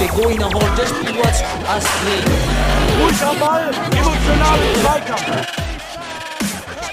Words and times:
Der 0.00 0.08
Goiner 0.08 0.46
holt 0.46 0.78
das 0.78 0.88
Spiel 0.88 1.14
was 1.18 1.42
Astrid. 1.68 2.24
Ruhig 3.00 3.22
am 3.22 3.38
Ball, 3.38 3.70
emotional 3.92 4.58
Zweikampf. 4.80 5.46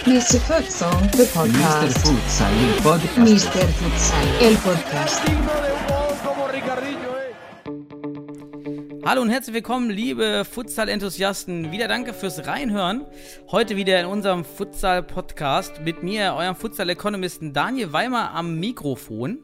Mr. 0.05 0.39
Futsal, 0.41 1.09
the 1.13 1.23
Mr. 1.23 1.27
podcast. 1.33 1.97
Futsal, 1.99 2.51
il 2.61 2.81
podcast. 2.81 3.17
Mr. 3.17 3.67
Futsal, 3.79 4.27
el 4.41 4.55
podcast. 4.57 5.21
Hallo 9.05 9.21
und 9.21 9.29
herzlich 9.29 9.53
willkommen, 9.53 9.89
liebe 9.89 10.45
Futsal-Enthusiasten. 10.49 11.73
Wieder 11.73 11.89
danke 11.89 12.13
fürs 12.13 12.47
Reinhören. 12.47 13.05
Heute 13.51 13.75
wieder 13.75 13.99
in 13.99 14.05
unserem 14.05 14.45
Futsal-Podcast 14.45 15.81
mit 15.81 16.03
mir, 16.03 16.35
eurem 16.35 16.55
Futsal-Ökonomisten 16.55 17.51
Daniel 17.51 17.91
Weimer 17.91 18.31
am 18.31 18.61
Mikrofon. 18.61 19.39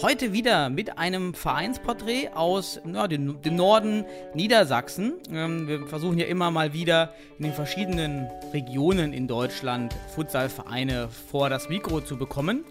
Heute 0.00 0.32
wieder 0.32 0.70
mit 0.70 0.96
einem 0.96 1.34
Vereinsporträt 1.34 2.30
aus 2.34 2.80
ja, 2.90 3.06
dem, 3.06 3.42
dem 3.42 3.56
Norden 3.56 4.06
Niedersachsen. 4.32 5.12
Ähm, 5.30 5.68
wir 5.68 5.86
versuchen 5.86 6.16
ja 6.16 6.24
immer 6.24 6.50
mal 6.50 6.72
wieder 6.72 7.12
in 7.36 7.44
den 7.44 7.52
verschiedenen 7.52 8.30
Regionen 8.54 9.12
in 9.12 9.28
Deutschland 9.28 9.94
Futsalvereine 10.14 11.10
vor 11.30 11.50
das 11.50 11.68
Mikro 11.68 12.00
zu 12.00 12.16
bekommen. 12.16 12.64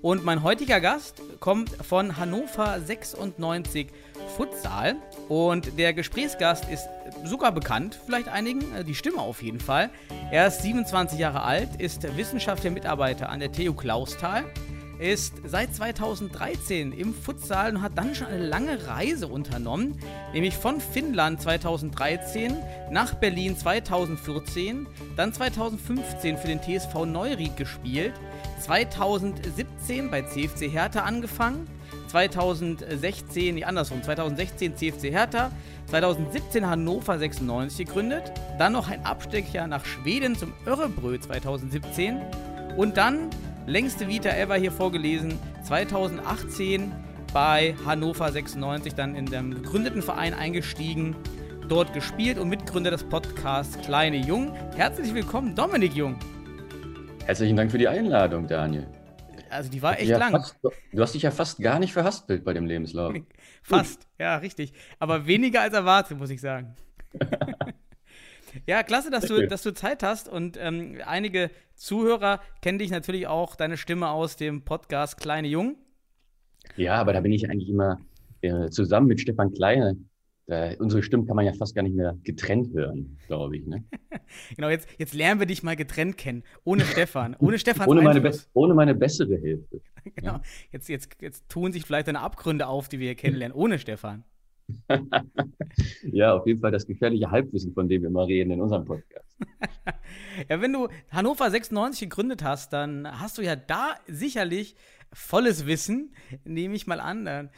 Und 0.00 0.24
mein 0.24 0.42
heutiger 0.42 0.80
Gast 0.80 1.20
kommt 1.40 1.70
von 1.84 2.16
Hannover 2.16 2.80
96 2.80 3.88
Futsal. 4.36 4.96
Und 5.28 5.78
der 5.78 5.92
Gesprächsgast 5.92 6.68
ist 6.68 6.88
sogar 7.24 7.52
bekannt, 7.52 7.98
vielleicht 8.04 8.28
einigen, 8.28 8.74
äh, 8.74 8.84
die 8.84 8.94
Stimme 8.94 9.18
auf 9.18 9.42
jeden 9.42 9.60
Fall. 9.60 9.90
Er 10.30 10.46
ist 10.46 10.62
27 10.62 11.18
Jahre 11.18 11.42
alt, 11.42 11.80
ist 11.80 12.02
wissenschaftlicher 12.16 12.74
Mitarbeiter 12.74 13.28
an 13.28 13.40
der 13.40 13.52
TU 13.52 13.74
Clausthal, 13.74 14.44
ist 14.98 15.34
seit 15.44 15.74
2013 15.74 16.92
im 16.92 17.12
Futsal 17.12 17.76
und 17.76 17.82
hat 17.82 17.92
dann 17.96 18.14
schon 18.14 18.28
eine 18.28 18.46
lange 18.46 18.86
Reise 18.86 19.26
unternommen, 19.26 20.00
nämlich 20.32 20.54
von 20.54 20.80
Finnland 20.80 21.40
2013 21.42 22.56
nach 22.90 23.14
Berlin 23.14 23.58
2014, 23.58 24.86
dann 25.16 25.32
2015 25.32 26.38
für 26.38 26.48
den 26.48 26.60
TSV 26.62 27.04
Neuried 27.04 27.56
gespielt, 27.56 28.14
2017 28.60 30.10
bei 30.10 30.22
CFC 30.22 30.70
Hertha 30.70 31.00
angefangen, 31.00 31.68
2016, 32.16 33.56
nee, 33.56 33.64
andersrum, 33.64 34.02
2016 34.02 34.74
CFC 34.74 35.12
Hertha, 35.12 35.50
2017 35.88 36.66
Hannover 36.66 37.18
96 37.18 37.86
gegründet, 37.86 38.32
dann 38.58 38.72
noch 38.72 38.88
ein 38.88 39.04
Abstecher 39.04 39.66
nach 39.66 39.84
Schweden 39.84 40.34
zum 40.34 40.54
Örebrö 40.66 41.18
2017 41.18 42.22
und 42.78 42.96
dann 42.96 43.28
längste 43.66 44.08
Vita 44.08 44.30
ever 44.30 44.56
hier 44.56 44.72
vorgelesen, 44.72 45.38
2018 45.64 46.90
bei 47.34 47.74
Hannover 47.84 48.32
96 48.32 48.94
dann 48.94 49.14
in 49.14 49.26
dem 49.26 49.52
gegründeten 49.52 50.00
Verein 50.00 50.32
eingestiegen, 50.32 51.14
dort 51.68 51.92
gespielt 51.92 52.38
und 52.38 52.48
Mitgründer 52.48 52.92
des 52.92 53.04
Podcasts 53.04 53.78
Kleine 53.82 54.16
Jung. 54.16 54.54
Herzlich 54.74 55.12
willkommen, 55.12 55.54
Dominik 55.54 55.94
Jung. 55.94 56.16
Herzlichen 57.26 57.56
Dank 57.56 57.70
für 57.70 57.78
die 57.78 57.88
Einladung, 57.88 58.46
Daniel. 58.46 58.86
Also 59.50 59.70
die 59.70 59.82
war 59.82 59.98
echt 59.98 60.08
Ja, 60.08 60.18
lang. 60.18 60.32
Fast, 60.32 60.58
du 60.62 61.02
hast 61.02 61.14
dich 61.14 61.22
ja 61.22 61.30
fast 61.30 61.60
gar 61.60 61.78
nicht 61.78 61.92
verhaspelt 61.92 62.44
bei 62.44 62.52
dem 62.52 62.66
Lebenslauf. 62.66 63.14
Fast, 63.62 64.06
ja, 64.18 64.36
richtig. 64.36 64.72
Aber 64.98 65.26
weniger 65.26 65.62
als 65.62 65.74
erwartet, 65.74 66.18
muss 66.18 66.30
ich 66.30 66.40
sagen. 66.40 66.76
ja, 68.66 68.82
klasse, 68.82 69.10
dass 69.10 69.26
du, 69.26 69.46
dass 69.46 69.62
du 69.62 69.72
Zeit 69.74 70.02
hast. 70.02 70.28
Und 70.28 70.56
ähm, 70.60 71.00
einige 71.04 71.50
Zuhörer 71.74 72.40
kennen 72.62 72.78
dich 72.78 72.90
natürlich 72.90 73.26
auch, 73.26 73.56
deine 73.56 73.76
Stimme 73.76 74.10
aus 74.10 74.36
dem 74.36 74.64
Podcast 74.64 75.18
Kleine 75.20 75.48
Jung. 75.48 75.76
Ja, 76.76 76.94
aber 76.96 77.12
da 77.12 77.20
bin 77.20 77.32
ich 77.32 77.48
eigentlich 77.48 77.68
immer 77.68 78.00
äh, 78.40 78.68
zusammen 78.70 79.06
mit 79.06 79.20
Stefan 79.20 79.52
Kleine. 79.52 79.96
Da, 80.48 80.74
unsere 80.78 81.02
Stimmen 81.02 81.26
kann 81.26 81.34
man 81.34 81.44
ja 81.44 81.52
fast 81.54 81.74
gar 81.74 81.82
nicht 81.82 81.96
mehr 81.96 82.16
getrennt 82.22 82.72
hören, 82.72 83.18
glaube 83.26 83.56
ich. 83.56 83.66
Ne? 83.66 83.84
Genau, 84.56 84.68
jetzt, 84.68 84.88
jetzt 84.98 85.14
lernen 85.14 85.40
wir 85.40 85.46
dich 85.46 85.62
mal 85.62 85.76
getrennt 85.76 86.16
kennen. 86.16 86.42
Ohne 86.64 86.82
Stefan. 86.84 87.36
Ohne 87.38 87.58
Stefans 87.58 87.88
Ohne, 87.88 88.02
meine 88.02 88.32
ohne 88.54 88.74
meine 88.74 88.94
bessere 88.94 89.36
Hälfte. 89.36 89.80
Genau. 90.14 90.40
Jetzt, 90.70 90.88
jetzt, 90.88 91.16
jetzt 91.20 91.48
tun 91.48 91.72
sich 91.72 91.84
vielleicht 91.84 92.06
deine 92.06 92.20
Abgründe 92.20 92.68
auf, 92.68 92.88
die 92.88 93.00
wir 93.00 93.06
hier 93.06 93.16
kennenlernen. 93.16 93.56
Ohne 93.56 93.80
Stefan. 93.80 94.22
Ja, 96.12 96.34
auf 96.34 96.46
jeden 96.46 96.60
Fall 96.60 96.70
das 96.70 96.86
gefährliche 96.86 97.28
Halbwissen, 97.32 97.72
von 97.74 97.88
dem 97.88 98.02
wir 98.02 98.08
immer 98.08 98.26
reden 98.26 98.52
in 98.52 98.60
unserem 98.60 98.84
Podcast. 98.84 99.36
Ja, 100.48 100.60
wenn 100.60 100.72
du 100.72 100.88
Hannover 101.10 101.50
96 101.50 102.08
gegründet 102.08 102.44
hast, 102.44 102.72
dann 102.72 103.08
hast 103.20 103.36
du 103.38 103.42
ja 103.42 103.56
da 103.56 103.96
sicherlich 104.06 104.76
volles 105.12 105.66
Wissen, 105.66 106.14
nehme 106.44 106.74
ich 106.74 106.86
mal 106.86 107.00
an. 107.00 107.24
Dann 107.24 107.50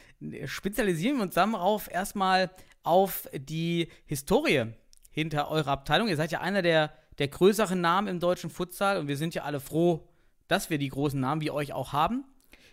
spezialisieren 0.45 1.17
wir 1.17 1.23
uns 1.23 1.35
dann 1.35 1.55
auf 1.55 1.91
erstmal 1.91 2.49
auf 2.89 3.29
die 3.33 3.87
Historie 4.05 4.73
hinter 5.11 5.51
eurer 5.51 5.71
Abteilung. 5.71 6.07
Ihr 6.07 6.17
seid 6.17 6.31
ja 6.31 6.41
einer 6.41 6.63
der, 6.63 6.91
der 7.19 7.27
größeren 7.27 7.79
Namen 7.79 8.07
im 8.07 8.19
deutschen 8.19 8.49
Futsal 8.49 8.97
und 8.97 9.07
wir 9.07 9.15
sind 9.15 9.35
ja 9.35 9.43
alle 9.43 9.59
froh, 9.59 10.09
dass 10.47 10.71
wir 10.71 10.79
die 10.79 10.89
großen 10.89 11.19
Namen 11.19 11.41
wie 11.41 11.51
euch 11.51 11.71
auch 11.71 11.93
haben. 11.93 12.25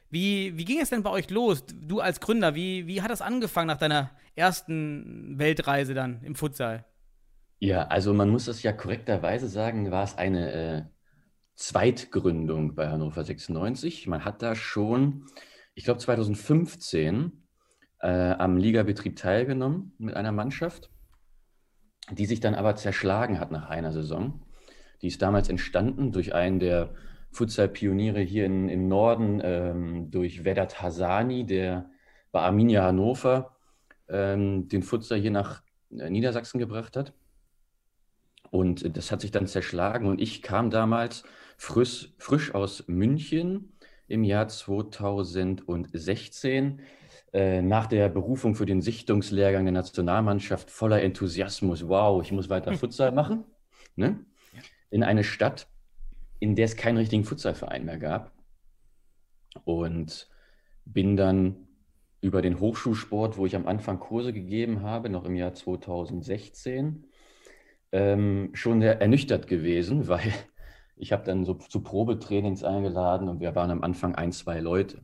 Wie, 0.08 0.56
wie 0.56 0.64
ging 0.64 0.80
es 0.80 0.88
denn 0.88 1.02
bei 1.02 1.10
euch 1.10 1.28
los? 1.28 1.64
Du 1.66 2.00
als 2.00 2.20
Gründer, 2.20 2.54
wie, 2.54 2.86
wie 2.86 3.02
hat 3.02 3.10
das 3.10 3.20
angefangen 3.20 3.66
nach 3.66 3.76
deiner 3.76 4.10
ersten 4.34 5.38
Weltreise 5.38 5.92
dann 5.92 6.22
im 6.22 6.34
Futsal? 6.34 6.86
Ja, 7.58 7.86
also 7.88 8.14
man 8.14 8.30
muss 8.30 8.46
das 8.46 8.62
ja 8.62 8.72
korrekterweise 8.72 9.48
sagen, 9.48 9.90
war 9.90 10.04
es 10.04 10.16
eine 10.16 10.52
äh, 10.52 10.82
Zweitgründung 11.56 12.74
bei 12.74 12.88
Hannover 12.88 13.22
96. 13.22 14.06
Man 14.06 14.24
hat 14.24 14.40
da 14.40 14.54
schon, 14.54 15.26
ich 15.74 15.84
glaube 15.84 16.00
2015, 16.00 17.45
äh, 18.06 18.36
am 18.38 18.56
Ligabetrieb 18.56 19.16
teilgenommen 19.16 19.92
mit 19.98 20.14
einer 20.14 20.30
Mannschaft, 20.30 20.90
die 22.12 22.26
sich 22.26 22.38
dann 22.38 22.54
aber 22.54 22.76
zerschlagen 22.76 23.40
hat 23.40 23.50
nach 23.50 23.68
einer 23.68 23.90
Saison. 23.90 24.46
Die 25.02 25.08
ist 25.08 25.22
damals 25.22 25.48
entstanden 25.48 26.12
durch 26.12 26.32
einen 26.32 26.60
der 26.60 26.94
Futsal-Pioniere 27.32 28.20
hier 28.20 28.46
in, 28.46 28.68
im 28.68 28.86
Norden, 28.86 29.40
ähm, 29.42 30.12
durch 30.12 30.44
Vedat 30.44 30.80
Hasani, 30.80 31.46
der 31.46 31.90
bei 32.30 32.42
Arminia 32.42 32.84
Hannover 32.84 33.56
ähm, 34.08 34.68
den 34.68 34.84
Futsal 34.84 35.18
hier 35.18 35.32
nach 35.32 35.64
äh, 35.90 36.08
Niedersachsen 36.08 36.60
gebracht 36.60 36.96
hat. 36.96 37.12
Und 38.52 38.96
das 38.96 39.10
hat 39.10 39.20
sich 39.20 39.32
dann 39.32 39.48
zerschlagen 39.48 40.06
und 40.06 40.20
ich 40.20 40.42
kam 40.42 40.70
damals 40.70 41.24
frisch, 41.56 42.14
frisch 42.18 42.54
aus 42.54 42.86
München 42.86 43.72
im 44.06 44.22
Jahr 44.22 44.46
2016 44.46 46.78
äh, 46.78 46.82
nach 47.32 47.86
der 47.86 48.08
Berufung 48.08 48.54
für 48.54 48.66
den 48.66 48.80
Sichtungslehrgang 48.80 49.64
der 49.64 49.72
Nationalmannschaft 49.72 50.70
voller 50.70 51.02
Enthusiasmus. 51.02 51.86
Wow, 51.86 52.22
ich 52.22 52.32
muss 52.32 52.48
weiter 52.48 52.72
Futsal 52.72 53.12
machen. 53.12 53.44
Ne? 53.94 54.24
In 54.90 55.02
eine 55.02 55.24
Stadt, 55.24 55.68
in 56.38 56.54
der 56.54 56.64
es 56.64 56.76
keinen 56.76 56.96
richtigen 56.96 57.24
Futsalverein 57.24 57.84
mehr 57.84 57.98
gab. 57.98 58.32
Und 59.64 60.30
bin 60.84 61.16
dann 61.16 61.66
über 62.20 62.42
den 62.42 62.60
Hochschulsport, 62.60 63.36
wo 63.36 63.46
ich 63.46 63.56
am 63.56 63.66
Anfang 63.66 63.98
Kurse 63.98 64.32
gegeben 64.32 64.82
habe, 64.82 65.08
noch 65.08 65.24
im 65.24 65.34
Jahr 65.34 65.54
2016, 65.54 67.04
ähm, 67.92 68.50
schon 68.54 68.80
sehr 68.80 69.00
ernüchtert 69.00 69.46
gewesen, 69.46 70.08
weil 70.08 70.32
ich 70.96 71.12
habe 71.12 71.24
dann 71.24 71.44
so 71.44 71.54
zu 71.54 71.82
Probetrainings 71.82 72.64
eingeladen 72.64 73.28
und 73.28 73.40
wir 73.40 73.54
waren 73.54 73.70
am 73.70 73.82
Anfang 73.82 74.14
ein, 74.14 74.32
zwei 74.32 74.60
Leute. 74.60 75.02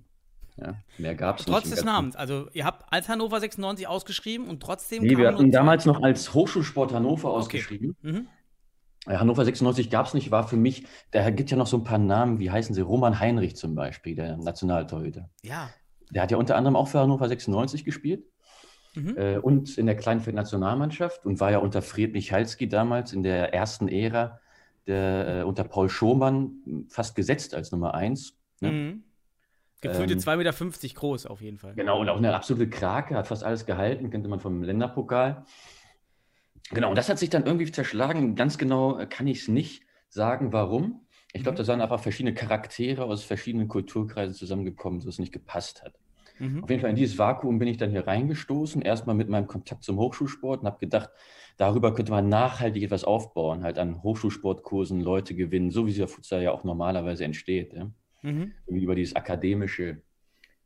Ja, 0.56 0.74
mehr 0.98 1.14
gab 1.14 1.38
es 1.38 1.46
nicht. 1.46 1.54
Trotz 1.54 1.70
des 1.70 1.84
Namens. 1.84 2.14
Also, 2.14 2.48
ihr 2.52 2.64
habt 2.64 2.92
als 2.92 3.08
Hannover 3.08 3.40
96 3.40 3.86
ausgeschrieben 3.86 4.48
und 4.48 4.60
trotzdem. 4.62 5.02
Nee, 5.02 5.16
wir 5.16 5.28
hatten 5.28 5.50
damals 5.50 5.86
noch 5.86 6.02
als 6.02 6.34
Hochschulsport 6.34 6.92
Hannover 6.92 7.30
ausgeschrieben. 7.30 7.96
Mhm. 8.02 8.26
Äh, 9.06 9.16
Hannover 9.16 9.44
96 9.44 9.90
gab 9.90 10.06
es 10.06 10.14
nicht, 10.14 10.30
war 10.30 10.46
für 10.46 10.56
mich, 10.56 10.86
da 11.10 11.30
gibt 11.30 11.50
ja 11.50 11.56
noch 11.56 11.66
so 11.66 11.78
ein 11.78 11.84
paar 11.84 11.98
Namen, 11.98 12.38
wie 12.38 12.50
heißen 12.50 12.74
sie? 12.74 12.82
Roman 12.82 13.18
Heinrich 13.18 13.56
zum 13.56 13.74
Beispiel, 13.74 14.14
der 14.14 14.36
Nationaltorhüter. 14.36 15.28
Ja. 15.42 15.70
Der 16.10 16.22
hat 16.22 16.30
ja 16.30 16.36
unter 16.36 16.56
anderem 16.56 16.76
auch 16.76 16.88
für 16.88 17.00
Hannover 17.00 17.26
96 17.26 17.84
gespielt 17.84 18.24
Mhm. 18.94 19.16
äh, 19.16 19.38
und 19.38 19.78
in 19.78 19.86
der 19.86 19.96
Kleinfeld-Nationalmannschaft 19.96 21.24
und 21.24 21.40
war 21.40 21.50
ja 21.50 21.58
unter 21.58 21.80
Fred 21.80 22.12
Michalski 22.12 22.68
damals 22.68 23.12
in 23.12 23.22
der 23.22 23.54
ersten 23.54 23.88
Ära, 23.88 24.38
der, 24.86 25.40
äh, 25.40 25.42
unter 25.44 25.64
Paul 25.64 25.88
Schomann 25.88 26.86
fast 26.88 27.14
gesetzt 27.14 27.54
als 27.54 27.72
Nummer 27.72 27.94
eins. 27.94 28.36
Ne? 28.60 28.70
Mhm. 28.70 29.02
Gefühlte 29.82 30.14
Ähm, 30.14 30.20
2,50 30.20 30.36
Meter 30.36 30.94
groß 30.94 31.26
auf 31.26 31.40
jeden 31.40 31.58
Fall. 31.58 31.74
Genau, 31.74 32.00
und 32.00 32.08
auch 32.08 32.16
eine 32.16 32.34
absolute 32.34 32.70
Krake, 32.70 33.16
hat 33.16 33.26
fast 33.26 33.44
alles 33.44 33.66
gehalten, 33.66 34.10
kennt 34.10 34.26
man 34.28 34.40
vom 34.40 34.62
Länderpokal. 34.62 35.44
Genau, 36.70 36.88
und 36.90 36.96
das 36.96 37.08
hat 37.08 37.18
sich 37.18 37.30
dann 37.30 37.44
irgendwie 37.44 37.70
zerschlagen. 37.70 38.34
Ganz 38.36 38.56
genau 38.58 38.98
äh, 38.98 39.06
kann 39.06 39.26
ich 39.26 39.42
es 39.42 39.48
nicht 39.48 39.82
sagen, 40.08 40.52
warum. 40.52 41.06
Ich 41.32 41.42
glaube, 41.42 41.54
Mhm. 41.54 41.58
da 41.58 41.64
sind 41.64 41.80
einfach 41.80 42.00
verschiedene 42.00 42.34
Charaktere 42.34 43.04
aus 43.04 43.24
verschiedenen 43.24 43.68
Kulturkreisen 43.68 44.34
zusammengekommen, 44.34 45.00
so 45.00 45.08
es 45.08 45.18
nicht 45.18 45.32
gepasst 45.32 45.82
hat. 45.82 45.94
Auf 46.62 46.70
jeden 46.70 46.80
Fall 46.80 46.90
in 46.90 46.96
dieses 46.96 47.18
Vakuum 47.18 47.58
bin 47.58 47.68
ich 47.68 47.76
dann 47.76 47.90
hier 47.90 48.06
reingestoßen, 48.06 48.82
erstmal 48.82 49.16
mit 49.16 49.28
meinem 49.28 49.46
Kontakt 49.46 49.84
zum 49.84 49.98
Hochschulsport 49.98 50.60
und 50.60 50.66
habe 50.66 50.78
gedacht, 50.78 51.10
darüber 51.56 51.94
könnte 51.94 52.12
man 52.12 52.28
nachhaltig 52.28 52.82
etwas 52.84 53.04
aufbauen, 53.04 53.62
halt 53.64 53.78
an 53.78 54.02
Hochschulsportkursen 54.02 55.00
Leute 55.00 55.34
gewinnen, 55.34 55.70
so 55.70 55.86
wie 55.86 55.92
der 55.92 56.08
Futsal 56.08 56.42
ja 56.42 56.52
auch 56.52 56.64
normalerweise 56.64 57.24
entsteht. 57.24 57.72
Ja? 57.74 57.90
Mhm. 58.22 58.52
Über 58.66 58.94
dieses 58.94 59.16
akademische. 59.16 60.02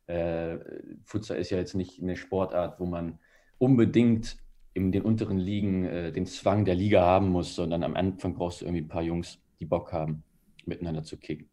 Äh, 0.06 0.58
Futsal 1.04 1.38
ist 1.38 1.50
ja 1.50 1.58
jetzt 1.58 1.74
nicht 1.74 2.00
eine 2.00 2.16
Sportart, 2.16 2.78
wo 2.78 2.86
man 2.86 3.18
unbedingt 3.58 4.36
in 4.74 4.92
den 4.92 5.02
unteren 5.02 5.38
Ligen 5.38 5.84
äh, 5.86 6.12
den 6.12 6.26
Zwang 6.26 6.64
der 6.64 6.74
Liga 6.74 7.02
haben 7.02 7.30
muss, 7.30 7.54
sondern 7.54 7.82
am 7.82 7.96
Anfang 7.96 8.34
brauchst 8.34 8.60
du 8.60 8.66
irgendwie 8.66 8.82
ein 8.82 8.88
paar 8.88 9.02
Jungs, 9.02 9.40
die 9.58 9.64
Bock 9.64 9.92
haben, 9.92 10.22
miteinander 10.66 11.02
zu 11.02 11.16
kicken. 11.16 11.48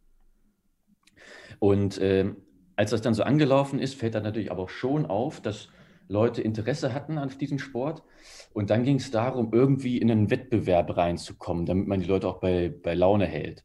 Und 1.59 1.99
ähm, 2.01 2.37
als 2.75 2.91
das 2.91 3.01
dann 3.01 3.13
so 3.13 3.23
angelaufen 3.23 3.79
ist, 3.79 3.95
fällt 3.95 4.15
dann 4.15 4.23
natürlich 4.23 4.51
aber 4.51 4.63
auch 4.63 4.69
schon 4.69 5.05
auf, 5.05 5.41
dass 5.41 5.69
Leute 6.09 6.41
Interesse 6.41 6.93
hatten 6.93 7.17
an 7.17 7.29
diesem 7.39 7.59
Sport. 7.59 8.03
Und 8.53 8.69
dann 8.69 8.83
ging 8.83 8.97
es 8.97 9.09
darum, 9.11 9.53
irgendwie 9.53 9.97
in 9.97 10.11
einen 10.11 10.29
Wettbewerb 10.29 10.97
reinzukommen, 10.97 11.65
damit 11.65 11.87
man 11.87 12.01
die 12.01 12.05
Leute 12.05 12.27
auch 12.27 12.39
bei, 12.39 12.69
bei 12.69 12.93
Laune 12.93 13.25
hält. 13.25 13.63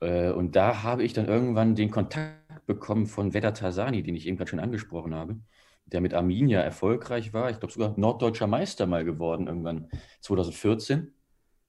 Äh, 0.00 0.30
und 0.30 0.56
da 0.56 0.82
habe 0.82 1.02
ich 1.04 1.12
dann 1.12 1.26
irgendwann 1.26 1.74
den 1.74 1.90
Kontakt 1.90 2.66
bekommen 2.66 3.06
von 3.06 3.32
Vedat 3.34 3.58
Tarzani, 3.58 4.02
den 4.02 4.14
ich 4.16 4.26
eben 4.26 4.36
gerade 4.36 4.50
schon 4.50 4.60
angesprochen 4.60 5.14
habe, 5.14 5.38
der 5.86 6.00
mit 6.00 6.14
Arminia 6.14 6.60
erfolgreich 6.60 7.32
war. 7.32 7.50
Ich 7.50 7.58
glaube 7.60 7.72
sogar 7.72 7.94
norddeutscher 7.98 8.46
Meister 8.46 8.86
mal 8.86 9.04
geworden, 9.04 9.46
irgendwann 9.46 9.88
2014 10.20 11.12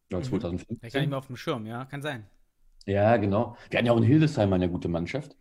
oder 0.10 0.20
Mhm. 0.20 0.24
2015. 0.24 0.78
Ich 0.82 0.94
kann 0.94 1.02
nicht 1.02 1.10
mehr 1.10 1.20
auf 1.20 1.28
dem 1.28 1.38
Schirm, 1.38 1.66
ja, 1.66 1.86
kann 1.86 2.02
sein. 2.02 2.26
Ja, 2.86 3.18
genau. 3.18 3.58
Wir 3.70 3.78
hatten 3.80 3.86
ja 3.86 3.92
auch 3.94 3.98
in 3.98 4.04
Hildesheim 4.04 4.52
eine 4.54 4.70
gute 4.70 4.88
Mannschaft. 4.88 5.36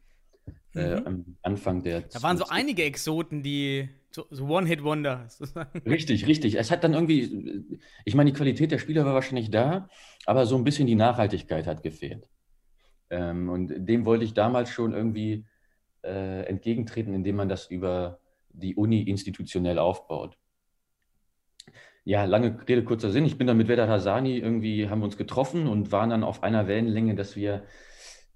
Äh, 0.74 1.00
Mhm. 1.00 1.06
am 1.06 1.36
Anfang 1.42 1.82
der. 1.82 2.02
Da 2.02 2.22
waren 2.22 2.36
so 2.36 2.46
einige 2.48 2.82
Exoten, 2.84 3.42
die 3.42 3.88
so, 4.10 4.26
so 4.30 4.46
One-Hit-Wonder 4.46 5.26
sozusagen. 5.28 5.80
Richtig, 5.86 6.26
richtig. 6.26 6.56
Es 6.58 6.70
hat 6.70 6.84
dann 6.84 6.92
irgendwie, 6.94 7.80
ich 8.04 8.14
meine, 8.14 8.30
die 8.30 8.36
Qualität 8.36 8.70
der 8.72 8.78
Spieler 8.78 9.04
war 9.06 9.14
wahrscheinlich 9.14 9.50
da, 9.50 9.88
aber 10.26 10.44
so 10.46 10.56
ein 10.56 10.64
bisschen 10.64 10.86
die 10.86 10.94
Nachhaltigkeit 10.94 11.66
hat 11.66 11.82
gefehlt. 11.82 12.26
Ähm, 13.10 13.48
und 13.48 13.72
dem 13.76 14.04
wollte 14.04 14.24
ich 14.24 14.34
damals 14.34 14.70
schon 14.70 14.92
irgendwie 14.92 15.44
äh, 16.02 16.42
entgegentreten, 16.46 17.14
indem 17.14 17.36
man 17.36 17.48
das 17.48 17.66
über 17.66 18.20
die 18.50 18.74
Uni 18.74 19.02
institutionell 19.02 19.78
aufbaut. 19.78 20.36
Ja, 22.04 22.24
lange 22.24 22.56
Rede, 22.68 22.84
kurzer 22.84 23.10
Sinn. 23.10 23.26
Ich 23.26 23.36
bin 23.36 23.48
dann 23.48 23.56
mit 23.56 23.68
Vedat 23.68 23.88
Hasani 23.88 24.38
irgendwie, 24.38 24.88
haben 24.88 25.00
wir 25.00 25.06
uns 25.06 25.16
getroffen 25.16 25.66
und 25.66 25.90
waren 25.90 26.10
dann 26.10 26.22
auf 26.22 26.42
einer 26.42 26.68
Wellenlänge, 26.68 27.16
dass 27.16 27.34
wir 27.34 27.64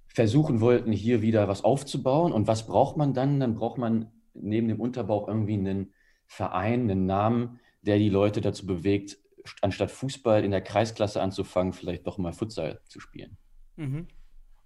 versuchen 0.08 0.61
wollten, 0.61 0.90
hier 0.90 1.23
wieder 1.23 1.46
was 1.46 1.62
aufzubauen. 1.62 2.32
Und 2.32 2.49
was 2.49 2.66
braucht 2.66 2.96
man 2.96 3.14
dann? 3.14 3.38
Dann 3.38 3.55
braucht 3.55 3.78
man 3.78 4.11
neben 4.34 4.66
dem 4.66 4.81
Unterbauch 4.81 5.28
irgendwie 5.28 5.55
einen 5.55 5.94
Verein, 6.26 6.90
einen 6.90 7.06
Namen, 7.06 7.61
der 7.82 7.99
die 7.99 8.08
Leute 8.08 8.40
dazu 8.40 8.66
bewegt, 8.66 9.19
anstatt 9.62 9.90
Fußball 9.90 10.44
in 10.44 10.50
der 10.50 10.62
Kreisklasse 10.62 11.23
anzufangen, 11.23 11.73
vielleicht 11.73 12.06
doch 12.06 12.19
mal 12.19 12.32
Futsal 12.32 12.81
zu 12.87 13.00
spielen. 13.00 13.37
Mhm. 13.76 14.08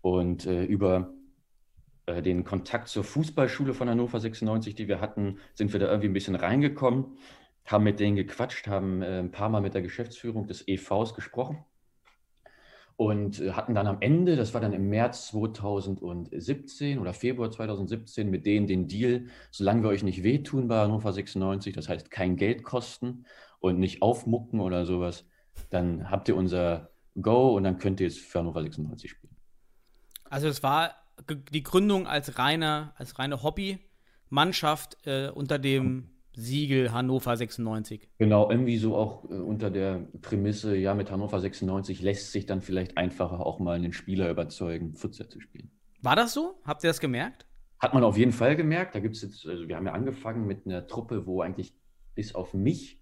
Und 0.05 0.45
äh, 0.45 0.65
über 0.65 1.15
äh, 2.05 2.21
den 2.21 2.45
Kontakt 2.45 2.89
zur 2.89 3.05
Fußballschule 3.05 3.73
von 3.73 3.89
Hannover 3.89 4.21
96, 4.21 4.75
die 4.75 4.87
wir 4.87 5.01
hatten, 5.01 5.39
sind 5.55 5.73
wir 5.73 5.81
da 5.81 5.87
irgendwie 5.87 6.09
ein 6.09 6.13
bisschen 6.13 6.35
reingekommen, 6.35 7.17
haben 7.65 7.85
mit 7.85 8.01
denen 8.01 8.15
gequatscht, 8.15 8.67
haben 8.67 9.01
äh, 9.01 9.21
ein 9.21 9.31
paar 9.31 9.49
Mal 9.49 9.63
mit 9.63 9.73
der 9.73 9.81
Geschäftsführung 9.81 10.47
des 10.47 10.69
EVs 10.69 11.15
gesprochen 11.15 11.65
und 12.97 13.41
äh, 13.41 13.53
hatten 13.53 13.75
dann 13.75 13.87
am 13.87 13.97
Ende, 14.01 14.37
das 14.37 14.53
war 14.53 14.61
dann 14.61 14.75
im 14.75 14.91
März 14.91 15.29
2017 15.29 16.99
oder 16.99 17.15
Februar 17.15 17.51
2017, 17.51 18.29
mit 18.29 18.45
denen 18.45 18.67
den 18.67 18.87
Deal, 18.87 19.29
solange 19.51 19.85
wir 19.85 19.89
euch 19.89 20.03
nicht 20.03 20.23
wehtun 20.23 20.69
bei 20.69 20.81
Hannover 20.81 21.15
96, 21.15 21.73
das 21.73 21.89
heißt 21.89 22.11
kein 22.11 22.37
Geld 22.37 22.63
kosten 22.63 23.25
und 23.59 23.79
nicht 23.79 24.03
aufmucken 24.03 24.61
oder 24.61 24.85
sowas, 24.85 25.25
dann 25.71 26.11
habt 26.11 26.29
ihr 26.29 26.37
unser 26.37 26.91
Go 27.19 27.57
und 27.57 27.65
dann 27.65 27.79
könnt 27.79 28.01
ihr 28.01 28.07
jetzt 28.07 28.21
für 28.21 28.41
Hannover 28.41 28.63
96 28.63 29.11
spielen. 29.11 29.34
Also 30.35 30.49
es 30.49 30.65
war 30.65 30.97
die 31.53 31.63
Gründung 31.63 32.09
als 32.09 32.41
reine, 32.41 32.93
als 32.97 33.21
reine 33.21 33.45
Hobby-Mannschaft 33.45 34.97
äh, 35.07 35.29
unter 35.29 35.61
dem 35.61 36.11
Siegel 36.35 36.91
Hannover 36.91 37.37
96. 37.37 38.09
Genau, 38.19 38.51
irgendwie 38.51 38.77
so 38.77 38.97
auch 38.97 39.31
äh, 39.31 39.35
unter 39.35 39.71
der 39.71 40.09
Prämisse, 40.23 40.75
ja, 40.75 40.93
mit 40.95 41.13
Hannover 41.13 41.39
96 41.39 42.03
lässt 42.03 42.33
sich 42.33 42.47
dann 42.47 42.63
vielleicht 42.63 42.99
einfacher 42.99 43.47
auch 43.47 43.61
mal 43.61 43.77
einen 43.77 43.93
Spieler 43.93 44.29
überzeugen, 44.29 44.97
Futsal 44.97 45.29
zu 45.29 45.39
spielen. 45.39 45.71
War 46.03 46.17
das 46.17 46.35
so? 46.35 46.57
Habt 46.65 46.83
ihr 46.83 46.91
das 46.91 46.99
gemerkt? 46.99 47.47
Hat 47.79 47.95
man 47.95 48.03
auf 48.03 48.19
jeden 48.19 48.33
Fall 48.33 48.57
gemerkt. 48.57 48.97
Da 48.97 48.99
gibt 48.99 49.15
es 49.15 49.23
jetzt, 49.23 49.47
also 49.47 49.69
wir 49.69 49.77
haben 49.77 49.87
ja 49.87 49.93
angefangen 49.93 50.49
mit 50.49 50.67
einer 50.67 50.89
Truppe, 50.89 51.29
wo 51.29 51.43
eigentlich 51.43 51.77
bis 52.17 52.35
auf 52.35 52.55
mich 52.55 53.01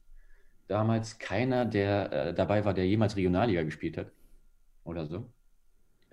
damals 0.69 1.19
keiner, 1.19 1.65
der 1.65 2.13
äh, 2.13 2.35
dabei 2.35 2.67
war, 2.67 2.75
der 2.75 2.87
jemals 2.87 3.17
Regionalliga 3.17 3.63
gespielt 3.63 3.97
hat. 3.97 4.13
Oder 4.85 5.07
so. 5.07 5.33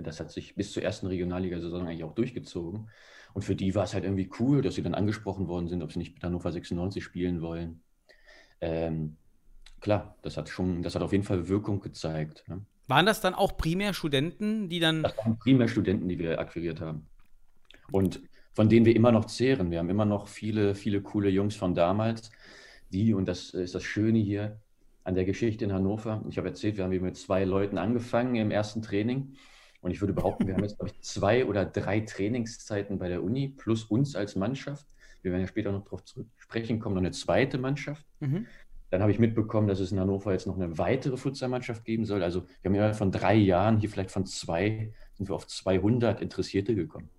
Das 0.02 0.20
hat 0.20 0.32
sich 0.32 0.56
bis 0.56 0.72
zur 0.72 0.84
ersten 0.84 1.08
Regionalliga-Saison 1.08 1.88
eigentlich 1.88 2.04
auch 2.04 2.16
durchgezogen. 2.16 2.90
Und 3.34 3.42
für 3.44 3.56
die 3.56 3.76
war 3.76 3.84
es 3.84 3.94
halt 3.94 4.06
irgendwie 4.06 4.30
cool, 4.40 4.62
dass 4.62 4.76
sie 4.76 4.84
dann 4.84 4.96
angesprochen 4.96 5.48
worden 5.48 5.68
sind, 5.68 5.84
ob 5.84 5.92
sie 5.92 6.00
nicht 6.00 6.16
mit 6.16 6.24
Hannover 6.24 6.52
96 6.52 7.04
spielen 7.04 7.42
wollen. 7.42 7.82
Ähm, 8.62 9.18
klar, 9.82 10.16
das 10.22 10.38
hat 10.38 10.50
schon, 10.50 10.82
das 10.82 10.96
hat 10.96 11.02
auf 11.02 11.12
jeden 11.12 11.24
Fall 11.24 11.48
Wirkung 11.48 11.80
gezeigt. 11.80 12.44
Ne? 12.48 12.62
Waren 12.88 13.06
das 13.06 13.22
dann 13.22 13.36
auch 13.36 13.56
primär 13.56 13.94
Studenten, 13.94 14.70
die 14.70 14.80
dann. 14.80 15.04
Das 15.04 15.18
waren 15.18 15.38
primär 15.38 15.68
Studenten, 15.68 16.10
die 16.10 16.18
wir 16.18 16.40
akquiriert 16.40 16.82
haben. 16.82 17.08
Und 17.92 18.22
von 18.54 18.68
denen 18.68 18.86
wir 18.86 18.96
immer 18.96 19.12
noch 19.12 19.26
zehren. 19.26 19.72
Wir 19.72 19.80
haben 19.80 19.90
immer 19.90 20.06
noch 20.06 20.28
viele, 20.28 20.76
viele 20.76 21.02
coole 21.02 21.30
Jungs 21.30 21.56
von 21.56 21.76
damals, 21.76 22.32
die, 22.92 23.14
und 23.14 23.28
das 23.28 23.52
ist 23.52 23.76
das 23.76 23.84
Schöne 23.84 24.20
hier 24.20 24.60
an 25.04 25.16
der 25.16 25.26
Geschichte 25.26 25.64
in 25.64 25.72
Hannover. 25.72 26.24
Ich 26.30 26.38
habe 26.38 26.50
erzählt, 26.50 26.78
wir 26.78 26.84
haben 26.84 26.92
hier 26.92 27.02
mit 27.02 27.16
zwei 27.16 27.44
Leuten 27.46 27.78
angefangen 27.78 28.36
im 28.36 28.52
ersten 28.52 28.82
Training. 28.82 29.36
Und 29.82 29.92
ich 29.92 30.02
würde 30.02 30.14
behaupten, 30.14 30.48
wir 30.48 30.56
haben 30.56 30.64
jetzt, 30.64 30.78
glaube 30.78 30.92
ich, 30.94 31.02
zwei 31.02 31.46
oder 31.46 31.66
drei 31.66 32.02
Trainingszeiten 32.02 33.00
bei 33.00 33.08
der 33.08 33.24
Uni, 33.24 33.48
plus 33.48 33.86
uns 33.86 34.16
als 34.16 34.36
Mannschaft. 34.36 34.86
Wir 35.22 35.32
werden 35.32 35.42
ja 35.42 35.48
später 35.48 35.72
noch 35.72 35.84
darauf 35.84 36.04
zu 36.04 36.26
sprechen 36.38 36.80
kommen, 36.80 36.96
noch 36.96 37.02
eine 37.02 37.12
zweite 37.12 37.58
Mannschaft. 37.58 38.06
Mhm. 38.20 38.46
Dann 38.90 39.02
habe 39.02 39.12
ich 39.12 39.20
mitbekommen, 39.20 39.68
dass 39.68 39.80
es 39.80 39.92
in 39.92 40.00
Hannover 40.00 40.32
jetzt 40.32 40.48
noch 40.48 40.56
eine 40.56 40.78
weitere 40.78 41.16
Futsalmannschaft 41.16 41.86
geben 41.86 42.06
soll. 42.06 42.24
Also 42.24 42.42
wir 42.62 42.70
haben 42.70 42.76
innerhalb 42.76 42.96
von 42.96 43.12
drei 43.12 43.36
Jahren, 43.36 43.78
hier 43.78 43.90
vielleicht 43.90 44.12
von 44.12 44.26
zwei, 44.26 44.92
sind 45.14 45.30
wir 45.30 45.36
auf 45.36 45.48
200 45.48 46.22
Interessierte 46.22 46.76
gekommen. 46.76 47.10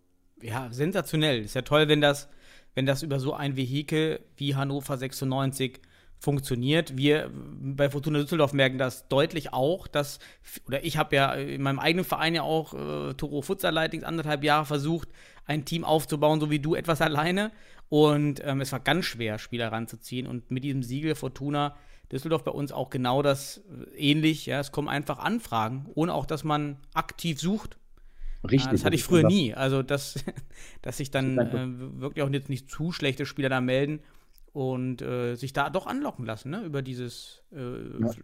Ja, 0.42 0.68
sensationell. 0.72 1.42
Ist 1.42 1.54
ja 1.54 1.62
toll, 1.62 1.88
wenn 1.88 2.00
das, 2.00 2.28
wenn 2.74 2.86
das 2.86 3.02
über 3.02 3.20
so 3.20 3.34
ein 3.34 3.56
Vehikel 3.56 4.20
wie 4.36 4.56
Hannover 4.56 4.96
96 4.96 5.80
funktioniert. 6.20 6.96
Wir 6.96 7.30
bei 7.32 7.88
Fortuna 7.88 8.20
Düsseldorf 8.20 8.52
merken 8.52 8.78
das 8.78 9.08
deutlich 9.08 9.52
auch, 9.54 9.88
dass, 9.88 10.18
oder 10.66 10.84
ich 10.84 10.98
habe 10.98 11.16
ja 11.16 11.32
in 11.32 11.62
meinem 11.62 11.78
eigenen 11.78 12.04
Verein 12.04 12.34
ja 12.34 12.42
auch 12.42 12.74
äh, 12.74 13.14
Toro 13.14 13.40
Futsal 13.40 13.72
Lightings 13.72 14.04
anderthalb 14.04 14.44
Jahre 14.44 14.66
versucht, 14.66 15.08
ein 15.46 15.64
Team 15.64 15.82
aufzubauen, 15.82 16.38
so 16.38 16.50
wie 16.50 16.58
du 16.58 16.74
etwas 16.74 17.00
alleine. 17.00 17.50
Und 17.88 18.42
ähm, 18.44 18.60
es 18.60 18.70
war 18.70 18.80
ganz 18.80 19.06
schwer, 19.06 19.38
Spieler 19.38 19.72
ranzuziehen. 19.72 20.26
Und 20.26 20.50
mit 20.50 20.62
diesem 20.62 20.82
Siegel 20.82 21.14
Fortuna 21.14 21.74
Düsseldorf 22.12 22.44
bei 22.44 22.50
uns 22.50 22.70
auch 22.70 22.90
genau 22.90 23.22
das 23.22 23.62
äh, 23.96 24.10
ähnlich. 24.10 24.44
Ja, 24.44 24.60
es 24.60 24.72
kommen 24.72 24.88
einfach 24.88 25.18
Anfragen, 25.18 25.88
ohne 25.94 26.12
auch, 26.12 26.26
dass 26.26 26.44
man 26.44 26.76
aktiv 26.92 27.40
sucht. 27.40 27.78
Richtig. 28.44 28.68
Ah, 28.68 28.72
das 28.72 28.84
hatte 28.84 28.94
ich 28.94 29.04
früher 29.04 29.26
nie. 29.26 29.54
Also, 29.54 29.82
dass, 29.82 30.22
dass 30.82 30.98
sich 30.98 31.10
dann 31.10 31.38
äh, 31.38 32.00
wirklich 32.00 32.24
auch 32.24 32.30
jetzt 32.30 32.50
nicht 32.50 32.70
zu 32.70 32.92
schlechte 32.92 33.24
Spieler 33.24 33.48
da 33.48 33.62
melden 33.62 34.00
und 34.52 35.02
äh, 35.02 35.34
sich 35.36 35.52
da 35.52 35.70
doch 35.70 35.86
anlocken 35.86 36.24
lassen, 36.26 36.50
ne? 36.50 36.62
Über 36.64 36.82
dieses. 36.82 37.42
Äh, 37.52 37.56
Ja. 37.56 38.14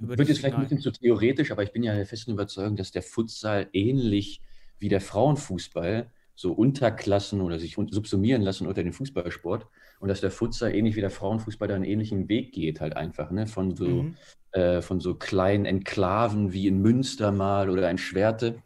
über 0.00 0.16
Wird 0.16 0.28
jetzt 0.28 0.38
vielleicht 0.38 0.56
ein 0.56 0.60
bisschen 0.62 0.80
zu 0.80 0.90
theoretisch, 0.90 1.50
aber 1.50 1.62
ich 1.62 1.72
bin 1.72 1.82
ja 1.82 1.94
der 1.94 2.06
festen 2.06 2.32
Überzeugung, 2.32 2.76
dass 2.76 2.92
der 2.92 3.02
Futsal 3.02 3.68
ähnlich 3.72 4.40
wie 4.78 4.88
der 4.88 5.00
Frauenfußball 5.00 6.10
so 6.34 6.52
Unterklassen 6.52 7.40
oder 7.40 7.58
sich 7.58 7.74
subsumieren 7.74 8.42
lassen 8.42 8.68
unter 8.68 8.84
den 8.84 8.92
Fußballsport 8.92 9.66
und 9.98 10.08
dass 10.08 10.20
der 10.20 10.30
Futsal 10.30 10.72
ähnlich 10.72 10.94
wie 10.94 11.00
der 11.00 11.10
Frauenfußball 11.10 11.66
da 11.66 11.74
einen 11.74 11.84
ähnlichen 11.84 12.28
Weg 12.28 12.52
geht 12.52 12.80
halt 12.80 12.96
einfach, 12.96 13.32
ne? 13.32 13.46
Von 13.48 13.74
so, 13.74 14.04
Mhm. 14.04 14.16
äh, 14.52 14.80
von 14.82 15.00
so 15.00 15.16
kleinen 15.16 15.64
Enklaven 15.66 16.52
wie 16.52 16.68
in 16.68 16.78
Münster 16.80 17.32
mal 17.32 17.70
oder 17.70 17.90
in 17.90 17.98
Schwerte 17.98 18.62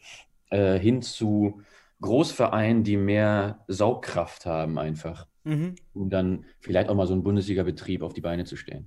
äh, 0.50 0.78
hin 0.78 1.02
zu 1.02 1.62
Großvereinen, 2.02 2.84
die 2.84 2.96
mehr 2.98 3.64
Saugkraft 3.68 4.44
haben 4.46 4.78
einfach 4.78 5.26
Mhm. 5.44 5.74
um 5.94 6.08
dann 6.10 6.44
vielleicht 6.60 6.88
auch 6.88 6.94
mal 6.94 7.06
so 7.06 7.14
einen 7.14 7.24
Bundesliga-Betrieb 7.24 8.02
auf 8.02 8.12
die 8.14 8.20
Beine 8.20 8.44
zu 8.44 8.56
stellen. 8.56 8.86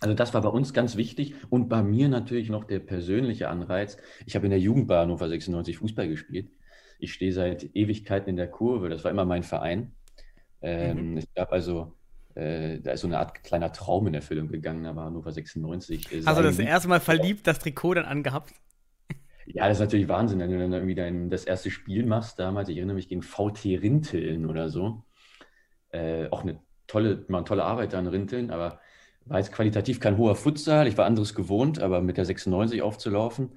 Also 0.00 0.14
das 0.14 0.34
war 0.34 0.42
bei 0.42 0.48
uns 0.48 0.74
ganz 0.74 0.96
wichtig 0.96 1.34
und 1.48 1.68
bei 1.68 1.82
mir 1.82 2.08
natürlich 2.08 2.50
noch 2.50 2.64
der 2.64 2.80
persönliche 2.80 3.48
Anreiz. 3.48 3.96
Ich 4.26 4.34
habe 4.34 4.46
in 4.46 4.50
der 4.50 4.58
Jugend 4.58 4.88
bei 4.88 4.98
Hannover 4.98 5.28
96 5.28 5.78
Fußball 5.78 6.08
gespielt. 6.08 6.50
Ich 6.98 7.12
stehe 7.12 7.32
seit 7.32 7.70
Ewigkeiten 7.74 8.28
in 8.28 8.36
der 8.36 8.48
Kurve, 8.48 8.88
das 8.88 9.04
war 9.04 9.10
immer 9.10 9.24
mein 9.24 9.44
Verein. 9.44 9.92
Ähm, 10.60 11.16
Es 11.16 11.26
gab 11.34 11.52
also, 11.52 11.92
äh, 12.34 12.80
da 12.80 12.92
ist 12.92 13.00
so 13.02 13.06
eine 13.06 13.18
Art 13.18 13.42
kleiner 13.44 13.72
Traum 13.72 14.06
in 14.08 14.14
Erfüllung 14.14 14.48
gegangen, 14.48 14.86
aber 14.86 15.04
Hannover 15.04 15.32
96. 15.32 16.12
Äh, 16.12 16.22
Hast 16.24 16.38
du 16.38 16.42
das 16.42 16.58
erste 16.58 16.88
Mal 16.88 17.00
verliebt, 17.00 17.46
das 17.46 17.58
Trikot 17.60 17.94
dann 17.94 18.04
angehabt? 18.04 18.52
ja, 19.46 19.68
das 19.68 19.78
ist 19.78 19.80
natürlich 19.84 20.08
Wahnsinn, 20.08 20.38
wenn 20.40 20.50
du 20.50 20.58
dann 20.58 20.72
irgendwie 20.72 20.94
dein, 20.94 21.30
das 21.30 21.44
erste 21.44 21.70
Spiel 21.70 22.06
machst 22.06 22.38
damals. 22.38 22.68
Ich 22.68 22.76
erinnere 22.76 22.96
mich 22.96 23.08
gegen 23.08 23.22
VT 23.22 23.64
Rinteln 23.80 24.46
oder 24.46 24.68
so. 24.68 25.04
Äh, 25.92 26.28
auch 26.30 26.42
eine 26.42 26.58
tolle, 26.86 27.24
mal 27.28 27.38
eine 27.38 27.44
tolle 27.44 27.64
Arbeit 27.64 27.92
da 27.92 27.98
in 27.98 28.06
Rinteln, 28.06 28.50
aber 28.50 28.80
war 29.24 29.38
jetzt 29.38 29.52
qualitativ 29.52 30.00
kein 30.00 30.18
hoher 30.18 30.34
Futsal. 30.34 30.86
Ich 30.88 30.98
war 30.98 31.06
anderes 31.06 31.34
gewohnt, 31.34 31.80
aber 31.80 32.00
mit 32.00 32.16
der 32.16 32.24
96 32.24 32.82
aufzulaufen, 32.82 33.50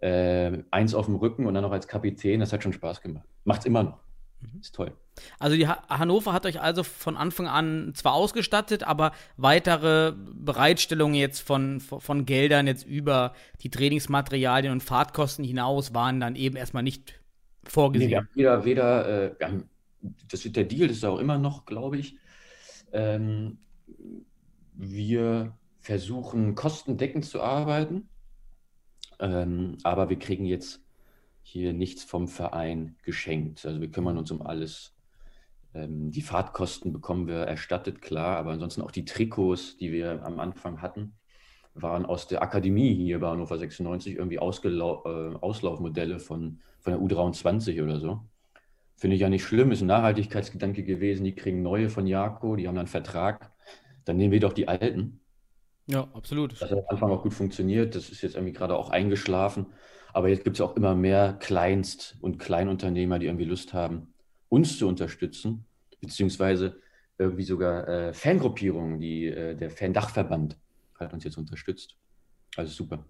äh, 0.00 0.58
eins 0.70 0.94
auf 0.94 1.06
dem 1.06 1.16
Rücken 1.16 1.46
und 1.46 1.54
dann 1.54 1.64
noch 1.64 1.72
als 1.72 1.88
Kapitän, 1.88 2.40
das 2.40 2.52
hat 2.52 2.62
schon 2.62 2.72
Spaß 2.72 3.00
gemacht. 3.00 3.26
Macht 3.44 3.60
es 3.60 3.66
immer 3.66 3.82
noch. 3.82 3.98
Mhm. 4.40 4.60
Ist 4.60 4.74
toll. 4.74 4.92
Also 5.38 5.56
die 5.56 5.68
ha 5.68 5.82
Hannover 5.88 6.32
hat 6.32 6.46
euch 6.46 6.60
also 6.60 6.82
von 6.82 7.16
Anfang 7.16 7.46
an 7.46 7.92
zwar 7.94 8.14
ausgestattet, 8.14 8.84
aber 8.84 9.12
weitere 9.36 10.12
Bereitstellungen 10.16 11.14
jetzt 11.16 11.40
von, 11.40 11.80
von, 11.80 12.24
Geldern 12.24 12.66
jetzt 12.66 12.86
über 12.86 13.34
die 13.62 13.70
Trainingsmaterialien 13.70 14.72
und 14.72 14.82
Fahrtkosten 14.82 15.44
hinaus 15.44 15.92
waren 15.92 16.20
dann 16.20 16.36
eben 16.36 16.56
erstmal 16.56 16.82
nicht 16.82 17.20
Nee, 17.62 17.70
vorgesehen. 17.70 18.10
wir 18.10 18.18
haben 18.18 18.28
weder, 18.34 18.64
weder 18.64 19.08
äh, 19.08 19.34
wir 19.38 19.46
haben, 19.46 19.70
das 20.28 20.44
wird 20.44 20.56
der 20.56 20.64
Deal, 20.64 20.88
das 20.88 20.98
ist 20.98 21.04
auch 21.04 21.18
immer 21.18 21.38
noch, 21.38 21.66
glaube 21.66 21.98
ich. 21.98 22.16
Ähm, 22.92 23.58
wir 24.74 25.56
versuchen 25.80 26.54
kostendeckend 26.54 27.24
zu 27.24 27.40
arbeiten, 27.40 28.08
ähm, 29.18 29.76
aber 29.82 30.08
wir 30.08 30.18
kriegen 30.18 30.46
jetzt 30.46 30.82
hier 31.42 31.72
nichts 31.72 32.04
vom 32.04 32.28
Verein 32.28 32.96
geschenkt. 33.02 33.64
Also 33.66 33.80
wir 33.80 33.90
kümmern 33.90 34.18
uns 34.18 34.30
um 34.30 34.42
alles. 34.42 34.94
Ähm, 35.74 36.10
die 36.10 36.22
Fahrtkosten 36.22 36.92
bekommen 36.92 37.26
wir 37.26 37.40
erstattet, 37.40 38.02
klar, 38.02 38.38
aber 38.38 38.52
ansonsten 38.52 38.82
auch 38.82 38.90
die 38.90 39.04
Trikots, 39.04 39.76
die 39.76 39.92
wir 39.92 40.24
am 40.24 40.40
Anfang 40.40 40.82
hatten, 40.82 41.14
waren 41.74 42.04
aus 42.04 42.26
der 42.26 42.42
Akademie 42.42 42.94
hier 42.94 43.20
bei 43.20 43.28
Hannover 43.28 43.58
96 43.58 44.16
irgendwie 44.16 44.38
Ausgelau 44.38 45.04
äh, 45.04 45.36
Auslaufmodelle 45.36 46.18
von, 46.18 46.60
von 46.80 46.92
der 46.92 47.00
U23 47.00 47.82
oder 47.82 48.00
so. 48.00 48.20
Finde 49.00 49.16
ich 49.16 49.22
ja 49.22 49.30
nicht 49.30 49.44
schlimm, 49.44 49.72
ist 49.72 49.80
ein 49.80 49.86
Nachhaltigkeitsgedanke 49.86 50.82
gewesen. 50.82 51.24
Die 51.24 51.34
kriegen 51.34 51.62
neue 51.62 51.88
von 51.88 52.06
Jako, 52.06 52.56
die 52.56 52.68
haben 52.68 52.74
dann 52.74 52.80
einen 52.80 52.86
Vertrag. 52.86 53.50
Dann 54.04 54.18
nehmen 54.18 54.30
wir 54.30 54.40
doch 54.40 54.52
die 54.52 54.68
alten. 54.68 55.20
Ja, 55.86 56.06
absolut. 56.12 56.52
Das 56.60 56.70
hat 56.70 56.72
am 56.72 56.84
Anfang 56.90 57.10
auch 57.10 57.22
gut 57.22 57.32
funktioniert. 57.32 57.94
Das 57.94 58.10
ist 58.10 58.20
jetzt 58.20 58.34
irgendwie 58.34 58.52
gerade 58.52 58.76
auch 58.76 58.90
eingeschlafen. 58.90 59.68
Aber 60.12 60.28
jetzt 60.28 60.44
gibt 60.44 60.56
es 60.56 60.60
auch 60.60 60.76
immer 60.76 60.94
mehr 60.94 61.32
Kleinst- 61.40 62.18
und 62.20 62.38
Kleinunternehmer, 62.38 63.18
die 63.18 63.24
irgendwie 63.24 63.46
Lust 63.46 63.72
haben, 63.72 64.12
uns 64.50 64.76
zu 64.76 64.86
unterstützen, 64.86 65.64
beziehungsweise 66.02 66.76
irgendwie 67.16 67.44
sogar 67.44 67.88
äh, 67.88 68.12
Fangruppierungen, 68.12 69.00
die 69.00 69.28
äh, 69.28 69.54
der 69.56 69.70
Fan-Dachverband 69.70 70.58
hat 70.96 71.14
uns 71.14 71.24
jetzt 71.24 71.38
unterstützt. 71.38 71.96
Also 72.54 72.70
super. 72.70 73.02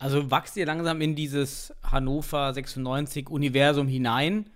Also 0.00 0.28
wachst 0.28 0.56
ihr 0.56 0.66
langsam 0.66 1.00
in 1.00 1.14
dieses 1.14 1.72
Hannover 1.84 2.52
96 2.52 3.30
Universum 3.30 3.86
hinein 3.86 4.50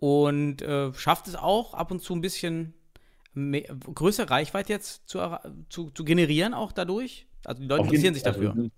und 0.00 0.62
äh, 0.62 0.92
schafft 0.94 1.28
es 1.28 1.36
auch 1.36 1.74
ab 1.74 1.90
und 1.92 2.02
zu 2.02 2.14
ein 2.14 2.22
bisschen 2.22 2.74
mehr, 3.34 3.64
größere 3.94 4.30
Reichweite 4.30 4.72
jetzt 4.72 5.08
zu, 5.08 5.20
zu, 5.68 5.90
zu 5.90 6.04
generieren 6.04 6.54
auch 6.54 6.72
dadurch? 6.72 7.26
Also 7.44 7.62
die 7.62 7.68
Leute 7.68 7.82
Auf 7.82 7.86
interessieren 7.86 8.14
jeden- 8.14 8.14
sich 8.14 8.22
dafür. 8.24 8.50
Also, 8.50 8.70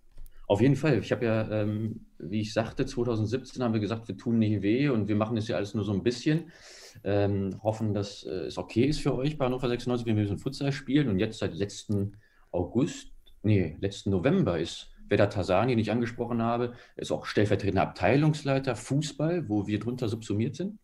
auf 0.48 0.60
jeden 0.60 0.76
Fall. 0.76 0.98
Ich 0.98 1.12
habe 1.12 1.24
ja, 1.24 1.48
ähm, 1.50 2.06
wie 2.18 2.40
ich 2.40 2.52
sagte, 2.52 2.84
2017 2.84 3.62
haben 3.62 3.72
wir 3.72 3.80
gesagt, 3.80 4.08
wir 4.08 4.16
tun 4.16 4.38
nicht 4.38 4.60
weh 4.60 4.88
und 4.88 5.08
wir 5.08 5.16
machen 5.16 5.36
das 5.36 5.48
ja 5.48 5.56
alles 5.56 5.72
nur 5.72 5.84
so 5.84 5.92
ein 5.92 6.02
bisschen. 6.02 6.50
Ähm, 7.04 7.58
hoffen, 7.62 7.94
dass 7.94 8.24
äh, 8.24 8.46
es 8.46 8.58
okay 8.58 8.84
ist 8.84 9.00
für 9.00 9.14
euch 9.14 9.38
bei 9.38 9.46
Hannover 9.46 9.68
96, 9.68 10.06
wenn 10.06 10.16
wir 10.16 10.28
ein 10.28 10.38
Futsal 10.38 10.72
spielen. 10.72 11.08
Und 11.08 11.20
jetzt 11.20 11.38
seit 11.38 11.54
letzten 11.54 12.18
August, 12.50 13.12
nee, 13.42 13.76
letzten 13.80 14.10
November 14.10 14.58
ist 14.58 14.90
Vedat 15.08 15.32
Tasani, 15.32 15.72
den 15.72 15.78
ich 15.78 15.90
angesprochen 15.90 16.42
habe, 16.42 16.74
ist 16.96 17.12
auch 17.12 17.24
stellvertretender 17.24 17.82
Abteilungsleiter 17.82 18.76
Fußball, 18.76 19.48
wo 19.48 19.66
wir 19.66 19.78
drunter 19.78 20.08
subsumiert 20.08 20.56
sind 20.56 20.78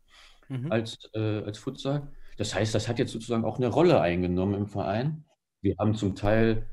Mhm. 0.49 0.73
als, 0.73 0.99
äh, 1.15 1.43
als 1.45 1.59
Futsal. 1.59 2.13
Das 2.37 2.55
heißt, 2.55 2.75
das 2.75 2.89
hat 2.89 2.99
jetzt 2.99 3.13
sozusagen 3.13 3.45
auch 3.45 3.59
eine 3.59 3.69
Rolle 3.69 4.01
eingenommen 4.01 4.55
im 4.55 4.67
Verein. 4.67 5.25
Wir 5.61 5.77
haben 5.79 5.95
zum 5.95 6.15
Teil 6.15 6.69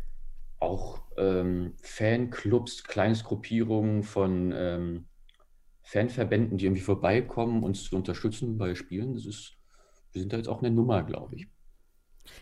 auch 0.60 1.02
ähm, 1.18 1.74
Fanclubs, 1.82 2.84
Kleinstgruppierungen 2.84 4.04
von 4.04 4.54
ähm, 4.56 5.06
Fanverbänden, 5.84 6.58
die 6.58 6.66
irgendwie 6.66 6.82
vorbeikommen, 6.82 7.64
uns 7.64 7.84
zu 7.84 7.96
unterstützen 7.96 8.58
bei 8.58 8.76
Spielen. 8.76 9.14
Das 9.14 9.26
ist, 9.26 9.58
wir 10.12 10.22
sind 10.22 10.34
da 10.34 10.38
jetzt 10.38 10.48
auch 10.48 10.62
eine 10.62 10.72
Nummer, 10.72 11.04
glaube 11.04 11.36
ich. 11.36 11.48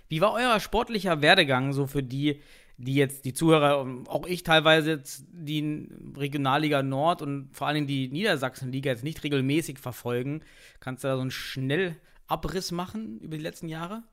Wie 0.07 0.21
war 0.21 0.33
euer 0.33 0.59
sportlicher 0.59 1.21
Werdegang 1.21 1.73
so 1.73 1.87
für 1.87 2.03
die, 2.03 2.41
die 2.77 2.95
jetzt 2.95 3.25
die 3.25 3.33
Zuhörer, 3.33 3.81
und 3.81 4.09
auch 4.09 4.25
ich 4.25 4.43
teilweise 4.43 4.91
jetzt 4.91 5.25
die 5.31 5.87
Regionalliga 6.17 6.83
Nord 6.83 7.21
und 7.21 7.49
vor 7.53 7.71
Dingen 7.73 7.87
die 7.87 8.09
Niedersachsenliga 8.09 8.91
jetzt 8.91 9.03
nicht 9.03 9.23
regelmäßig 9.23 9.79
verfolgen? 9.79 10.41
Kannst 10.79 11.03
du 11.03 11.07
da 11.07 11.15
so 11.15 11.21
einen 11.21 11.31
Schnellabriss 11.31 12.71
machen 12.71 13.19
über 13.19 13.37
die 13.37 13.43
letzten 13.43 13.69
Jahre? 13.69 14.03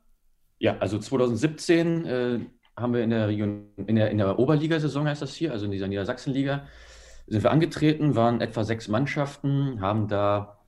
Ja, 0.58 0.76
also 0.78 0.98
2017 0.98 2.04
äh, 2.04 2.40
haben 2.76 2.92
wir 2.92 3.02
in 3.02 3.10
der 3.10 3.28
Region, 3.28 3.66
in 3.86 3.96
der, 3.96 4.10
in 4.10 4.18
der 4.18 4.38
Oberligasaison 4.38 5.06
heißt 5.06 5.22
das 5.22 5.34
hier, 5.34 5.52
also 5.52 5.64
in 5.64 5.70
dieser 5.70 5.88
Niedersachsenliga, 5.88 6.66
sind 7.26 7.42
wir 7.42 7.50
angetreten, 7.50 8.14
waren 8.16 8.40
etwa 8.40 8.64
sechs 8.64 8.88
Mannschaften, 8.88 9.80
haben 9.80 10.08
da, 10.08 10.58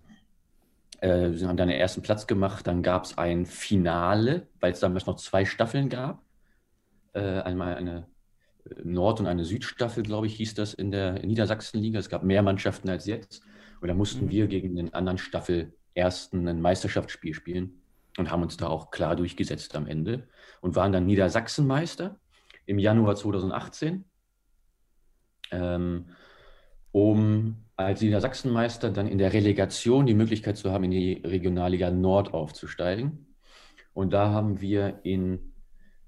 äh, 1.01 1.31
haben 1.31 1.57
da 1.57 1.67
den 1.67 1.71
ersten 1.71 2.03
Platz 2.03 2.27
gemacht, 2.27 2.67
dann 2.67 2.83
gab 2.83 3.05
es 3.05 3.19
ein 3.19 3.47
Finale, 3.47 4.47
weil 4.61 4.73
es 4.73 4.81
damals 4.81 5.07
noch 5.07 5.17
zwei 5.17 5.45
Staffeln 5.45 5.89
gab. 5.89 6.23
Äh, 7.13 7.41
einmal 7.41 7.75
eine 7.75 8.07
Nord- 8.83 9.21
und 9.21 9.27
eine 9.27 9.45
Südstaffel, 9.45 10.03
glaube 10.03 10.27
ich, 10.27 10.35
hieß 10.37 10.55
das 10.55 10.73
in 10.75 10.91
der 10.91 11.25
Niedersachsenliga. 11.25 11.99
Es 11.99 12.09
gab 12.09 12.23
mehr 12.23 12.43
Mannschaften 12.43 12.89
als 12.89 13.07
jetzt. 13.07 13.43
Und 13.81 13.89
da 13.89 13.95
mussten 13.95 14.27
Mhm. 14.27 14.31
wir 14.31 14.47
gegen 14.47 14.77
den 14.77 14.95
anderen 14.95 15.19
Staffel 15.19 15.75
ersten 15.95 16.49
ein 16.49 16.61
Meisterschaftsspiel 16.61 17.35
spielen 17.35 17.83
und 18.19 18.31
haben 18.31 18.43
uns 18.43 18.57
da 18.57 18.69
auch 18.69 18.91
klar 18.91 19.17
durchgesetzt 19.17 19.75
am 19.75 19.87
Ende 19.87 20.29
und 20.61 20.77
waren 20.77 20.93
dann 20.93 21.07
Niedersachsenmeister 21.07 22.19
im 22.67 22.79
Januar 22.79 23.17
2018, 23.17 24.05
ähm, 25.51 26.07
um 26.93 27.57
als 27.77 28.01
Niedersachsenmeister 28.01 28.91
dann 28.91 29.09
in 29.09 29.19
der 29.19 29.33
Relegation 29.33 30.07
die 30.07 30.15
Möglichkeit 30.15 30.57
zu 30.57 30.71
haben, 30.71 30.85
in 30.85 30.91
die 30.93 31.15
Regionalliga 31.25 31.91
Nord 31.91 32.33
aufzusteigen. 32.33 33.35
Und 33.93 34.13
da 34.13 34.31
haben 34.31 34.61
wir 34.61 35.01
in, 35.03 35.52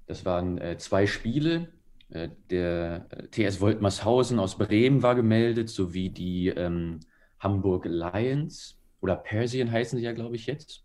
das 0.07 0.25
waren 0.25 0.57
äh, 0.57 0.77
zwei 0.77 1.07
Spiele, 1.07 1.69
äh, 2.09 2.29
der 2.49 3.07
äh, 3.09 3.27
TS 3.27 3.61
Woltmershausen 3.61 4.39
aus 4.39 4.57
Bremen 4.57 5.01
war 5.01 5.15
gemeldet, 5.15 5.69
sowie 5.69 6.09
die 6.09 6.49
ähm, 6.49 6.99
Hamburg 7.39 7.85
Lions 7.85 8.79
oder 9.01 9.15
Persien 9.15 9.71
heißen 9.71 9.99
sie 9.99 10.05
ja, 10.05 10.13
glaube 10.13 10.35
ich, 10.35 10.45
jetzt. 10.45 10.83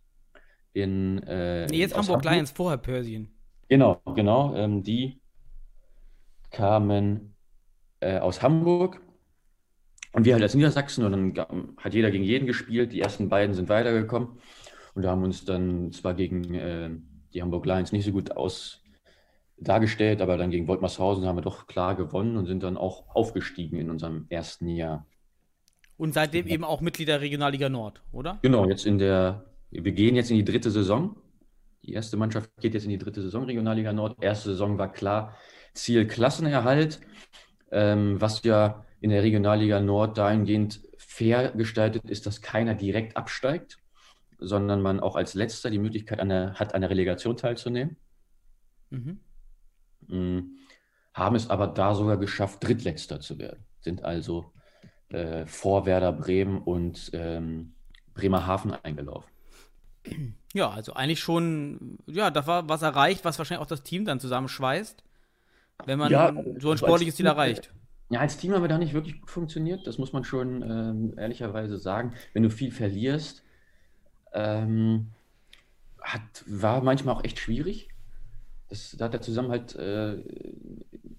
In, 0.72 1.18
äh, 1.24 1.66
Nee, 1.66 1.78
jetzt 1.78 1.94
aus 1.94 2.08
Hamburg 2.08 2.24
Lions, 2.24 2.50
vorher 2.50 2.78
Persien. 2.78 3.30
Genau, 3.68 4.00
genau. 4.14 4.54
Ähm, 4.54 4.82
die 4.82 5.20
kamen 6.50 7.34
äh, 8.00 8.18
aus 8.18 8.42
Hamburg 8.42 9.00
und 10.12 10.24
wir 10.24 10.32
halt 10.34 10.42
als 10.42 10.54
Niedersachsen 10.54 11.04
und 11.04 11.12
dann 11.36 11.76
hat 11.76 11.94
jeder 11.94 12.10
gegen 12.10 12.24
jeden 12.24 12.46
gespielt. 12.46 12.92
Die 12.92 13.00
ersten 13.00 13.28
beiden 13.28 13.54
sind 13.54 13.68
weitergekommen 13.68 14.40
und 14.94 15.02
da 15.02 15.10
haben 15.10 15.22
uns 15.22 15.44
dann 15.44 15.92
zwar 15.92 16.14
gegen 16.14 16.54
äh, 16.54 16.90
die 17.32 17.42
Hamburg 17.42 17.66
Lions 17.66 17.92
nicht 17.92 18.04
so 18.04 18.12
gut 18.12 18.32
aus 18.32 18.79
dargestellt, 19.60 20.22
aber 20.22 20.36
dann 20.36 20.50
gegen 20.50 20.66
Woltmershausen 20.66 21.26
haben 21.26 21.36
wir 21.36 21.42
doch 21.42 21.66
klar 21.66 21.94
gewonnen 21.94 22.36
und 22.36 22.46
sind 22.46 22.62
dann 22.62 22.76
auch 22.76 23.14
aufgestiegen 23.14 23.78
in 23.78 23.90
unserem 23.90 24.26
ersten 24.30 24.68
Jahr. 24.68 25.06
Und 25.96 26.14
seitdem 26.14 26.46
eben 26.46 26.64
auch 26.64 26.80
Mitglied 26.80 27.08
der 27.08 27.20
Regionalliga 27.20 27.68
Nord, 27.68 28.02
oder? 28.10 28.38
Genau, 28.40 28.66
jetzt 28.66 28.86
in 28.86 28.98
der, 28.98 29.44
wir 29.70 29.92
gehen 29.92 30.16
jetzt 30.16 30.30
in 30.30 30.38
die 30.38 30.44
dritte 30.44 30.70
Saison. 30.70 31.14
Die 31.84 31.92
erste 31.92 32.16
Mannschaft 32.16 32.50
geht 32.60 32.72
jetzt 32.72 32.84
in 32.84 32.90
die 32.90 32.98
dritte 32.98 33.20
Saison, 33.20 33.44
Regionalliga 33.44 33.92
Nord. 33.92 34.22
Erste 34.22 34.50
Saison 34.50 34.78
war 34.78 34.90
klar, 34.90 35.36
Ziel 35.74 36.06
Klassenerhalt, 36.06 37.00
ähm, 37.70 38.18
was 38.20 38.42
ja 38.44 38.84
in 39.02 39.10
der 39.10 39.22
Regionalliga 39.22 39.80
Nord 39.80 40.16
dahingehend 40.16 40.80
fair 40.96 41.50
gestaltet 41.50 42.08
ist, 42.08 42.26
dass 42.26 42.40
keiner 42.40 42.74
direkt 42.74 43.16
absteigt, 43.16 43.78
sondern 44.38 44.80
man 44.80 45.00
auch 45.00 45.16
als 45.16 45.34
Letzter 45.34 45.70
die 45.70 45.78
Möglichkeit 45.78 46.18
an 46.20 46.30
der, 46.30 46.54
hat, 46.54 46.74
an 46.74 46.80
der 46.80 46.90
Relegation 46.90 47.36
teilzunehmen. 47.36 47.96
Mhm. 48.88 49.20
Haben 51.14 51.34
es 51.36 51.50
aber 51.50 51.66
da 51.66 51.94
sogar 51.94 52.16
geschafft, 52.16 52.62
Drittletzter 52.64 53.20
zu 53.20 53.38
werden. 53.38 53.64
Sind 53.80 54.04
also 54.04 54.52
äh, 55.10 55.46
vor 55.46 55.86
Werder 55.86 56.12
Bremen 56.12 56.58
und 56.58 57.10
ähm, 57.14 57.72
Bremerhaven 58.14 58.72
eingelaufen. 58.82 59.30
Ja, 60.52 60.70
also 60.70 60.94
eigentlich 60.94 61.20
schon, 61.20 61.98
ja, 62.06 62.30
da 62.30 62.46
war 62.46 62.68
was 62.68 62.82
erreicht, 62.82 63.24
was 63.24 63.38
wahrscheinlich 63.38 63.62
auch 63.62 63.68
das 63.68 63.82
Team 63.82 64.04
dann 64.04 64.18
zusammenschweißt, 64.20 65.02
wenn 65.86 65.98
man 65.98 66.10
Ja, 66.10 66.28
so 66.32 66.32
ein 66.38 66.54
also 66.54 66.70
als 66.70 66.78
sportliches 66.78 67.16
Ziel 67.16 67.26
Team- 67.26 67.32
erreicht. 67.34 67.72
Ja, 68.10 68.20
als 68.20 68.36
Team 68.38 68.52
haben 68.52 68.62
wir 68.62 68.68
da 68.68 68.78
nicht 68.78 68.92
wirklich 68.92 69.20
gut 69.20 69.30
funktioniert, 69.30 69.86
das 69.86 69.98
muss 69.98 70.12
man 70.12 70.24
schon 70.24 70.62
ähm, 70.62 71.14
ehrlicherweise 71.16 71.78
sagen. 71.78 72.14
Wenn 72.32 72.42
du 72.42 72.50
viel 72.50 72.72
verlierst, 72.72 73.44
ähm, 74.32 75.12
hat, 76.00 76.44
war 76.46 76.82
manchmal 76.82 77.14
auch 77.14 77.24
echt 77.24 77.38
schwierig. 77.38 77.88
Das, 78.70 78.96
da 78.96 79.06
hat 79.06 79.12
der 79.12 79.20
Zusammenhalt 79.20 79.74
äh, 79.76 80.22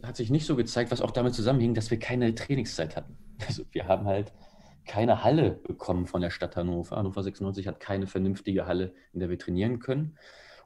hat 0.03 0.15
sich 0.15 0.31
nicht 0.31 0.45
so 0.45 0.55
gezeigt, 0.55 0.91
was 0.91 1.01
auch 1.01 1.11
damit 1.11 1.35
zusammenhing, 1.35 1.73
dass 1.73 1.91
wir 1.91 1.99
keine 1.99 2.33
Trainingszeit 2.35 2.95
hatten. 2.95 3.17
Also 3.47 3.63
wir 3.71 3.87
haben 3.87 4.05
halt 4.05 4.31
keine 4.85 5.23
Halle 5.23 5.51
bekommen 5.51 6.05
von 6.05 6.21
der 6.21 6.29
Stadt 6.29 6.55
Hannover. 6.55 6.95
Hannover 6.95 7.23
96 7.23 7.67
hat 7.67 7.79
keine 7.79 8.05
vernünftige 8.05 8.67
Halle, 8.67 8.93
in 9.13 9.19
der 9.19 9.29
wir 9.29 9.39
trainieren 9.39 9.79
können. 9.79 10.17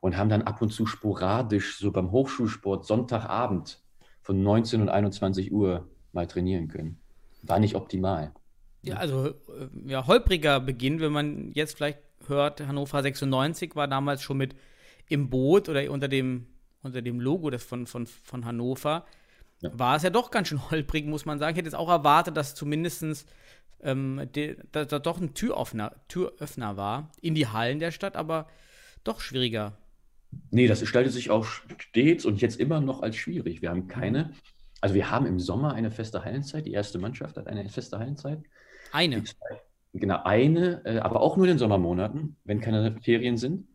und 0.01 0.17
haben 0.17 0.29
dann 0.29 0.43
ab 0.43 0.61
und 0.61 0.71
zu 0.71 0.85
sporadisch 0.85 1.79
so 1.79 1.91
beim 1.91 2.11
Hochschulsport 2.11 2.85
Sonntagabend 2.85 3.81
von 4.21 4.43
19 4.43 4.81
und 4.81 4.89
21 4.89 5.51
Uhr 5.51 5.87
mal 6.11 6.27
trainieren 6.27 6.67
können. 6.67 6.99
War 7.43 7.59
nicht 7.59 7.75
optimal. 7.75 8.33
Ja, 8.83 8.97
also 8.97 9.27
äh, 9.27 9.33
ja, 9.85 10.05
holpriger 10.05 10.59
Beginn, 10.59 10.99
wenn 10.99 11.11
man 11.11 11.51
jetzt 11.53 11.75
vielleicht 11.75 11.99
hört, 12.27 12.65
Hannover 12.65 13.01
96 13.01 13.75
war 13.75 13.87
damals 13.87 14.21
schon 14.21 14.37
mit 14.37 14.55
im 15.09 15.29
Boot 15.29 15.69
oder 15.69 15.89
unter 15.91 16.07
dem, 16.07 16.47
unter 16.85 17.01
dem 17.01 17.19
Logo 17.19 17.49
des 17.49 17.63
von, 17.63 17.87
von, 17.87 18.05
von 18.05 18.45
Hannover. 18.45 19.05
Ja. 19.61 19.71
War 19.77 19.95
es 19.95 20.03
ja 20.03 20.09
doch 20.09 20.31
ganz 20.31 20.47
schön 20.47 20.69
holprig, 20.69 21.05
muss 21.05 21.25
man 21.25 21.39
sagen. 21.39 21.53
Ich 21.53 21.57
hätte 21.57 21.67
jetzt 21.67 21.75
auch 21.75 21.89
erwartet, 21.89 22.37
dass 22.37 22.55
zumindest 22.55 23.27
ähm, 23.81 24.21
da, 24.71 24.85
da 24.85 24.99
doch 24.99 25.19
ein 25.19 25.33
Türöffner, 25.33 25.95
Türöffner 26.07 26.77
war 26.77 27.11
in 27.21 27.35
die 27.35 27.47
Hallen 27.47 27.79
der 27.79 27.91
Stadt, 27.91 28.15
aber 28.15 28.47
doch 29.03 29.19
schwieriger. 29.19 29.77
Nee, 30.51 30.67
das 30.67 30.81
gestaltet 30.81 31.13
sich 31.13 31.29
auch 31.29 31.45
stets 31.77 32.25
und 32.25 32.41
jetzt 32.41 32.59
immer 32.59 32.81
noch 32.81 33.01
als 33.01 33.15
schwierig. 33.15 33.61
Wir 33.61 33.69
haben 33.69 33.87
keine, 33.87 34.31
also 34.81 34.95
wir 34.95 35.09
haben 35.09 35.25
im 35.25 35.39
Sommer 35.39 35.73
eine 35.73 35.91
feste 35.91 36.23
Hallenzeit, 36.23 36.65
die 36.65 36.73
erste 36.73 36.99
Mannschaft 36.99 37.37
hat 37.37 37.47
eine 37.47 37.67
feste 37.69 37.99
Hallenzeit. 37.99 38.39
Eine. 38.91 39.23
Genau, 39.93 40.21
eine, 40.23 40.83
äh, 40.85 40.99
aber 40.99 41.21
auch 41.21 41.37
nur 41.37 41.45
in 41.45 41.53
den 41.53 41.57
Sommermonaten, 41.57 42.35
wenn 42.43 42.59
keine 42.59 42.99
Ferien 43.01 43.37
sind. 43.37 43.67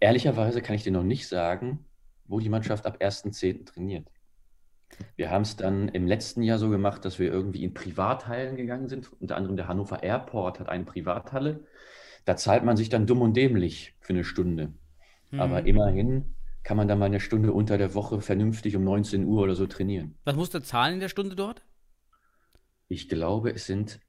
Ehrlicherweise 0.00 0.62
kann 0.62 0.76
ich 0.76 0.82
dir 0.82 0.92
noch 0.92 1.02
nicht 1.02 1.28
sagen, 1.28 1.84
wo 2.26 2.40
die 2.40 2.48
Mannschaft 2.48 2.86
ab 2.86 2.98
1.10. 3.00 3.66
trainiert. 3.66 4.08
Wir 5.16 5.30
haben 5.30 5.42
es 5.42 5.56
dann 5.56 5.88
im 5.88 6.06
letzten 6.06 6.42
Jahr 6.42 6.58
so 6.58 6.70
gemacht, 6.70 7.04
dass 7.04 7.18
wir 7.18 7.30
irgendwie 7.30 7.64
in 7.64 7.74
Privathallen 7.74 8.56
gegangen 8.56 8.88
sind. 8.88 9.10
Unter 9.20 9.36
anderem 9.36 9.56
der 9.56 9.68
Hannover 9.68 10.02
Airport 10.02 10.60
hat 10.60 10.68
eine 10.68 10.84
Privathalle. 10.84 11.64
Da 12.24 12.36
zahlt 12.36 12.64
man 12.64 12.76
sich 12.76 12.88
dann 12.88 13.06
dumm 13.06 13.22
und 13.22 13.36
dämlich 13.36 13.94
für 14.00 14.12
eine 14.12 14.24
Stunde. 14.24 14.72
Mhm. 15.30 15.40
Aber 15.40 15.66
immerhin 15.66 16.34
kann 16.62 16.76
man 16.76 16.88
dann 16.88 16.98
mal 16.98 17.06
eine 17.06 17.20
Stunde 17.20 17.52
unter 17.52 17.78
der 17.78 17.94
Woche 17.94 18.20
vernünftig 18.20 18.76
um 18.76 18.84
19 18.84 19.24
Uhr 19.24 19.42
oder 19.42 19.54
so 19.54 19.66
trainieren. 19.66 20.16
Was 20.24 20.36
musst 20.36 20.54
du 20.54 20.60
zahlen 20.60 20.94
in 20.94 21.00
der 21.00 21.08
Stunde 21.08 21.36
dort? 21.36 21.62
Ich 22.88 23.08
glaube, 23.08 23.50
es 23.50 23.66
sind, 23.66 24.00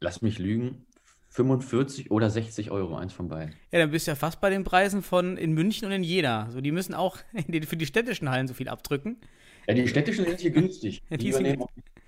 lass 0.00 0.22
mich 0.22 0.38
lügen, 0.38 0.86
45 1.34 2.12
oder 2.12 2.30
60 2.30 2.70
Euro, 2.70 2.94
eins 2.94 3.12
von 3.12 3.26
beiden. 3.26 3.56
Ja, 3.72 3.80
dann 3.80 3.90
bist 3.90 4.06
du 4.06 4.12
ja 4.12 4.14
fast 4.14 4.40
bei 4.40 4.50
den 4.50 4.62
Preisen 4.62 5.02
von 5.02 5.36
in 5.36 5.52
München 5.52 5.84
und 5.86 5.90
in 5.90 6.04
Jena. 6.04 6.48
So, 6.52 6.60
die 6.60 6.70
müssen 6.70 6.94
auch 6.94 7.18
für 7.66 7.76
die 7.76 7.86
städtischen 7.86 8.30
Hallen 8.30 8.46
so 8.46 8.54
viel 8.54 8.68
abdrücken. 8.68 9.16
Ja, 9.66 9.74
die 9.74 9.88
städtischen 9.88 10.26
sind 10.26 10.40
hier 10.40 10.52
günstig. 10.52 11.02
die 11.10 11.32
sind, 11.32 11.58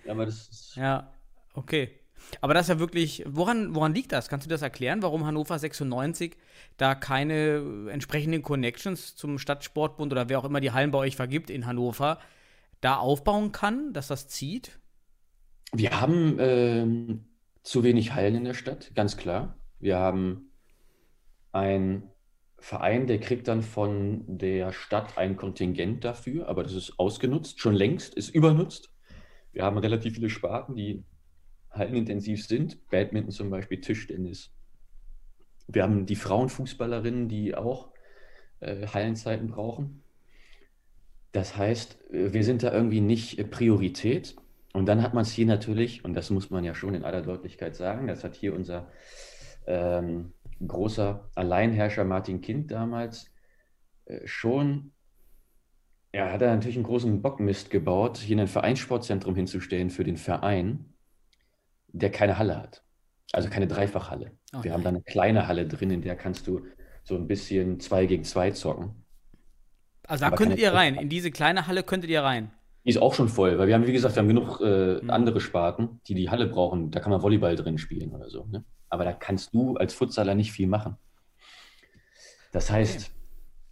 aber 0.07 0.27
das 0.27 0.49
ist 0.49 0.77
ja, 0.77 1.13
okay. 1.55 1.91
Aber 2.41 2.55
das 2.55 2.67
ist 2.67 2.69
ja 2.69 2.79
wirklich, 2.79 3.25
woran, 3.27 3.75
woran 3.75 3.95
liegt 3.95 4.13
das? 4.13 4.29
Kannst 4.29 4.47
du 4.47 4.51
das 4.51 4.63
erklären, 4.63 5.03
warum 5.03 5.27
Hannover 5.27 5.59
96 5.59 6.37
da 6.77 6.95
keine 6.95 7.89
entsprechenden 7.91 8.43
Connections 8.43 9.17
zum 9.17 9.39
Stadtsportbund 9.39 10.13
oder 10.13 10.29
wer 10.29 10.39
auch 10.39 10.45
immer 10.45 10.61
die 10.61 10.71
Hallen 10.71 10.93
bei 10.93 10.99
euch 10.99 11.17
vergibt 11.17 11.51
in 11.51 11.67
Hannover 11.67 12.21
da 12.81 12.97
aufbauen 12.97 13.51
kann, 13.51 13.93
dass 13.93 14.07
das 14.07 14.29
zieht? 14.29 14.79
Wir 15.73 16.01
haben 16.01 16.37
ähm, 16.39 17.26
zu 17.67 17.83
wenig 17.83 18.15
Hallen 18.15 18.37
in 18.37 18.45
der 18.45 18.55
Stadt, 18.55 18.93
ganz 18.95 19.17
klar. 19.17 19.59
Wir 19.81 19.99
haben 19.99 20.53
ein 21.51 22.05
Verein, 22.59 23.09
der 23.09 23.19
kriegt 23.19 23.49
dann 23.49 23.63
von 23.63 24.39
der 24.39 24.73
Stadt 24.73 25.19
ein 25.19 25.37
Kontingent 25.37 26.05
dafür, 26.05 26.49
aber 26.49 26.63
das 26.63 26.75
ist 26.75 26.99
ausgenutzt, 27.01 27.59
schon 27.61 27.75
längst, 27.75 28.15
ist 28.15 28.33
übernutzt. 28.33 28.95
Wir 29.53 29.65
haben 29.65 29.79
relativ 29.79 30.15
viele 30.15 30.31
Sparten, 30.31 30.77
die 30.77 31.05
hallenintensiv 31.71 32.47
sind, 32.47 32.89
Badminton 32.89 33.33
zum 33.33 33.51
Beispiel, 33.51 33.81
Tischtennis. 33.81 34.53
Wir 35.67 35.83
haben 35.83 36.07
die 36.07 36.17
Frauenfußballerinnen, 36.17 37.29
die 37.29 37.57
auch 37.57 37.91
äh, 38.61 38.87
Hallenzeiten 38.87 39.49
brauchen. 39.49 40.05
Das 41.33 41.57
heißt, 41.57 42.13
äh, 42.13 42.33
wir 42.33 42.45
sind 42.45 42.63
da 42.63 42.73
irgendwie 42.73 43.01
nicht 43.01 43.41
äh, 43.41 43.45
Priorität. 43.45 44.37
Und 44.77 44.85
dann 44.85 45.03
hat 45.03 45.15
man 45.15 45.23
es 45.23 45.33
hier 45.33 45.47
natürlich, 45.47 46.05
und 46.05 46.13
das 46.13 46.29
muss 46.29 46.51
man 46.51 46.63
ja 46.63 46.75
schon 46.75 46.95
in 46.95 47.03
aller 47.03 47.23
Deutlichkeit 47.23 47.75
sagen, 47.75 48.09
das 48.09 48.25
hat 48.25 48.37
hier 48.37 48.55
unser 48.55 48.93
ähm, 49.67 50.35
großer 50.67 51.31
Alleinherrscher 51.35 52.05
Martin 52.05 52.43
Kind 52.43 52.71
damals 52.71 53.31
äh, 54.05 54.21
schon, 54.27 54.93
ja, 56.13 56.31
hat 56.31 56.43
er 56.43 56.55
natürlich 56.55 56.77
einen 56.77 56.85
großen 56.85 57.23
Bockmist 57.23 57.71
gebaut, 57.71 58.19
hier 58.19 58.39
ein 58.39 58.49
Vereinssportzentrum 58.49 59.35
hinzustellen 59.35 59.89
für 59.89 60.05
den 60.05 60.19
Verein, 60.19 60.93
der 61.89 62.11
keine 62.11 62.37
Halle 62.37 62.59
hat. 62.59 62.85
Also 63.33 63.49
keine 63.49 63.69
Dreifachhalle. 63.69 64.33
Oh, 64.55 64.63
Wir 64.63 64.75
haben 64.75 64.83
da 64.83 64.91
eine 64.91 65.01
kleine 65.01 65.49
Halle 65.49 65.67
drin, 65.67 65.91
in 65.91 66.03
der 66.03 66.17
kannst 66.17 66.47
du 66.47 66.67
so 67.03 67.17
ein 67.17 67.27
bisschen 67.27 67.81
zwei 67.81 68.05
gegen 68.05 68.25
zwei 68.25 68.51
zocken. 68.51 69.07
Also 70.07 70.21
da 70.21 70.27
Aber 70.27 70.37
könntet 70.37 70.59
ihr 70.59 70.75
rein, 70.75 70.97
in 70.97 71.09
diese 71.09 71.31
kleine 71.31 71.67
Halle 71.67 71.83
könntet 71.83 72.11
ihr 72.11 72.23
rein. 72.23 72.53
Die 72.87 72.91
ist 72.91 72.99
auch 72.99 73.15
schon 73.15 73.29
voll, 73.29 73.59
weil 73.59 73.67
wir 73.67 73.75
haben, 73.75 73.87
wie 73.87 73.93
gesagt, 73.93 74.15
wir 74.15 74.21
haben 74.21 74.29
genug 74.29 74.61
äh, 74.61 75.01
mhm. 75.03 75.11
andere 75.11 75.41
Sparten, 75.41 76.01
die 76.07 76.15
die 76.15 76.31
Halle 76.31 76.47
brauchen. 76.47 76.93
Da 76.93 77.01
kann 77.01 77.11
man 77.11 77.21
Volleyball 77.21 77.57
drin 77.57 77.79
spielen 77.79 78.15
oder 78.15 78.31
so. 78.31 78.47
Ne? 78.47 78.65
Aber 78.89 79.05
da 79.05 79.13
kannst 79.13 79.53
du 79.53 79.75
als 79.75 79.93
Futsaler 79.93 80.37
nicht 80.37 80.53
viel 80.53 80.69
machen. 80.69 80.97
Das 82.53 82.71
heißt, 82.71 83.11
okay. 83.11 83.11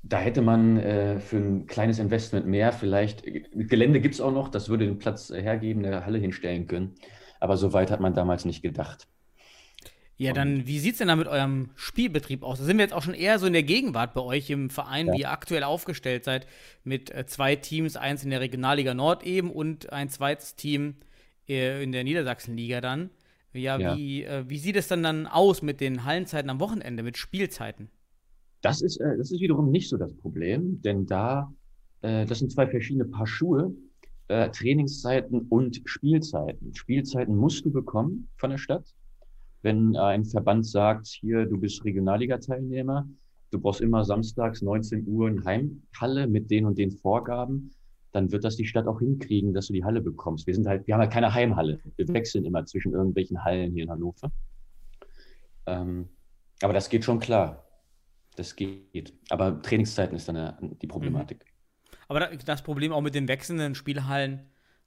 da 0.02 0.18
hätte 0.18 0.42
man 0.42 0.78
äh, 0.78 1.20
für 1.20 1.36
ein 1.36 1.66
kleines 1.66 2.00
Investment 2.00 2.46
mehr 2.46 2.72
vielleicht, 2.72 3.22
Gelände 3.22 4.00
gibt 4.00 4.16
es 4.16 4.20
auch 4.20 4.32
noch, 4.32 4.48
das 4.48 4.68
würde 4.68 4.84
den 4.84 4.98
Platz 4.98 5.30
hergeben, 5.30 5.86
eine 5.86 6.04
Halle 6.04 6.18
hinstellen 6.18 6.66
können. 6.66 6.96
Aber 7.38 7.56
so 7.56 7.72
weit 7.72 7.92
hat 7.92 8.00
man 8.00 8.14
damals 8.14 8.44
nicht 8.44 8.62
gedacht. 8.62 9.06
Ja, 10.16 10.32
dann, 10.32 10.66
wie 10.66 10.78
sieht 10.78 10.92
es 10.92 10.98
denn 10.98 11.08
da 11.08 11.16
mit 11.16 11.26
eurem 11.26 11.70
Spielbetrieb 11.74 12.44
aus? 12.44 12.58
Da 12.58 12.64
sind 12.64 12.76
wir 12.76 12.84
jetzt 12.84 12.94
auch 12.94 13.02
schon 13.02 13.14
eher 13.14 13.40
so 13.40 13.46
in 13.46 13.52
der 13.52 13.64
Gegenwart 13.64 14.14
bei 14.14 14.20
euch 14.20 14.48
im 14.48 14.70
Verein, 14.70 15.08
ja. 15.08 15.12
wie 15.12 15.20
ihr 15.22 15.30
aktuell 15.30 15.64
aufgestellt 15.64 16.22
seid, 16.24 16.46
mit 16.84 17.10
äh, 17.10 17.26
zwei 17.26 17.56
Teams, 17.56 17.96
eins 17.96 18.22
in 18.22 18.30
der 18.30 18.40
Regionalliga 18.40 18.94
Nord 18.94 19.24
eben 19.26 19.50
und 19.50 19.92
ein 19.92 20.08
zweites 20.08 20.54
Team 20.54 20.94
äh, 21.48 21.82
in 21.82 21.90
der 21.90 22.04
Niedersachsenliga 22.04 22.80
dann. 22.80 23.10
Ja, 23.52 23.76
ja. 23.78 23.96
Wie, 23.96 24.22
äh, 24.22 24.44
wie 24.48 24.58
sieht 24.58 24.76
es 24.76 24.86
dann 24.86 25.02
dann 25.02 25.26
aus 25.26 25.62
mit 25.62 25.80
den 25.80 26.04
Hallenzeiten 26.04 26.48
am 26.48 26.60
Wochenende, 26.60 27.02
mit 27.02 27.16
Spielzeiten? 27.16 27.88
Das 28.62 28.82
ist, 28.82 29.00
das 29.00 29.32
ist 29.32 29.40
wiederum 29.40 29.70
nicht 29.70 29.88
so 29.88 29.96
das 29.96 30.14
Problem, 30.14 30.80
denn 30.80 31.04
da, 31.04 31.52
das 32.00 32.38
sind 32.38 32.50
zwei 32.50 32.66
verschiedene 32.66 33.04
Paar 33.04 33.26
Schuhe, 33.26 33.74
Trainingszeiten 34.28 35.42
und 35.50 35.82
Spielzeiten. 35.84 36.74
Spielzeiten 36.74 37.36
musst 37.36 37.66
du 37.66 37.70
bekommen 37.70 38.28
von 38.38 38.48
der 38.48 38.56
Stadt. 38.56 38.86
Wenn 39.64 39.96
ein 39.96 40.26
Verband 40.26 40.66
sagt, 40.66 41.06
hier, 41.06 41.46
du 41.46 41.58
bist 41.58 41.82
Regionalliga-Teilnehmer, 41.86 43.08
du 43.50 43.58
brauchst 43.58 43.80
immer 43.80 44.04
samstags 44.04 44.60
19 44.60 45.08
Uhr 45.08 45.28
eine 45.28 45.42
Heimhalle 45.42 46.26
mit 46.26 46.50
den 46.50 46.66
und 46.66 46.76
den 46.76 46.90
Vorgaben, 46.90 47.70
dann 48.12 48.30
wird 48.30 48.44
das 48.44 48.56
die 48.56 48.66
Stadt 48.66 48.86
auch 48.86 48.98
hinkriegen, 48.98 49.54
dass 49.54 49.68
du 49.68 49.72
die 49.72 49.82
Halle 49.82 50.02
bekommst. 50.02 50.46
Wir 50.46 50.54
sind 50.54 50.66
halt, 50.66 50.86
wir 50.86 50.92
haben 50.92 51.00
halt 51.00 51.12
keine 51.12 51.32
Heimhalle. 51.32 51.80
Wir 51.96 52.06
wechseln 52.08 52.44
immer 52.44 52.66
zwischen 52.66 52.92
irgendwelchen 52.92 53.42
Hallen 53.42 53.72
hier 53.72 53.84
in 53.84 53.90
Hannover. 53.90 54.30
Ähm, 55.64 56.10
aber 56.60 56.74
das 56.74 56.90
geht 56.90 57.02
schon 57.02 57.18
klar. 57.18 57.66
Das 58.36 58.54
geht. 58.56 59.14
Aber 59.30 59.62
Trainingszeiten 59.62 60.14
ist 60.14 60.28
dann 60.28 60.76
die 60.82 60.86
Problematik. 60.86 61.38
Mhm. 61.38 61.94
Aber 62.08 62.20
das 62.20 62.62
Problem 62.62 62.92
auch 62.92 63.00
mit 63.00 63.14
den 63.14 63.28
wechselnden 63.28 63.74
Spielhallen 63.74 64.42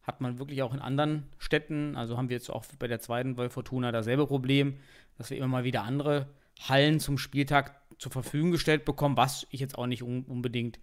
hat 0.07 0.21
man 0.21 0.39
wirklich 0.39 0.63
auch 0.63 0.73
in 0.73 0.79
anderen 0.79 1.27
Städten. 1.37 1.97
Also 1.97 2.17
haben 2.17 2.29
wir 2.29 2.37
jetzt 2.37 2.49
auch 2.49 2.65
bei 2.79 2.87
der 2.87 3.01
zweiten 3.01 3.35
Wolf 3.35 3.53
Fortuna 3.53 3.91
dasselbe 3.91 4.25
Problem, 4.25 4.77
dass 5.17 5.29
wir 5.29 5.37
immer 5.37 5.47
mal 5.47 5.63
wieder 5.65 5.83
andere 5.83 6.27
Hallen 6.67 6.99
zum 6.99 7.17
Spieltag 7.17 7.75
zur 7.99 8.11
Verfügung 8.11 8.51
gestellt 8.51 8.85
bekommen, 8.85 9.17
was 9.17 9.45
ich 9.51 9.59
jetzt 9.59 9.77
auch 9.77 9.85
nicht 9.85 10.03
un 10.03 10.23
unbedingt 10.23 10.79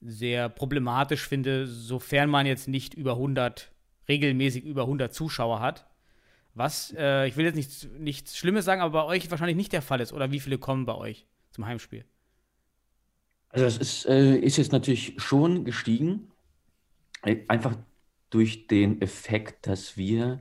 sehr 0.00 0.48
problematisch 0.48 1.26
finde, 1.26 1.66
sofern 1.66 2.30
man 2.30 2.46
jetzt 2.46 2.68
nicht 2.68 2.94
über 2.94 3.12
100, 3.12 3.70
regelmäßig 4.08 4.64
über 4.64 4.82
100 4.82 5.12
Zuschauer 5.12 5.60
hat. 5.60 5.86
Was, 6.54 6.94
äh, 6.96 7.26
ich 7.26 7.36
will 7.36 7.44
jetzt 7.44 7.54
nichts, 7.54 7.88
nichts 7.98 8.36
Schlimmes 8.36 8.64
sagen, 8.64 8.80
aber 8.80 9.02
bei 9.02 9.04
euch 9.04 9.30
wahrscheinlich 9.30 9.56
nicht 9.56 9.72
der 9.72 9.82
Fall 9.82 10.00
ist. 10.00 10.12
Oder 10.12 10.30
wie 10.30 10.40
viele 10.40 10.58
kommen 10.58 10.86
bei 10.86 10.94
euch 10.94 11.26
zum 11.50 11.66
Heimspiel? 11.66 12.04
Also 13.50 13.66
es 13.66 13.78
ist, 13.78 14.06
äh, 14.06 14.36
ist 14.36 14.56
jetzt 14.56 14.72
natürlich 14.72 15.14
schon 15.18 15.64
gestiegen. 15.64 16.30
Äh, 17.22 17.38
einfach 17.48 17.76
durch 18.30 18.66
den 18.66 19.02
Effekt, 19.02 19.66
dass 19.66 19.96
wir 19.96 20.40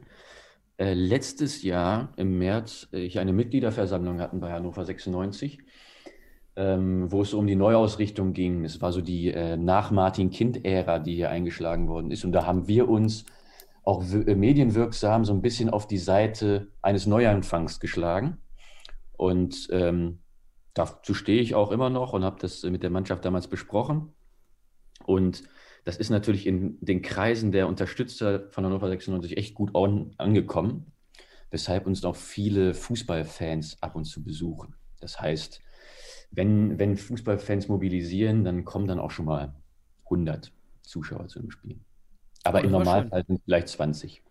äh, 0.77 0.93
letztes 0.93 1.63
Jahr 1.63 2.13
im 2.15 2.37
März 2.37 2.87
äh, 2.91 3.19
eine 3.19 3.33
Mitgliederversammlung 3.33 4.21
hatten 4.21 4.39
bei 4.39 4.51
Hannover 4.51 4.85
96 4.85 5.59
ähm, 6.59 7.09
wo 7.09 7.21
es 7.21 7.33
um 7.33 7.47
die 7.47 7.55
Neuausrichtung 7.55 8.33
ging. 8.33 8.65
Es 8.65 8.81
war 8.81 8.91
so 8.91 8.99
die 8.99 9.31
äh, 9.31 9.55
nach 9.55 9.91
Martin 9.91 10.29
Kind-Ära, 10.29 10.99
die 10.99 11.15
hier 11.15 11.29
eingeschlagen 11.29 11.87
worden 11.87 12.11
ist. 12.11 12.25
Und 12.25 12.33
da 12.33 12.45
haben 12.45 12.67
wir 12.67 12.89
uns 12.89 13.23
auch 13.85 14.03
äh, 14.03 14.35
medienwirksam 14.35 15.23
so 15.23 15.31
ein 15.31 15.41
bisschen 15.41 15.69
auf 15.69 15.87
die 15.87 15.97
Seite 15.97 16.67
eines 16.81 17.07
Neuanfangs 17.07 17.79
geschlagen. 17.79 18.39
Und 19.15 19.69
ähm, 19.71 20.19
dazu 20.73 21.13
stehe 21.13 21.41
ich 21.41 21.55
auch 21.55 21.71
immer 21.71 21.89
noch 21.89 22.11
und 22.11 22.25
habe 22.25 22.41
das 22.41 22.63
mit 22.63 22.83
der 22.83 22.89
Mannschaft 22.89 23.23
damals 23.23 23.47
besprochen. 23.47 24.11
Und 25.05 25.43
das 25.85 25.97
ist 25.97 26.09
natürlich 26.09 26.45
in 26.45 26.77
den 26.81 27.01
Kreisen 27.01 27.51
der 27.51 27.67
Unterstützer 27.67 28.49
von 28.49 28.65
Hannover 28.65 28.89
96 28.89 29.37
echt 29.37 29.55
gut 29.55 29.75
an, 29.75 30.11
angekommen, 30.17 30.91
weshalb 31.51 31.87
uns 31.87 32.03
auch 32.05 32.15
viele 32.15 32.73
Fußballfans 32.73 33.81
ab 33.81 33.95
und 33.95 34.05
zu 34.05 34.23
besuchen. 34.23 34.75
Das 34.99 35.19
heißt, 35.19 35.61
wenn, 36.31 36.77
wenn 36.77 36.97
Fußballfans 36.97 37.67
mobilisieren, 37.67 38.43
dann 38.43 38.65
kommen 38.65 38.87
dann 38.87 38.99
auch 38.99 39.11
schon 39.11 39.25
mal 39.25 39.53
100 40.05 40.51
Zuschauer 40.81 41.27
zu 41.27 41.39
dem 41.39 41.51
Spiel. 41.51 41.79
Aber 42.43 42.63
im 42.63 42.71
Normalfall 42.71 43.23
sind 43.25 43.41
vielleicht 43.43 43.69
20. 43.69 44.21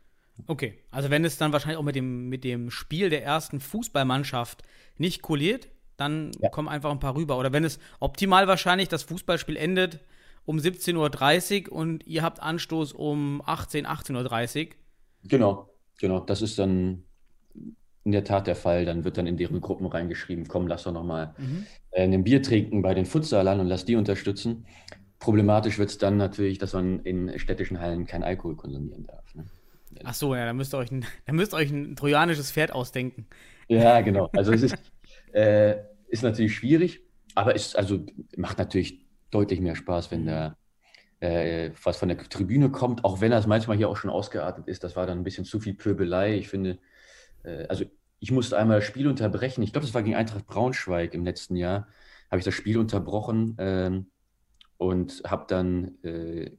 Okay, 0.46 0.78
also 0.90 1.10
wenn 1.10 1.24
es 1.24 1.36
dann 1.36 1.52
wahrscheinlich 1.52 1.78
auch 1.78 1.82
mit 1.84 1.96
dem, 1.96 2.28
mit 2.28 2.44
dem 2.44 2.70
Spiel 2.70 3.10
der 3.10 3.24
ersten 3.24 3.60
Fußballmannschaft 3.60 4.62
nicht 4.96 5.22
kolliert, 5.22 5.68
dann 5.96 6.30
Ja. 6.40 6.48
kommen 6.50 6.68
einfach 6.68 6.90
ein 6.90 7.00
paar 7.00 7.16
rüber. 7.16 7.38
Oder 7.38 7.52
wenn 7.52 7.64
es 7.64 7.78
optimal 7.98 8.46
wahrscheinlich 8.46 8.88
das 8.88 9.02
Fußballspiel 9.02 9.56
endet 9.56 10.00
um 10.48 10.56
17.30 10.56 11.68
Uhr 11.68 11.76
und 11.76 12.06
ihr 12.06 12.22
habt 12.22 12.40
Anstoß 12.42 12.94
um 12.94 13.42
18, 13.44 13.86
18.30 13.86 14.68
Uhr. 14.68 14.74
Genau, 15.24 15.68
genau. 16.00 16.20
Das 16.20 16.40
ist 16.40 16.58
dann 16.58 17.04
in 18.04 18.12
der 18.12 18.24
Tat 18.24 18.46
der 18.46 18.56
Fall. 18.56 18.86
Dann 18.86 19.04
wird 19.04 19.18
dann 19.18 19.26
in 19.26 19.36
deren 19.36 19.60
Gruppen 19.60 19.84
reingeschrieben, 19.84 20.48
komm, 20.48 20.66
lass 20.66 20.84
doch 20.84 20.92
noch 20.92 21.04
mal 21.04 21.34
äh, 21.90 22.02
ein 22.02 22.24
Bier 22.24 22.42
trinken 22.42 22.80
bei 22.80 22.94
den 22.94 23.04
Futsalern 23.04 23.60
und 23.60 23.66
lass 23.66 23.84
die 23.84 23.94
unterstützen. 23.94 24.64
Problematisch 25.18 25.78
wird 25.78 25.90
es 25.90 25.98
dann 25.98 26.16
natürlich, 26.16 26.56
dass 26.56 26.72
man 26.72 27.00
in 27.00 27.38
städtischen 27.38 27.78
Hallen 27.78 28.06
kein 28.06 28.22
Alkohol 28.22 28.56
konsumieren 28.56 29.06
darf. 29.06 29.34
Ne? 29.34 29.44
Ach 30.02 30.14
so, 30.14 30.34
ja, 30.34 30.46
da 30.46 30.54
müsst 30.54 30.72
ihr 30.72 30.78
euch 30.78 30.90
ein, 30.90 31.04
da 31.26 31.34
müsst 31.34 31.52
ihr 31.52 31.58
euch 31.58 31.70
ein 31.70 31.94
trojanisches 31.94 32.52
Pferd 32.52 32.72
ausdenken. 32.72 33.26
Ja, 33.68 34.00
genau. 34.00 34.30
Also 34.32 34.52
es 34.52 34.62
ist, 34.62 34.78
äh, 35.34 35.74
ist 36.06 36.22
natürlich 36.22 36.54
schwierig, 36.54 37.02
aber 37.34 37.54
es 37.54 37.74
also 37.74 37.98
macht 38.34 38.56
natürlich 38.56 39.07
deutlich 39.30 39.60
mehr 39.60 39.76
Spaß, 39.76 40.10
wenn 40.10 40.26
da 40.26 40.56
äh, 41.20 41.70
was 41.82 41.96
von 41.96 42.08
der 42.08 42.18
Tribüne 42.18 42.70
kommt, 42.70 43.04
auch 43.04 43.20
wenn 43.20 43.30
das 43.30 43.46
manchmal 43.46 43.76
hier 43.76 43.88
auch 43.88 43.96
schon 43.96 44.10
ausgeartet 44.10 44.68
ist. 44.68 44.84
Das 44.84 44.96
war 44.96 45.06
dann 45.06 45.18
ein 45.18 45.24
bisschen 45.24 45.44
zu 45.44 45.60
viel 45.60 45.74
Pöbelei. 45.74 46.36
Ich 46.36 46.48
finde, 46.48 46.78
äh, 47.42 47.66
also 47.68 47.84
ich 48.20 48.30
musste 48.30 48.56
einmal 48.58 48.78
das 48.78 48.86
Spiel 48.86 49.08
unterbrechen. 49.08 49.62
Ich 49.62 49.72
glaube, 49.72 49.86
das 49.86 49.94
war 49.94 50.02
gegen 50.02 50.16
Eintracht 50.16 50.46
Braunschweig 50.46 51.14
im 51.14 51.24
letzten 51.24 51.56
Jahr. 51.56 51.88
Habe 52.30 52.38
ich 52.38 52.44
das 52.44 52.54
Spiel 52.54 52.78
unterbrochen 52.78 53.56
ähm, 53.58 54.06
und 54.76 55.22
habe 55.26 55.44
dann 55.48 56.02
äh, 56.02 56.50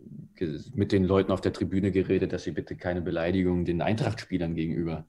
mit 0.74 0.92
den 0.92 1.04
Leuten 1.04 1.32
auf 1.32 1.42
der 1.42 1.54
Tribüne 1.54 1.92
geredet, 1.92 2.34
dass 2.34 2.44
sie 2.44 2.52
bitte 2.52 2.76
keine 2.76 3.02
Beleidigungen 3.02 3.66
den 3.66 3.82
Eintracht-Spielern 3.82 4.56
gegenüber 4.56 5.06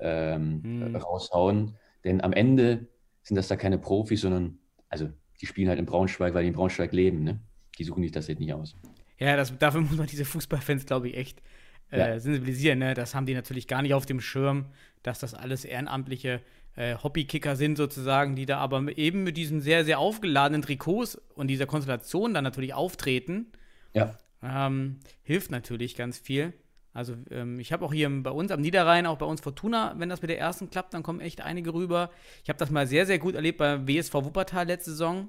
ähm, 0.00 0.62
Hm. 0.62 0.96
raushauen. 0.96 1.76
Denn 2.04 2.20
am 2.20 2.32
Ende 2.32 2.88
sind 3.22 3.36
das 3.36 3.48
da 3.48 3.56
keine 3.56 3.78
Profis, 3.78 4.22
sondern 4.22 4.58
also 4.88 5.08
die 5.42 5.46
spielen 5.46 5.68
halt 5.68 5.78
in 5.78 5.84
Braunschweig, 5.86 6.32
weil 6.34 6.42
die 6.42 6.48
in 6.48 6.54
Braunschweig 6.54 6.92
leben. 6.92 7.24
Ne? 7.24 7.40
Die 7.78 7.84
suchen 7.84 8.02
sich 8.02 8.12
das 8.12 8.28
jetzt 8.28 8.38
nicht 8.38 8.52
aus. 8.54 8.76
Ja, 9.18 9.36
das, 9.36 9.56
dafür 9.58 9.80
muss 9.82 9.96
man 9.98 10.06
diese 10.06 10.24
Fußballfans, 10.24 10.86
glaube 10.86 11.08
ich, 11.08 11.16
echt 11.16 11.42
äh, 11.90 11.98
Ja. 11.98 12.18
sensibilisieren. 12.20 12.78
Ne? 12.78 12.94
Das 12.94 13.14
haben 13.14 13.26
die 13.26 13.34
natürlich 13.34 13.66
gar 13.68 13.82
nicht 13.82 13.92
auf 13.94 14.06
dem 14.06 14.20
Schirm, 14.20 14.66
dass 15.02 15.18
das 15.18 15.34
alles 15.34 15.64
ehrenamtliche 15.64 16.40
äh, 16.76 16.96
Hobbykicker 17.02 17.56
sind, 17.56 17.76
sozusagen, 17.76 18.34
die 18.36 18.46
da 18.46 18.58
aber 18.58 18.96
eben 18.96 19.24
mit 19.24 19.36
diesen 19.36 19.60
sehr, 19.60 19.84
sehr 19.84 19.98
aufgeladenen 19.98 20.62
Trikots 20.62 21.16
und 21.34 21.48
dieser 21.48 21.66
Konstellation 21.66 22.32
dann 22.34 22.44
natürlich 22.44 22.72
auftreten. 22.72 23.46
Ja, 23.92 24.16
Ähm, 24.42 25.00
hilft 25.22 25.50
natürlich 25.50 25.94
ganz 25.96 26.18
viel. 26.18 26.52
Also 26.94 27.14
ähm, 27.30 27.58
ich 27.58 27.72
habe 27.72 27.84
auch 27.84 27.92
hier 27.92 28.10
bei 28.22 28.30
uns 28.30 28.50
am 28.50 28.60
Niederrhein, 28.60 29.06
auch 29.06 29.18
bei 29.18 29.26
uns 29.26 29.40
Fortuna, 29.40 29.94
wenn 29.96 30.08
das 30.08 30.20
mit 30.20 30.30
der 30.30 30.38
ersten 30.38 30.68
klappt, 30.68 30.92
dann 30.92 31.02
kommen 31.02 31.20
echt 31.20 31.40
einige 31.40 31.72
rüber. 31.72 32.10
Ich 32.42 32.48
habe 32.48 32.58
das 32.58 32.70
mal 32.70 32.86
sehr, 32.86 33.06
sehr 33.06 33.18
gut 33.18 33.34
erlebt 33.34 33.58
bei 33.58 33.86
WSV 33.86 34.14
Wuppertal 34.14 34.66
letzte 34.66 34.90
Saison. 34.90 35.28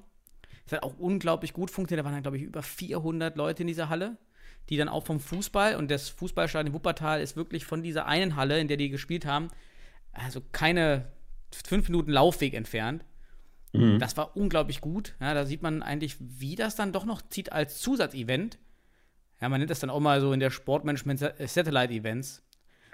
Es 0.65 0.73
hat 0.73 0.83
auch 0.83 0.97
unglaublich 0.97 1.53
gut 1.53 1.71
funktioniert. 1.71 2.03
Da 2.03 2.05
waren 2.05 2.15
dann, 2.15 2.23
glaube 2.23 2.37
ich, 2.37 2.43
über 2.43 2.63
400 2.63 3.37
Leute 3.37 3.63
in 3.63 3.67
dieser 3.67 3.89
Halle, 3.89 4.17
die 4.69 4.77
dann 4.77 4.89
auch 4.89 5.05
vom 5.05 5.19
Fußball 5.19 5.75
und 5.75 5.89
das 5.89 6.09
Fußballstadion 6.09 6.73
Wuppertal 6.73 7.21
ist 7.21 7.37
wirklich 7.37 7.65
von 7.65 7.81
dieser 7.81 8.07
einen 8.07 8.35
Halle, 8.35 8.59
in 8.59 8.67
der 8.67 8.77
die 8.77 8.89
gespielt 8.89 9.25
haben, 9.25 9.49
also 10.11 10.41
keine 10.51 11.11
fünf 11.65 11.89
Minuten 11.89 12.11
Laufweg 12.11 12.53
entfernt. 12.53 13.05
Mhm. 13.73 13.99
Das 13.99 14.15
war 14.17 14.35
unglaublich 14.37 14.81
gut. 14.81 15.15
Ja, 15.19 15.33
da 15.33 15.45
sieht 15.45 15.61
man 15.61 15.81
eigentlich, 15.81 16.17
wie 16.19 16.55
das 16.55 16.75
dann 16.75 16.91
doch 16.91 17.05
noch 17.05 17.21
zieht 17.21 17.51
als 17.51 17.79
Zusatzevent. 17.79 18.59
Ja, 19.43 19.49
man 19.49 19.59
nennt 19.59 19.69
das 19.69 19.81
dann 19.81 19.89
auch 19.89 19.99
mal 19.99 20.21
so 20.21 20.31
in 20.31 20.39
der 20.39 20.51
Sportmanagement 20.51 21.21
äh, 21.21 21.47
Satellite 21.47 21.93
Events. 21.93 22.41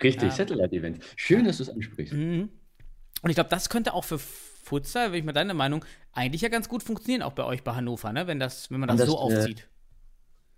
richtig. 0.01 0.29
Ja. 0.29 0.35
Satellite-Event. 0.35 0.97
Schön, 1.15 1.45
dass 1.45 1.57
du 1.57 1.63
es 1.63 1.69
ansprichst. 1.69 2.12
Mhm. 2.12 2.49
Und 3.21 3.29
ich 3.29 3.35
glaube, 3.35 3.51
das 3.51 3.69
könnte 3.69 3.93
auch 3.93 4.03
für 4.03 4.17
Futsal, 4.17 5.12
wenn 5.12 5.19
ich 5.19 5.25
mal 5.25 5.31
deine 5.31 5.53
Meinung, 5.53 5.85
eigentlich 6.12 6.41
ja 6.41 6.49
ganz 6.49 6.67
gut 6.67 6.81
funktionieren, 6.81 7.21
auch 7.21 7.33
bei 7.33 7.43
euch 7.43 7.63
bei 7.63 7.75
Hannover, 7.75 8.12
ne? 8.13 8.25
wenn, 8.25 8.39
das, 8.39 8.71
wenn 8.71 8.79
man 8.79 8.89
das, 8.89 8.97
das, 8.97 9.09
so 9.09 9.13
äh, 9.13 9.19
aufzieht. 9.19 9.69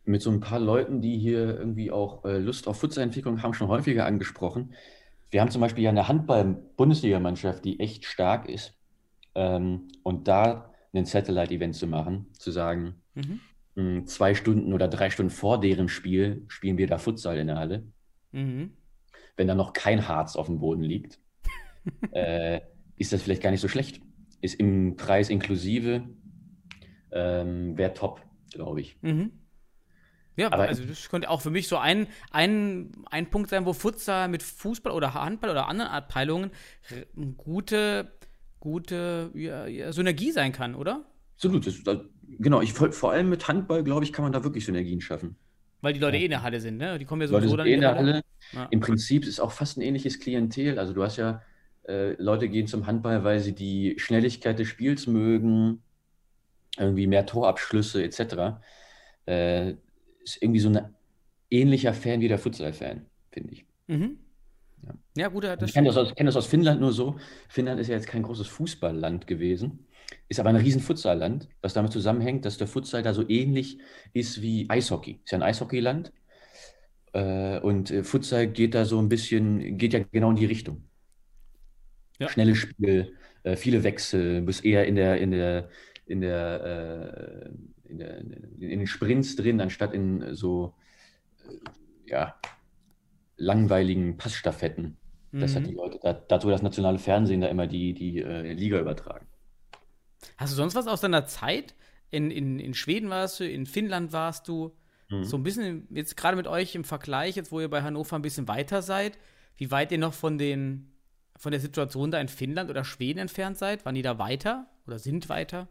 Mit 0.06 0.22
so 0.22 0.32
ein 0.32 0.40
paar 0.40 0.62
Leuten, 0.62 1.02
die 1.02 1.18
hier 1.18 1.58
irgendwie 1.58 1.92
auch 1.92 2.24
äh, 2.24 2.38
Lust 2.38 2.70
auf 2.70 2.80
Futsalentwicklung 2.80 3.44
haben, 3.44 3.54
schon 3.54 3.68
häufiger 3.68 4.06
angesprochen. 4.06 4.74
Wir 5.30 5.42
haben 5.42 5.52
zum 5.52 5.60
Beispiel 5.60 5.84
ja 5.84 5.90
eine 5.90 6.08
Handball-Bundesligamannschaft, 6.08 7.66
die 7.66 7.82
echt 7.82 8.06
stark 8.06 8.48
ist. 8.48 8.76
Ähm, 9.36 9.90
und 10.04 10.30
da 10.30 10.74
ein 10.94 11.04
Satellite-Event 11.04 11.76
zu 11.76 11.86
machen, 11.86 12.28
zu 12.32 12.52
sagen, 12.52 12.96
Mhm. 13.16 13.42
Mh, 13.76 14.06
zwei 14.06 14.36
Stunden 14.36 14.74
oder 14.74 14.88
drei 14.88 15.10
Stunden 15.10 15.30
vor 15.32 15.60
deren 15.60 15.88
Spiel 15.90 16.44
spielen 16.48 16.78
wir 16.78 16.88
da 16.88 16.98
Futsal 16.98 17.38
in 17.38 17.48
der 17.48 17.58
Halle. 17.58 17.84
Mhm. 18.32 18.72
wenn 19.36 19.48
da 19.48 19.56
noch 19.56 19.74
kein 19.74 20.08
Harz 20.08 20.36
auf 20.36 20.46
dem 20.46 20.60
Boden 20.60 20.84
liegt, 20.84 21.20
äh, 22.12 22.62
ist 22.98 23.12
das 23.12 23.22
vielleicht 23.24 23.42
gar 23.42 23.52
nicht 23.52 23.62
so 23.62 23.68
schlecht. 23.68 24.02
Ist 24.42 24.56
im 24.60 24.96
Preis 24.96 25.30
inklusive, 25.30 26.04
ähm, 27.12 27.78
wäre 27.78 27.94
top, 27.94 28.22
glaube 28.52 28.82
ich. 28.82 28.98
Mhm. 29.02 29.32
Ja, 30.38 30.52
Aber- 30.52 30.68
also 30.68 30.86
das 30.86 31.10
könnte 31.10 31.30
auch 31.30 31.42
für 31.42 31.50
mich 31.50 31.68
so 31.68 31.78
ein, 31.78 32.08
ein, 32.32 32.92
ein 33.10 33.30
Punkt 33.30 33.50
sein, 33.50 33.66
wo 33.66 33.74
Futsal 33.74 34.30
mit 34.30 34.44
Fußball 34.44 34.94
oder 34.94 35.14
Handball 35.14 35.50
oder 35.50 35.68
anderen 35.68 35.92
Abteilungen 35.92 36.52
gute, 37.38 38.12
gute 38.60 39.32
ja, 39.36 39.92
Synergie 39.92 40.32
sein 40.32 40.52
kann, 40.54 40.74
oder? 40.76 41.04
Absolut. 41.42 41.66
Das, 41.66 41.84
das, 41.84 41.98
genau, 42.40 42.62
ich, 42.62 42.74
vor 42.74 43.12
allem 43.12 43.30
mit 43.30 43.48
Handball, 43.48 43.84
glaube 43.84 44.04
ich, 44.06 44.14
kann 44.14 44.24
man 44.24 44.32
da 44.32 44.44
wirklich 44.44 44.64
Synergien 44.66 45.02
schaffen. 45.02 45.36
Weil 45.82 45.94
die 45.94 46.00
Leute 46.00 46.18
Ja. 46.18 46.22
eh 46.22 46.26
in 46.26 46.32
der 46.32 46.44
Halle 46.44 46.60
sind, 46.60 46.78
ne? 46.78 47.00
Die 47.00 47.06
kommen 47.06 47.22
ja 47.24 47.28
sowieso 47.28 47.58
dann 47.58 47.66
eh 47.66 47.74
in 47.74 47.82
der 47.82 47.96
Halle. 47.96 48.14
Halle. 48.14 48.22
Ja. 48.54 48.68
Im 48.70 48.80
Prinzip 48.80 49.26
ist 49.26 49.40
auch 49.40 49.52
fast 49.52 49.78
ein 49.78 49.82
ähnliches 49.82 50.20
Klientel. 50.20 50.78
Also 50.78 50.94
du 50.94 51.02
hast 51.02 51.18
ja, 51.18 51.42
äh, 51.88 52.14
Leute 52.22 52.48
gehen 52.48 52.68
zum 52.68 52.86
Handball, 52.86 53.24
weil 53.24 53.40
sie 53.40 53.56
die 53.56 53.96
Schnelligkeit 53.98 54.60
des 54.60 54.68
Spiels 54.68 55.08
mögen, 55.08 55.82
irgendwie 56.78 57.08
mehr 57.08 57.26
Torabschlüsse 57.26 58.04
etc. 58.04 58.62
Äh, 59.26 59.72
ist 60.24 60.40
irgendwie 60.42 60.60
so 60.60 60.70
ein 60.70 60.94
ähnlicher 61.50 61.94
Fan 61.96 62.22
wie 62.22 62.28
der 62.28 62.38
Futsal-Fan, 62.38 63.08
finde 63.32 63.54
ich. 63.54 63.66
Mhm. 63.88 64.18
Ja. 64.84 64.94
Ja, 65.18 65.28
gut, 65.30 65.44
das 65.46 65.60
Ich 65.64 65.74
kenne 65.74 65.88
das, 65.88 65.98
aus- 65.98 66.14
kenn 66.16 66.28
das 66.28 66.36
aus 66.36 66.46
Finnland 66.46 66.80
nur 66.80 66.92
so. 66.94 67.18
Finnland 67.50 67.80
ist 67.80 67.88
ja 67.88 67.96
jetzt 67.96 68.08
kein 68.08 68.22
großes 68.22 68.48
Fußballland 68.48 69.26
gewesen, 69.26 69.86
ist 70.28 70.40
aber 70.40 70.50
ein 70.50 70.56
riesen 70.56 70.82
Futsalland, 70.82 71.48
was 71.62 71.74
damit 71.74 71.92
zusammenhängt, 71.92 72.46
dass 72.46 72.58
der 72.58 72.68
Futsal 72.68 73.04
da 73.04 73.14
so 73.14 73.28
ähnlich 73.28 73.80
ist 74.14 74.42
wie 74.42 74.70
Eishockey. 74.70 75.20
Ist 75.24 75.32
ja 75.32 75.38
ein 75.38 75.44
Eishockeyland. 75.44 76.12
Äh, 77.14 77.60
und 77.60 77.92
äh, 77.92 78.04
Futsal 78.04 78.48
geht 78.48 78.74
da 78.74 78.86
so 78.86 79.00
ein 79.00 79.10
bisschen, 79.10 79.78
geht 79.78 79.94
ja 79.94 80.00
genau 80.12 80.30
in 80.30 80.38
die 80.38 80.46
Richtung. 80.46 80.84
Ja. 82.20 82.30
Schnelles 82.30 82.58
Spiel, 82.58 83.16
äh, 83.44 83.56
viele 83.56 83.84
Wechsel, 83.84 84.42
bist 84.42 84.64
eher 84.64 84.86
in 84.86 84.96
der, 84.96 85.18
in 85.20 85.32
der, 85.32 85.70
in 86.06 86.22
der, 86.22 87.52
in 87.86 87.98
der, 87.98 88.18
in 88.20 88.60
den 88.60 88.88
Sprints 88.88 89.36
drin, 89.36 89.60
anstatt 89.60 89.94
in 89.94 90.36
so, 90.36 90.74
ja, 92.06 92.36
langweiligen 93.38 94.18
Passstaffetten. 94.18 94.98
Das 95.32 95.56
hat 95.56 95.64
Mhm. 95.64 95.68
die 95.68 95.74
Leute, 95.76 96.00
da, 96.02 96.14
dazu 96.14 96.50
das 96.50 96.62
nationale 96.62 97.00
Fernsehen 97.00 97.42
da 97.42 97.48
immer 97.48 97.66
die, 97.66 97.94
die 97.94 98.20
äh, 98.20 98.54
Liga 98.54 98.80
übertragen. 98.80 99.26
Hast 100.42 100.54
du 100.54 100.58
sonst 100.58 100.74
was 100.74 100.88
aus 100.88 101.02
deiner 101.02 101.28
Zeit? 101.28 101.76
In, 102.10 102.32
in, 102.32 102.58
in 102.58 102.74
Schweden 102.74 103.12
warst 103.12 103.40
du, 103.40 103.48
in 103.48 103.68
Finnland 103.68 104.12
warst 104.12 104.48
du. 104.48 104.72
Mhm. 105.12 105.24
So 105.24 105.38
ein 105.38 105.44
bisschen, 105.44 105.88
jetzt 105.92 106.18
gerade 106.18 106.36
mit 106.36 106.48
euch 106.48 106.74
im 106.74 106.84
Vergleich, 106.84 107.36
jetzt 107.36 107.52
wo 107.52 107.60
ihr 107.60 107.70
bei 107.70 107.84
Hannover 107.84 108.16
ein 108.16 108.24
bisschen 108.24 108.48
weiter 108.48 108.82
seid, 108.82 109.20
wie 109.58 109.70
weit 109.70 109.92
ihr 109.92 110.00
noch 110.00 110.14
von 110.14 110.40
den 110.40 110.88
von 111.38 111.52
der 111.52 111.62
Situation 111.62 112.10
da 112.10 112.20
in 112.20 112.28
Finnland 112.28 112.72
oder 112.72 112.84
Schweden 112.84 113.20
entfernt 113.20 113.58
seid? 113.58 113.86
Waren 113.86 113.94
die 113.94 114.02
da 114.02 114.18
weiter 114.18 114.66
oder 114.88 114.98
sind 114.98 115.30
weiter? 115.30 115.68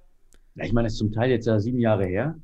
Ja, 0.54 0.64
ich 0.64 0.72
meine, 0.72 0.86
das 0.86 0.92
ist 0.92 0.98
zum 1.00 1.10
Teil 1.10 1.30
jetzt 1.30 1.46
ja 1.46 1.58
sieben 1.58 1.80
Jahre 1.80 2.06
her, 2.06 2.38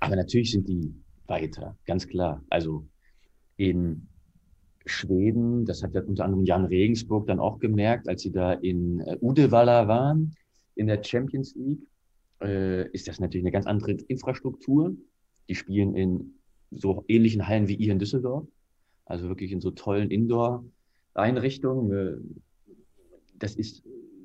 aber 0.00 0.16
natürlich 0.16 0.50
sind 0.50 0.68
die 0.68 0.94
weiter, 1.26 1.78
ganz 1.86 2.06
klar. 2.06 2.42
Also 2.50 2.86
in 3.56 4.06
Schweden, 4.84 5.64
das 5.64 5.82
hat 5.82 5.94
ja 5.94 6.02
unter 6.02 6.26
anderem 6.26 6.44
Jan 6.44 6.66
Regensburg 6.66 7.26
dann 7.26 7.40
auch 7.40 7.58
gemerkt, 7.58 8.06
als 8.06 8.20
sie 8.20 8.32
da 8.32 8.52
in 8.52 9.00
äh, 9.00 9.16
Uddevalla 9.22 9.88
waren, 9.88 10.34
in 10.74 10.86
der 10.86 11.02
Champions 11.02 11.54
League, 11.54 11.86
äh, 12.42 12.88
ist 12.90 13.08
das 13.08 13.20
natürlich 13.20 13.44
eine 13.44 13.52
ganz 13.52 13.66
andere 13.66 13.92
Infrastruktur. 13.92 14.94
Die 15.48 15.54
spielen 15.54 15.94
in 15.94 16.34
so 16.70 17.04
ähnlichen 17.08 17.46
Hallen 17.46 17.68
wie 17.68 17.76
ihr 17.76 17.92
in 17.92 17.98
Düsseldorf, 17.98 18.46
also 19.04 19.28
wirklich 19.28 19.52
in 19.52 19.60
so 19.60 19.70
tollen 19.70 20.10
Indoor-Einrichtungen. 20.10 21.92
Äh, 21.92 22.16
Das 23.38 23.54
ist 23.56 23.82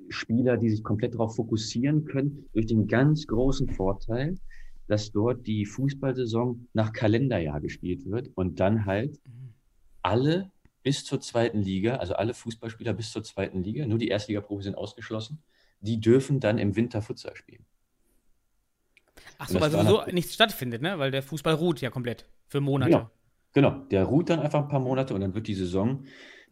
Spieler, 0.10 0.58
die 0.58 0.70
sich 0.70 0.84
komplett 0.84 1.14
darauf 1.14 1.36
fokussieren 1.36 2.06
können, 2.06 2.46
durch 2.54 2.66
den 2.66 2.88
ganz 2.88 3.28
großen 3.28 3.70
Vorteil, 3.70 4.38
dass 4.88 5.12
dort 5.12 5.46
die 5.46 5.66
Fußballsaison 5.66 6.68
nach 6.74 6.94
Kalenderjahr 6.94 7.62
gespielt 7.62 8.06
wird 8.06 8.30
und 8.36 8.60
dann 8.60 8.86
halt 8.86 9.20
alle 10.02 10.52
bis 10.82 11.04
zur 11.04 11.20
zweiten 11.20 11.62
Liga, 11.62 11.98
also 11.98 12.14
alle 12.16 12.34
Fußballspieler 12.34 12.94
bis 12.94 13.12
zur 13.12 13.24
zweiten 13.24 13.64
Liga, 13.64 13.86
nur 13.86 14.00
die 14.00 14.08
Erstliga-Profis 14.08 14.66
sind 14.66 14.76
ausgeschlossen, 14.76 15.38
die 15.82 16.00
dürfen 16.00 16.40
dann 16.40 16.58
im 16.58 16.76
Winter 16.76 17.02
Futsal 17.02 17.36
spielen. 17.36 17.66
Ach 19.38 19.48
so, 19.48 19.60
weil 19.60 19.72
sowieso 19.72 19.98
nach- 19.98 20.08
nichts 20.08 20.34
stattfindet, 20.34 20.82
ne? 20.82 21.00
Weil 21.00 21.12
der 21.12 21.24
Fußball 21.24 21.54
ruht 21.54 21.82
ja 21.82 21.90
komplett 21.90 22.26
für 22.48 22.62
Monate. 22.62 22.92
Genau. 22.92 23.10
Genau, 23.54 23.72
der 23.90 24.04
ruht 24.04 24.30
dann 24.30 24.40
einfach 24.40 24.62
ein 24.62 24.68
paar 24.68 24.80
Monate 24.80 25.14
und 25.16 25.22
dann 25.22 25.34
wird 25.34 25.48
die 25.48 25.56
Saison, 25.56 26.04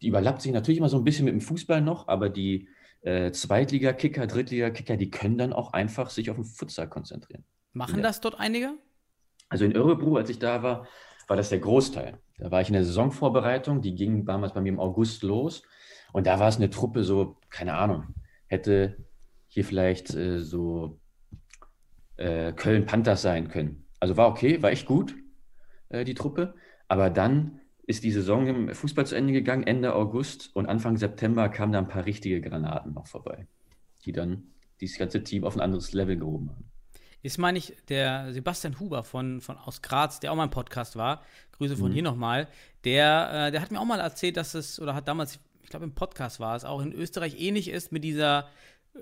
die 0.02 0.08
überlappt 0.08 0.42
sich 0.42 0.52
natürlich 0.52 0.80
immer 0.80 0.90
so 0.90 0.98
ein 0.98 1.04
bisschen 1.04 1.26
mit 1.26 1.34
dem 1.34 1.42
Fußball 1.42 1.80
noch, 1.82 2.08
aber 2.08 2.30
die 2.30 2.70
äh, 3.02 3.32
Zweitliga-Kicker, 3.32 4.26
Drittliga-Kicker, 4.26 4.98
die 4.98 5.12
können 5.12 5.38
dann 5.38 5.54
auch 5.54 5.74
einfach 5.74 6.10
sich 6.10 6.32
auf 6.32 6.38
den 6.38 6.44
Futsal 6.46 6.90
konzentrieren. 6.90 7.44
Machen 7.74 7.98
Ja. 7.98 8.02
das 8.02 8.20
dort 8.20 8.40
einige? 8.40 8.74
Also 9.50 9.64
in 9.66 9.76
Örebro, 9.76 10.18
als 10.18 10.30
ich 10.32 10.40
da 10.40 10.64
war, 10.64 10.88
war 11.28 11.38
das 11.38 11.50
der 11.50 11.60
Großteil. 11.60 12.18
Da 12.40 12.50
war 12.50 12.62
ich 12.62 12.68
in 12.70 12.74
der 12.74 12.84
Saisonvorbereitung, 12.84 13.82
die 13.82 13.94
ging 13.94 14.26
damals 14.26 14.54
bei 14.54 14.62
mir 14.62 14.70
im 14.70 14.80
August 14.80 15.22
los. 15.22 15.62
Und 16.14 16.26
da 16.26 16.40
war 16.40 16.48
es 16.48 16.56
eine 16.58 16.70
Truppe 16.72 17.04
so, 17.04 17.38
keine 17.52 17.76
Ahnung, 17.76 18.16
hätte 18.48 18.98
hier 19.58 19.66
vielleicht 19.66 20.14
äh, 20.14 20.44
so 20.44 21.00
äh, 22.18 22.54
Köln 22.54 22.86
Panthers 22.86 23.24
sein 23.24 23.48
können. 23.48 23.88
Also 24.00 24.16
war 24.16 24.30
okay, 24.30 24.62
war 24.62 24.70
echt 24.70 24.86
gut, 24.86 25.16
äh, 25.90 26.06
die 26.06 26.14
Truppe. 26.14 26.54
Aber 26.88 27.10
dann 27.10 27.60
ist 27.88 28.04
die 28.04 28.12
Saison 28.12 28.46
im 28.46 28.76
Fußball 28.76 29.08
zu 29.08 29.16
Ende 29.16 29.34
gegangen, 29.34 29.64
Ende 29.64 29.96
August 29.96 30.56
und 30.56 30.68
Anfang 30.68 30.98
September 30.98 31.50
kamen 31.50 31.72
da 31.72 31.80
ein 31.80 31.88
paar 31.88 32.06
richtige 32.06 32.40
Granaten 32.40 32.94
noch 32.94 33.08
vorbei, 33.08 33.48
die 34.06 34.12
dann 34.12 34.44
dieses 34.80 35.00
ganze 35.00 35.24
Team 35.24 35.44
auf 35.44 35.56
ein 35.56 35.62
anderes 35.62 35.92
Level 35.92 36.18
gehoben 36.18 36.52
haben. 36.52 36.70
Ist, 37.24 37.40
meine 37.40 37.58
ich, 37.58 37.74
der 37.90 38.32
Sebastian 38.34 38.80
Huber 38.80 39.04
von, 39.04 39.42
von 39.42 39.58
aus 39.58 39.82
Graz, 39.82 40.20
der 40.20 40.32
auch 40.32 40.36
mal 40.36 40.44
im 40.44 40.52
Podcast 40.52 40.98
war, 40.98 41.24
Grüße 41.54 41.78
von 41.78 41.92
hier 41.92 42.04
nochmal, 42.04 42.48
der, 42.84 43.48
äh, 43.48 43.52
der 43.52 43.62
hat 43.62 43.72
mir 43.72 43.80
auch 43.80 43.86
mal 43.86 44.00
erzählt, 44.00 44.38
dass 44.38 44.54
es, 44.54 44.80
oder 44.80 44.94
hat 44.94 45.08
damals, 45.08 45.40
ich 45.64 45.70
glaube 45.72 45.86
im 45.86 45.96
Podcast 45.96 46.40
war 46.40 46.56
es, 46.56 46.64
auch 46.64 46.80
in 46.80 46.94
Österreich 46.94 47.42
ähnlich 47.42 47.70
ist 47.72 47.92
mit 47.92 48.04
dieser 48.04 48.48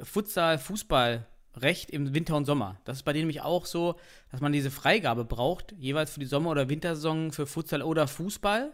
Futsal-Fußball-Recht 0.01 1.89
im 1.91 2.13
Winter 2.13 2.35
und 2.35 2.45
Sommer. 2.45 2.79
Das 2.85 2.97
ist 2.97 3.03
bei 3.03 3.13
denen 3.13 3.23
nämlich 3.23 3.41
auch 3.41 3.65
so, 3.65 3.95
dass 4.31 4.41
man 4.41 4.51
diese 4.51 4.71
Freigabe 4.71 5.25
braucht, 5.25 5.73
jeweils 5.73 6.11
für 6.11 6.19
die 6.19 6.25
Sommer- 6.25 6.51
oder 6.51 6.69
Wintersaison 6.69 7.31
für 7.31 7.45
Futsal 7.45 7.81
oder 7.81 8.07
Fußball. 8.07 8.73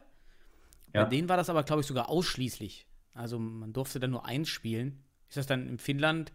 Ja. 0.94 1.04
Bei 1.04 1.10
denen 1.10 1.30
war 1.30 1.38
das 1.38 1.50
aber, 1.50 1.64
glaube 1.64 1.82
ich, 1.82 1.88
sogar 1.88 2.10
ausschließlich. 2.10 2.86
Also 3.14 3.40
man 3.40 3.74
durfte 3.74 4.00
dann 4.00 4.12
nur 4.12 4.26
eins 4.26 4.50
spielen. 4.50 5.04
Ist 5.30 5.38
das 5.38 5.48
dann 5.48 5.68
in 5.68 5.78
Finnland 5.78 6.32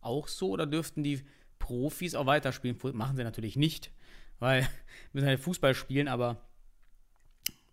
auch 0.00 0.28
so 0.28 0.50
oder 0.50 0.66
dürften 0.66 1.02
die 1.02 1.22
Profis 1.58 2.14
auch 2.14 2.26
weiterspielen? 2.26 2.78
Machen 2.92 3.16
sie 3.16 3.24
natürlich 3.24 3.56
nicht, 3.56 3.90
weil 4.38 4.66
müssen 5.12 5.26
halt 5.26 5.40
Fußball 5.40 5.74
spielen, 5.74 6.08
aber 6.08 6.42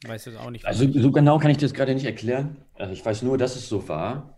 weiß 0.06 0.26
das 0.26 0.36
auch 0.36 0.50
nicht. 0.50 0.66
Also 0.66 0.92
so 0.92 1.12
genau 1.12 1.40
kann 1.40 1.52
ich 1.52 1.58
das 1.58 1.74
gerade 1.74 1.94
nicht 1.94 2.06
erklären. 2.06 2.58
Also 2.76 2.94
ich 2.94 3.06
weiß 3.06 3.22
nur, 3.22 3.38
dass 3.38 3.56
es 3.56 3.70
so 3.70 3.88
war 3.88 4.38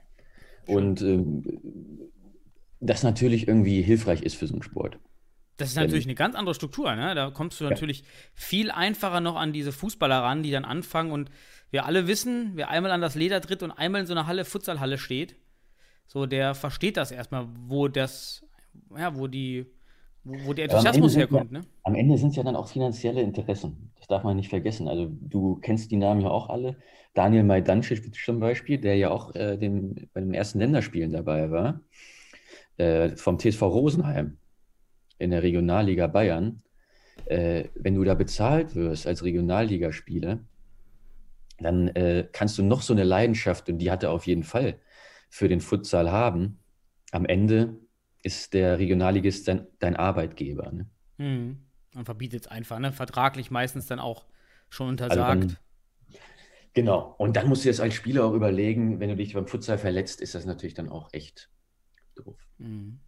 und 0.68 1.02
ähm, 1.02 1.44
das 2.80 3.04
natürlich 3.04 3.48
irgendwie 3.48 3.82
hilfreich 3.82 4.22
ist 4.22 4.36
für 4.36 4.48
so 4.48 4.54
einen 4.54 4.64
Sport. 4.64 5.00
Das 5.58 5.70
ist 5.70 5.76
natürlich 5.76 6.06
eine 6.06 6.16
ganz 6.16 6.36
andere 6.36 6.54
Struktur, 6.54 6.94
ne? 6.96 7.16
Da 7.16 7.32
kommst 7.32 7.62
du 7.62 7.64
natürlich 7.64 8.04
viel 8.34 8.72
einfacher 8.72 9.22
noch 9.22 9.38
an 9.38 9.54
diese 9.54 9.72
Fußballer 9.72 10.22
ran, 10.22 10.44
die 10.44 10.52
dann 10.52 10.66
anfangen 10.66 11.12
und 11.12 11.32
wir 11.72 11.86
alle 11.86 12.08
wissen, 12.08 12.52
wer 12.56 12.70
einmal 12.70 12.92
an 12.92 13.02
das 13.02 13.16
Leder 13.16 13.40
tritt 13.40 13.64
und 13.64 13.72
einmal 13.72 14.02
in 14.02 14.08
so 14.08 14.14
einer 14.14 14.28
Halle, 14.28 14.44
Futsalhalle 14.44 14.98
steht, 14.98 15.38
so 16.08 16.26
der 16.26 16.56
versteht 16.56 16.98
das 16.98 17.12
erstmal, 17.12 17.48
wo 17.68 17.88
das, 17.88 18.46
ja, 18.98 19.18
wo 19.18 19.28
die, 19.28 19.66
wo, 20.26 20.34
wo 20.46 20.54
der 20.54 20.66
Aber 20.70 20.80
am 20.80 20.86
Ende 20.86 20.98
Enthusiasmus 20.98 21.12
sind 21.14 21.20
herkommt, 21.22 21.52
ja, 21.54 21.60
ne? 21.60 21.66
Am 21.84 21.96
Ende 21.96 22.18
sind 22.18 22.30
es 22.30 22.36
ja 22.36 22.44
dann 22.44 22.58
auch 22.58 22.68
finanzielle 22.68 23.22
Interessen. 23.22 23.92
Das 23.98 24.08
darf 24.08 24.24
man 24.24 24.36
nicht 24.36 24.50
vergessen. 24.50 24.90
Also 24.90 25.10
du 25.10 25.56
kennst 25.56 25.90
die 25.90 25.98
Namen 25.98 26.22
ja 26.22 26.30
auch 26.30 26.50
alle. 26.50 26.76
Daniel 27.14 27.44
Majdancic 27.44 28.14
zum 28.14 28.40
Beispiel, 28.42 28.78
der 28.78 28.98
ja 28.98 29.10
auch 29.10 29.34
äh, 29.36 29.58
den, 29.58 30.10
bei 30.14 30.20
den 30.20 30.34
ersten 30.34 30.60
Länderspielen 30.60 31.14
dabei 31.14 31.50
war, 31.50 31.80
äh, 32.78 33.16
vom 33.16 33.40
TSV 33.40 33.62
Rosenheim 33.62 34.38
in 35.18 35.32
der 35.32 35.44
Regionalliga 35.44 36.08
Bayern. 36.08 36.62
Äh, 37.26 37.70
wenn 37.76 37.96
du 37.96 38.04
da 38.04 38.14
bezahlt 38.14 38.76
wirst 38.76 39.08
als 39.08 39.24
Regionalligaspieler, 39.24 40.40
dann 41.60 41.88
äh, 41.90 42.28
kannst 42.32 42.58
du 42.58 42.64
noch 42.64 42.82
so 42.82 42.94
eine 42.94 43.04
Leidenschaft, 43.04 43.70
und 43.70 43.78
die 43.80 43.90
hat 43.90 44.04
er 44.04 44.12
auf 44.12 44.28
jeden 44.28 44.44
Fall, 44.44 44.80
für 45.30 45.48
den 45.48 45.62
Futsal 45.62 46.12
haben. 46.12 46.60
Am 47.12 47.26
Ende 47.26 47.78
ist 48.24 48.54
der 48.54 48.80
Regionalligist 48.80 49.48
dein, 49.48 49.68
dein 49.80 49.96
Arbeitgeber. 49.96 50.72
Ne? 50.72 50.90
Mhm. 51.18 51.60
Und 51.96 52.06
verbietet 52.06 52.42
es 52.42 52.48
einfach, 52.48 52.80
ne? 52.80 52.92
Vertraglich 52.92 53.52
meistens 53.52 53.86
dann 53.88 54.00
auch 54.00 54.26
schon 54.70 55.00
Also 55.00 55.04
untersagt. 55.22 55.44
dann, 55.44 55.58
genau. 56.74 57.16
Und 57.18 57.38
dann 57.38 57.48
musst 57.48 57.64
du 57.64 57.70
jetzt 57.70 57.80
als 57.80 57.94
Spieler 57.94 58.26
auch 58.26 58.34
überlegen, 58.34 59.00
wenn 59.00 59.10
du 59.10 59.16
dich 59.16 59.34
beim 59.34 59.48
Futsal 59.48 59.78
verletzt, 59.78 60.20
ist 60.20 60.36
das 60.36 60.46
natürlich 60.46 60.74
dann 60.74 60.90
auch 60.90 61.10
echt 61.14 61.50
doof. 62.16 62.38
Mhm. 62.58 63.00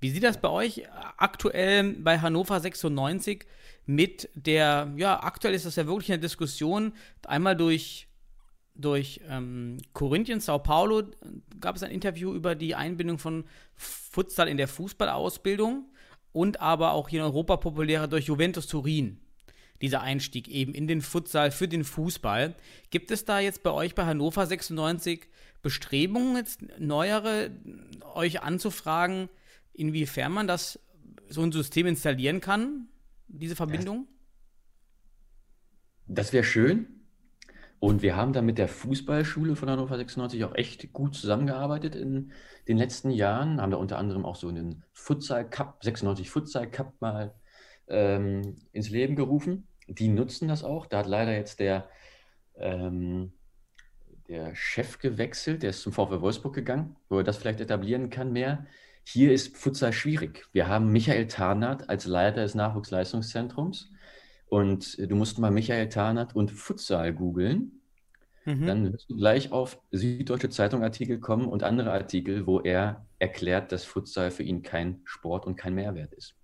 Wie 0.00 0.10
sieht 0.10 0.22
das 0.22 0.38
bei 0.38 0.50
euch 0.50 0.82
aktuell 1.16 1.94
bei 1.94 2.18
Hannover 2.18 2.60
96 2.60 3.46
mit 3.86 4.28
der, 4.34 4.92
ja, 4.96 5.22
aktuell 5.22 5.54
ist 5.54 5.66
das 5.66 5.76
ja 5.76 5.86
wirklich 5.86 6.12
eine 6.12 6.20
Diskussion, 6.20 6.92
einmal 7.26 7.56
durch, 7.56 8.08
durch 8.74 9.20
ähm, 9.28 9.78
Corinthians, 9.92 10.46
Sao 10.46 10.58
Paulo 10.58 11.00
äh, 11.00 11.04
gab 11.60 11.76
es 11.76 11.82
ein 11.82 11.90
Interview 11.90 12.34
über 12.34 12.54
die 12.54 12.74
Einbindung 12.74 13.18
von 13.18 13.44
Futsal 13.76 14.48
in 14.48 14.56
der 14.56 14.68
Fußballausbildung 14.68 15.86
und 16.32 16.60
aber 16.60 16.92
auch 16.92 17.08
hier 17.08 17.20
in 17.20 17.26
Europa 17.26 17.56
populärer 17.56 18.08
durch 18.08 18.26
Juventus 18.26 18.66
Turin. 18.66 19.20
Dieser 19.80 20.02
Einstieg 20.02 20.48
eben 20.48 20.74
in 20.74 20.86
den 20.86 21.00
Futsal 21.00 21.50
für 21.50 21.68
den 21.68 21.84
Fußball. 21.84 22.54
Gibt 22.90 23.10
es 23.10 23.24
da 23.24 23.40
jetzt 23.40 23.62
bei 23.62 23.70
euch 23.70 23.94
bei 23.94 24.04
Hannover 24.04 24.46
96 24.46 25.28
Bestrebungen, 25.64 26.36
jetzt 26.36 26.60
neuere 26.78 27.50
euch 28.14 28.42
anzufragen, 28.42 29.28
inwiefern 29.72 30.30
man 30.30 30.46
das 30.46 30.78
so 31.28 31.42
ein 31.42 31.50
System 31.50 31.86
installieren 31.86 32.40
kann, 32.40 32.86
diese 33.26 33.56
Verbindung? 33.56 34.06
Das 36.06 36.32
wäre 36.32 36.44
schön. 36.44 36.86
Und 37.80 38.02
wir 38.02 38.14
haben 38.14 38.32
da 38.32 38.40
mit 38.40 38.58
der 38.58 38.68
Fußballschule 38.68 39.56
von 39.56 39.68
Hannover 39.68 39.96
96 39.96 40.44
auch 40.44 40.54
echt 40.54 40.92
gut 40.92 41.14
zusammengearbeitet 41.14 41.94
in 41.94 42.32
den 42.68 42.76
letzten 42.76 43.10
Jahren. 43.10 43.60
Haben 43.60 43.72
da 43.72 43.76
unter 43.78 43.98
anderem 43.98 44.24
auch 44.24 44.36
so 44.36 44.48
einen 44.48 44.84
Futsal 44.92 45.48
Cup, 45.48 45.82
96 45.82 46.30
Futsal 46.30 46.70
Cup 46.70 46.94
mal 47.00 47.34
ähm, 47.88 48.56
ins 48.72 48.90
Leben 48.90 49.16
gerufen. 49.16 49.66
Die 49.88 50.08
nutzen 50.08 50.48
das 50.48 50.62
auch. 50.62 50.86
Da 50.86 50.98
hat 50.98 51.06
leider 51.06 51.34
jetzt 51.34 51.60
der, 51.60 51.88
ähm, 52.56 53.32
der 54.34 54.56
Chef 54.56 54.98
gewechselt, 54.98 55.62
der 55.62 55.70
ist 55.70 55.82
zum 55.82 55.92
VfL 55.92 56.20
Wolfsburg 56.20 56.54
gegangen, 56.54 56.96
wo 57.08 57.18
er 57.18 57.24
das 57.24 57.36
vielleicht 57.36 57.60
etablieren 57.60 58.10
kann 58.10 58.32
mehr. 58.32 58.66
Hier 59.04 59.32
ist 59.32 59.56
Futsal 59.56 59.92
schwierig. 59.92 60.46
Wir 60.52 60.66
haben 60.66 60.90
Michael 60.90 61.28
Tarnath 61.28 61.88
als 61.88 62.06
Leiter 62.06 62.42
des 62.42 62.56
Nachwuchsleistungszentrums. 62.56 63.92
Und 64.48 64.98
du 64.98 65.14
musst 65.14 65.38
mal 65.38 65.52
Michael 65.52 65.88
Tarnath 65.88 66.34
und 66.34 66.50
Futsal 66.50 67.12
googeln. 67.12 67.80
Mhm. 68.44 68.66
Dann 68.66 68.92
wirst 68.92 69.08
du 69.08 69.16
gleich 69.16 69.52
auf 69.52 69.78
Süddeutsche 69.92 70.50
Zeitung 70.50 70.82
Artikel 70.82 71.20
kommen 71.20 71.46
und 71.46 71.62
andere 71.62 71.92
Artikel, 71.92 72.46
wo 72.46 72.60
er 72.60 73.06
erklärt, 73.20 73.70
dass 73.70 73.84
Futsal 73.84 74.32
für 74.32 74.42
ihn 74.42 74.62
kein 74.62 75.00
Sport 75.04 75.46
und 75.46 75.54
kein 75.54 75.74
Mehrwert 75.74 76.12
ist. 76.12 76.34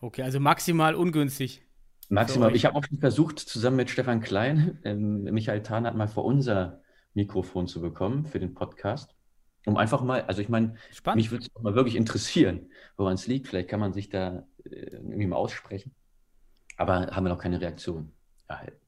Okay, 0.00 0.22
also 0.22 0.40
maximal 0.40 0.94
ungünstig. 0.94 1.62
Maximal. 2.10 2.54
Ich 2.54 2.64
habe 2.64 2.76
auch 2.76 2.84
schon 2.84 2.98
versucht, 2.98 3.38
zusammen 3.38 3.76
mit 3.76 3.88
Stefan 3.90 4.20
Klein, 4.20 4.78
ähm, 4.84 5.22
Michael 5.22 5.62
Tarnath 5.62 5.94
mal 5.94 6.08
vor 6.08 6.24
unser 6.24 6.82
Mikrofon 7.14 7.66
zu 7.66 7.80
bekommen 7.80 8.26
für 8.26 8.38
den 8.40 8.52
Podcast. 8.54 9.14
Um 9.66 9.76
einfach 9.76 10.02
mal, 10.02 10.22
also 10.22 10.40
ich 10.42 10.48
meine, 10.48 10.74
mich 11.14 11.30
würde 11.30 11.44
es 11.44 11.54
auch 11.54 11.62
mal 11.62 11.74
wirklich 11.74 11.94
interessieren, 11.94 12.70
woran 12.96 13.14
es 13.14 13.26
liegt. 13.26 13.48
Vielleicht 13.48 13.68
kann 13.68 13.80
man 13.80 13.92
sich 13.92 14.08
da 14.08 14.46
äh, 14.64 14.70
irgendwie 14.70 15.26
mal 15.26 15.36
aussprechen. 15.36 15.94
Aber 16.76 17.08
haben 17.08 17.24
wir 17.24 17.30
noch 17.30 17.38
keine 17.38 17.60
Reaktion 17.60 18.12
erhalten. 18.48 18.78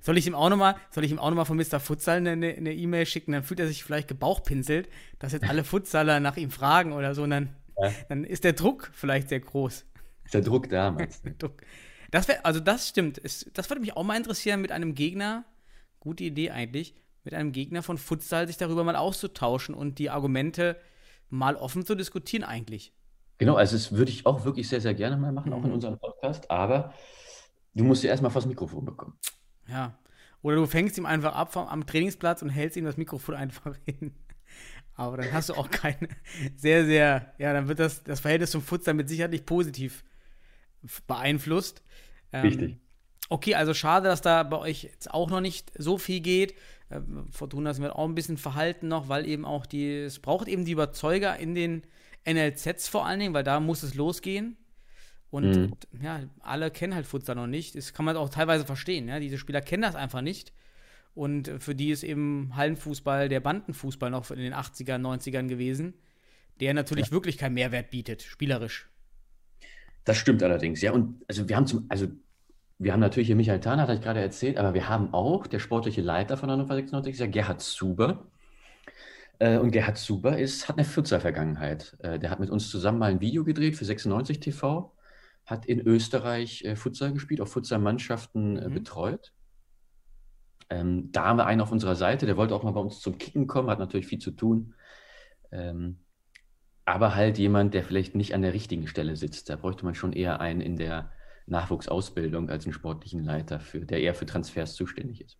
Soll 0.00 0.18
ich 0.18 0.26
ihm 0.26 0.34
auch 0.34 0.48
nochmal, 0.50 0.76
soll 0.90 1.04
ich 1.04 1.10
ihm 1.10 1.18
auch 1.18 1.30
noch 1.30 1.36
mal 1.36 1.44
von 1.44 1.56
Mr. 1.56 1.80
Futsal 1.80 2.18
eine 2.26 2.72
E-Mail 2.72 3.06
schicken? 3.06 3.32
Dann 3.32 3.42
fühlt 3.42 3.60
er 3.60 3.66
sich 3.66 3.82
vielleicht 3.82 4.08
gebauchpinselt, 4.08 4.88
dass 5.18 5.32
jetzt 5.32 5.48
alle 5.48 5.64
Futsaler 5.64 6.20
nach 6.20 6.36
ihm 6.36 6.50
fragen 6.50 6.92
oder 6.92 7.14
so. 7.14 7.24
Und 7.24 7.30
dann, 7.30 7.56
Ja. 7.78 7.90
dann 8.08 8.24
ist 8.24 8.44
der 8.44 8.52
Druck 8.52 8.90
vielleicht 8.92 9.28
sehr 9.30 9.40
groß. 9.40 9.86
Ist 10.24 10.34
der 10.34 10.42
Druck 10.42 10.68
da, 10.68 10.90
meinst 10.90 11.26
du? 11.26 11.30
Druck. 11.38 11.62
Das 12.10 12.28
wär, 12.28 12.44
also 12.44 12.60
das 12.60 12.88
stimmt. 12.88 13.20
Es, 13.22 13.48
das 13.54 13.68
würde 13.70 13.80
mich 13.80 13.96
auch 13.96 14.02
mal 14.04 14.16
interessieren, 14.16 14.60
mit 14.60 14.72
einem 14.72 14.94
Gegner, 14.94 15.44
gute 16.00 16.24
Idee 16.24 16.50
eigentlich, 16.50 16.94
mit 17.24 17.34
einem 17.34 17.52
Gegner 17.52 17.82
von 17.82 17.98
Futsal 17.98 18.46
sich 18.46 18.56
darüber 18.56 18.82
mal 18.84 18.96
auszutauschen 18.96 19.74
und 19.74 19.98
die 19.98 20.10
Argumente 20.10 20.76
mal 21.28 21.56
offen 21.56 21.84
zu 21.84 21.94
diskutieren 21.94 22.44
eigentlich. 22.44 22.92
Genau, 23.38 23.54
also 23.54 23.76
das 23.76 23.92
würde 23.92 24.10
ich 24.10 24.26
auch 24.26 24.44
wirklich 24.44 24.68
sehr, 24.68 24.80
sehr 24.80 24.94
gerne 24.94 25.16
mal 25.16 25.32
machen, 25.32 25.52
auch 25.52 25.62
in 25.62 25.68
Mhm. 25.68 25.74
unserem 25.74 25.98
Podcast. 25.98 26.50
Aber 26.50 26.92
du 27.74 27.84
musst 27.84 28.02
ja 28.02 28.10
erstmal 28.10 28.30
vors 28.30 28.46
Mikrofon 28.46 28.84
bekommen. 28.84 29.18
Ja. 29.68 29.96
Oder 30.42 30.56
du 30.56 30.66
fängst 30.66 30.96
ihm 30.98 31.06
einfach 31.06 31.34
ab 31.34 31.52
vom, 31.52 31.68
am 31.68 31.86
Trainingsplatz 31.86 32.42
und 32.42 32.48
hältst 32.50 32.76
ihm 32.76 32.84
das 32.84 32.96
Mikrofon 32.96 33.34
einfach 33.34 33.76
hin. 33.84 34.14
Aber 34.94 35.18
dann 35.18 35.32
hast 35.32 35.48
du 35.50 35.54
auch 35.54 35.70
keine 35.70 36.08
sehr, 36.56 36.84
sehr, 36.84 37.32
ja, 37.38 37.52
dann 37.52 37.68
wird 37.68 37.78
das, 37.78 38.02
das 38.02 38.20
Verhältnis 38.20 38.50
zum 38.50 38.62
Futsal 38.62 38.94
mit 38.94 39.08
Sicherheit 39.08 39.30
nicht 39.30 39.46
positiv 39.46 40.02
beeinflusst. 41.06 41.82
Ähm, 42.32 42.42
Richtig. 42.46 42.76
Okay, 43.28 43.54
also 43.54 43.74
schade, 43.74 44.08
dass 44.08 44.22
da 44.22 44.42
bei 44.42 44.58
euch 44.58 44.82
jetzt 44.84 45.10
auch 45.12 45.30
noch 45.30 45.40
nicht 45.40 45.72
so 45.78 45.98
viel 45.98 46.20
geht. 46.20 46.54
Ähm, 46.90 47.28
Fortuna 47.30 47.72
sind 47.72 47.84
wir 47.84 47.96
auch 47.96 48.04
ein 48.08 48.14
bisschen 48.14 48.36
verhalten 48.38 48.88
noch, 48.88 49.08
weil 49.08 49.26
eben 49.26 49.44
auch 49.44 49.66
die, 49.66 49.88
es 49.98 50.18
braucht 50.18 50.48
eben 50.48 50.64
die 50.64 50.72
Überzeuger 50.72 51.36
in 51.36 51.54
den 51.54 51.82
NLZs 52.28 52.88
vor 52.88 53.06
allen 53.06 53.20
Dingen, 53.20 53.34
weil 53.34 53.44
da 53.44 53.60
muss 53.60 53.82
es 53.82 53.94
losgehen. 53.94 54.56
Und 55.30 55.56
Mhm. 55.56 56.02
ja, 56.02 56.20
alle 56.40 56.72
kennen 56.72 56.94
halt 56.94 57.06
Futsal 57.06 57.36
noch 57.36 57.46
nicht. 57.46 57.76
Das 57.76 57.92
kann 57.92 58.04
man 58.04 58.16
auch 58.16 58.30
teilweise 58.30 58.66
verstehen. 58.66 59.06
Ja? 59.06 59.20
Diese 59.20 59.38
Spieler 59.38 59.60
kennen 59.60 59.82
das 59.82 59.94
einfach 59.94 60.22
nicht. 60.22 60.52
Und 61.14 61.50
für 61.60 61.74
die 61.76 61.90
ist 61.90 62.02
eben 62.02 62.56
Hallenfußball 62.56 63.28
der 63.28 63.40
Bandenfußball 63.40 64.10
noch 64.10 64.28
in 64.32 64.38
den 64.40 64.54
80ern, 64.54 65.00
90ern 65.00 65.46
gewesen, 65.46 65.94
der 66.58 66.74
natürlich 66.74 67.12
wirklich 67.12 67.38
keinen 67.38 67.54
Mehrwert 67.54 67.90
bietet, 67.90 68.22
spielerisch. 68.22 68.89
Das 70.04 70.16
stimmt 70.16 70.42
allerdings, 70.42 70.80
ja. 70.82 70.92
Und 70.92 71.22
also 71.28 71.48
wir 71.48 71.56
haben 71.56 71.66
zum, 71.66 71.86
also 71.88 72.08
wir 72.78 72.92
haben 72.92 73.00
natürlich 73.00 73.26
hier 73.26 73.36
Michael 73.36 73.60
Tahn, 73.60 73.80
hat 73.80 73.90
ich 73.90 74.00
gerade 74.00 74.20
erzählt, 74.20 74.56
aber 74.56 74.74
wir 74.74 74.88
haben 74.88 75.12
auch, 75.12 75.46
der 75.46 75.58
sportliche 75.58 76.00
Leiter 76.00 76.36
von 76.36 76.50
Hannover 76.50 76.74
96 76.74 77.12
ist 77.12 77.20
ja 77.20 77.26
Gerhard 77.26 77.60
Zuber. 77.60 78.26
Äh, 79.38 79.58
und 79.58 79.70
Gerhard 79.70 79.98
Zuber 79.98 80.38
ist, 80.38 80.68
hat 80.68 80.76
eine 80.78 80.84
Futsal-Vergangenheit. 80.86 81.96
Äh, 82.00 82.18
der 82.18 82.30
hat 82.30 82.40
mit 82.40 82.50
uns 82.50 82.70
zusammen 82.70 82.98
mal 82.98 83.10
ein 83.10 83.20
Video 83.20 83.44
gedreht 83.44 83.76
für 83.76 83.84
96 83.84 84.40
TV, 84.40 84.94
hat 85.46 85.66
in 85.66 85.80
Österreich 85.80 86.64
äh, 86.64 86.76
Futsal 86.76 87.12
gespielt, 87.12 87.40
auch 87.40 87.48
Futsal-Mannschaften 87.48 88.54
Mhm. 88.54 88.74
betreut. 88.74 89.32
Ähm, 90.70 91.10
da 91.12 91.24
haben 91.26 91.38
wir 91.38 91.46
einen 91.46 91.60
auf 91.60 91.72
unserer 91.72 91.96
Seite, 91.96 92.26
der 92.26 92.36
wollte 92.36 92.54
auch 92.54 92.62
mal 92.62 92.70
bei 92.70 92.80
uns 92.80 93.00
zum 93.00 93.18
Kicken 93.18 93.46
kommen, 93.46 93.68
hat 93.70 93.78
natürlich 93.80 94.06
viel 94.06 94.20
zu 94.20 94.30
tun. 94.30 94.74
Ähm, 95.50 95.98
aber 96.84 97.14
halt 97.14 97.38
jemand, 97.38 97.74
der 97.74 97.84
vielleicht 97.84 98.14
nicht 98.14 98.34
an 98.34 98.42
der 98.42 98.54
richtigen 98.54 98.86
Stelle 98.86 99.16
sitzt. 99.16 99.48
Da 99.50 99.56
bräuchte 99.56 99.84
man 99.84 99.94
schon 99.94 100.12
eher 100.12 100.40
einen 100.40 100.60
in 100.60 100.76
der 100.76 101.12
Nachwuchsausbildung 101.46 102.50
als 102.50 102.64
einen 102.64 102.72
sportlichen 102.72 103.24
Leiter, 103.24 103.60
für, 103.60 103.80
der 103.80 104.00
eher 104.00 104.14
für 104.14 104.26
Transfers 104.26 104.74
zuständig 104.74 105.20
ist. 105.20 105.38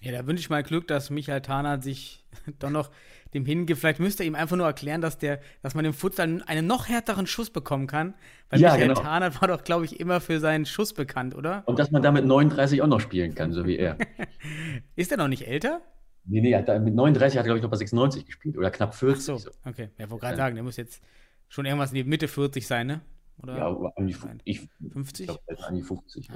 Ja, 0.00 0.10
da 0.10 0.26
wünsche 0.26 0.40
ich 0.40 0.50
mal 0.50 0.62
Glück, 0.62 0.88
dass 0.88 1.10
Michael 1.10 1.40
Tahner 1.40 1.80
sich 1.80 2.24
doch 2.58 2.70
noch 2.70 2.90
dem 3.32 3.44
hingibt. 3.44 3.78
Vielleicht 3.80 4.00
müsste 4.00 4.22
er 4.24 4.26
ihm 4.26 4.34
einfach 4.34 4.56
nur 4.56 4.66
erklären, 4.66 5.00
dass, 5.00 5.18
der, 5.18 5.40
dass 5.62 5.74
man 5.74 5.84
im 5.84 5.94
Futsal 5.94 6.42
einen 6.46 6.66
noch 6.66 6.88
härteren 6.88 7.26
Schuss 7.26 7.50
bekommen 7.50 7.86
kann. 7.86 8.14
Weil 8.50 8.60
Ja, 8.60 8.72
Michael 8.72 8.88
genau. 8.88 9.00
Tahner 9.00 9.40
war 9.40 9.48
doch, 9.48 9.62
glaube 9.64 9.84
ich, 9.84 10.00
immer 10.00 10.20
für 10.20 10.40
seinen 10.40 10.66
Schuss 10.66 10.94
bekannt, 10.94 11.34
oder? 11.34 11.62
Und 11.66 11.78
dass 11.78 11.90
man 11.90 12.02
da 12.02 12.10
mit 12.10 12.24
39 12.24 12.82
auch 12.82 12.86
noch 12.86 13.00
spielen 13.00 13.34
kann, 13.34 13.52
so 13.52 13.66
wie 13.66 13.76
er. 13.76 13.96
Ist 14.96 15.12
er 15.12 15.18
noch 15.18 15.28
nicht 15.28 15.46
älter? 15.46 15.80
Nee, 16.26 16.40
nee, 16.40 16.54
hat 16.54 16.66
mit 16.82 16.94
39 16.94 17.38
hat 17.38 17.44
er, 17.44 17.48
glaube 17.48 17.58
ich, 17.58 17.62
noch 17.62 17.70
bei 17.70 17.76
96 17.76 18.24
gespielt 18.24 18.56
oder 18.56 18.70
knapp 18.70 18.94
40. 18.94 19.24
So, 19.24 19.36
so. 19.36 19.50
okay. 19.64 19.90
Ja, 19.98 20.08
wollte 20.10 20.22
gerade 20.22 20.34
Ja. 20.34 20.44
sagen, 20.44 20.54
der 20.54 20.64
muss 20.64 20.76
jetzt 20.76 21.02
schon 21.48 21.66
irgendwas 21.66 21.90
in 21.90 21.96
die 21.96 22.04
Mitte 22.04 22.28
40 22.28 22.66
sein, 22.66 22.86
ne? 22.86 23.00
Oder 23.42 23.58
Ja, 23.58 23.68
an 23.96 24.06
die, 24.06 24.16
Nein. 24.24 24.40
ich 24.44 24.68
50? 24.92 25.26
glaube, 25.26 25.42
an 25.66 25.74
die 25.74 25.82
50. 25.82 26.30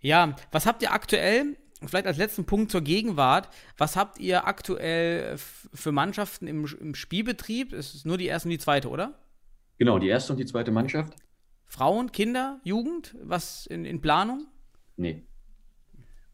Ja, 0.00 0.36
was 0.52 0.66
habt 0.66 0.82
ihr 0.82 0.92
aktuell, 0.92 1.56
vielleicht 1.84 2.06
als 2.06 2.16
letzten 2.18 2.44
Punkt 2.44 2.70
zur 2.70 2.82
Gegenwart, 2.82 3.48
was 3.76 3.96
habt 3.96 4.18
ihr 4.18 4.46
aktuell 4.46 5.36
für 5.38 5.92
Mannschaften 5.92 6.46
im, 6.46 6.66
im 6.80 6.94
Spielbetrieb? 6.94 7.72
Es 7.72 7.94
ist 7.94 8.06
nur 8.06 8.18
die 8.18 8.26
erste 8.26 8.48
und 8.48 8.50
die 8.50 8.58
zweite, 8.58 8.88
oder? 8.90 9.18
Genau, 9.78 9.98
die 9.98 10.08
erste 10.08 10.32
und 10.32 10.38
die 10.38 10.46
zweite 10.46 10.70
Mannschaft? 10.70 11.14
Frauen, 11.64 12.12
Kinder, 12.12 12.60
Jugend? 12.64 13.14
Was 13.22 13.66
in, 13.66 13.84
in 13.84 14.00
Planung? 14.00 14.46
Nee. 14.96 15.24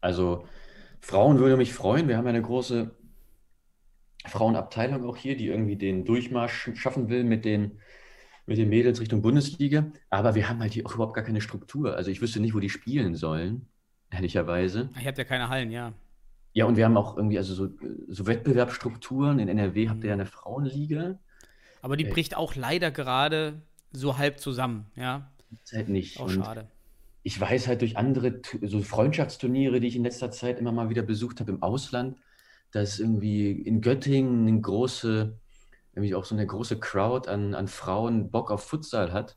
Also, 0.01 0.47
Frauen 1.03 1.37
würde 1.37 1.57
mich 1.57 1.73
freuen. 1.73 2.07
Wir 2.07 2.15
haben 2.17 2.23
ja 2.25 2.29
eine 2.29 2.41
große 2.41 2.91
Frauenabteilung 4.25 5.03
auch 5.05 5.17
hier, 5.17 5.35
die 5.35 5.47
irgendwie 5.47 5.75
den 5.75 6.05
Durchmarsch 6.05 6.71
schaffen 6.75 7.09
will 7.09 7.25
mit 7.25 7.43
den, 7.43 7.79
mit 8.45 8.57
den 8.57 8.69
Mädels 8.69 9.01
Richtung 9.01 9.21
Bundesliga. 9.21 9.91
Aber 10.09 10.33
wir 10.33 10.47
haben 10.47 10.61
halt 10.61 10.71
hier 10.71 10.85
auch 10.85 10.95
überhaupt 10.95 11.13
gar 11.13 11.25
keine 11.25 11.41
Struktur. 11.41 11.97
Also, 11.97 12.09
ich 12.09 12.21
wüsste 12.21 12.39
nicht, 12.39 12.55
wo 12.55 12.61
die 12.61 12.69
spielen 12.69 13.15
sollen, 13.15 13.67
ehrlicherweise. 14.11 14.91
Ihr 14.97 15.07
habt 15.07 15.17
ja 15.17 15.25
keine 15.25 15.49
Hallen, 15.49 15.71
ja. 15.71 15.91
Ja, 16.53 16.65
und 16.65 16.77
wir 16.77 16.85
haben 16.85 16.95
auch 16.95 17.17
irgendwie 17.17 17.37
also 17.37 17.53
so, 17.53 17.69
so 18.07 18.25
Wettbewerbsstrukturen. 18.25 19.39
In 19.39 19.49
NRW 19.49 19.89
habt 19.89 20.03
ihr 20.05 20.09
ja 20.09 20.13
eine 20.13 20.25
Frauenliga. 20.25 21.19
Aber 21.81 21.97
die 21.97 22.05
Äh. 22.05 22.11
bricht 22.11 22.37
auch 22.37 22.55
leider 22.55 22.91
gerade 22.91 23.61
so 23.91 24.17
halb 24.17 24.39
zusammen, 24.39 24.85
ja. 24.95 25.29
Ist 25.63 25.73
halt 25.73 25.89
nicht. 25.89 26.17
Auch 26.17 26.27
Und 26.27 26.31
schade. 26.45 26.69
Ich 27.23 27.39
weiß 27.39 27.67
halt 27.67 27.81
durch 27.81 27.97
andere 27.97 28.41
so 28.61 28.81
Freundschaftsturniere, 28.81 29.79
die 29.79 29.87
ich 29.87 29.95
in 29.95 30.03
letzter 30.03 30.29
Zeit 30.29 30.59
immer 30.59 30.71
mal 30.71 30.89
wieder 30.89 31.03
besucht 31.03 31.39
habe 31.39 31.51
im 31.51 31.63
Ausland, 31.63 32.17
dass 32.71 32.99
irgendwie 32.99 33.51
in 33.51 33.81
Göttingen 33.81 34.47
eine 34.47 34.61
große, 34.61 35.39
irgendwie 35.93 36.15
auch 36.15 36.25
so 36.25 36.35
eine 36.35 36.45
große 36.45 36.79
Crowd 36.79 37.29
an, 37.29 37.55
an 37.55 37.67
Frauen 37.67 38.29
Bock 38.29 38.51
auf 38.51 38.63
Futsal 38.63 39.13
hat. 39.13 39.35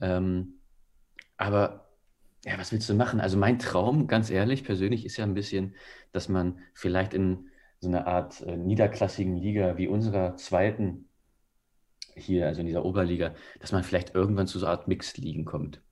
Ähm, 0.00 0.60
aber 1.36 1.90
ja, 2.44 2.58
was 2.58 2.72
willst 2.72 2.88
du 2.88 2.94
machen? 2.94 3.20
Also 3.20 3.36
mein 3.36 3.58
Traum, 3.58 4.06
ganz 4.06 4.30
ehrlich, 4.30 4.64
persönlich 4.64 5.04
ist 5.04 5.18
ja 5.18 5.24
ein 5.24 5.34
bisschen, 5.34 5.74
dass 6.12 6.28
man 6.28 6.60
vielleicht 6.72 7.12
in 7.12 7.50
so 7.80 7.88
einer 7.88 8.06
Art 8.06 8.40
äh, 8.42 8.56
niederklassigen 8.56 9.36
Liga 9.36 9.76
wie 9.76 9.88
unserer 9.88 10.36
zweiten 10.36 11.08
hier, 12.14 12.46
also 12.46 12.60
in 12.60 12.66
dieser 12.66 12.84
Oberliga, 12.84 13.34
dass 13.60 13.72
man 13.72 13.82
vielleicht 13.82 14.14
irgendwann 14.14 14.46
zu 14.46 14.58
so 14.58 14.66
einer 14.66 14.78
Art 14.78 14.88
Mixed-Ligen 14.88 15.44
kommt. 15.44 15.82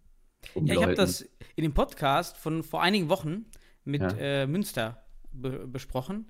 Ja, 0.55 0.75
ich 0.75 0.83
habe 0.83 0.95
das 0.95 1.23
in 1.57 1.63
dem 1.63 1.75
Podcast 1.75 2.37
von 2.37 2.63
vor 2.63 2.83
einigen 2.83 3.09
Wochen 3.09 3.47
mit 3.85 4.01
Ja. 4.03 4.09
äh, 4.19 4.47
Münster 4.47 5.03
be 5.33 5.67
besprochen. 5.67 6.27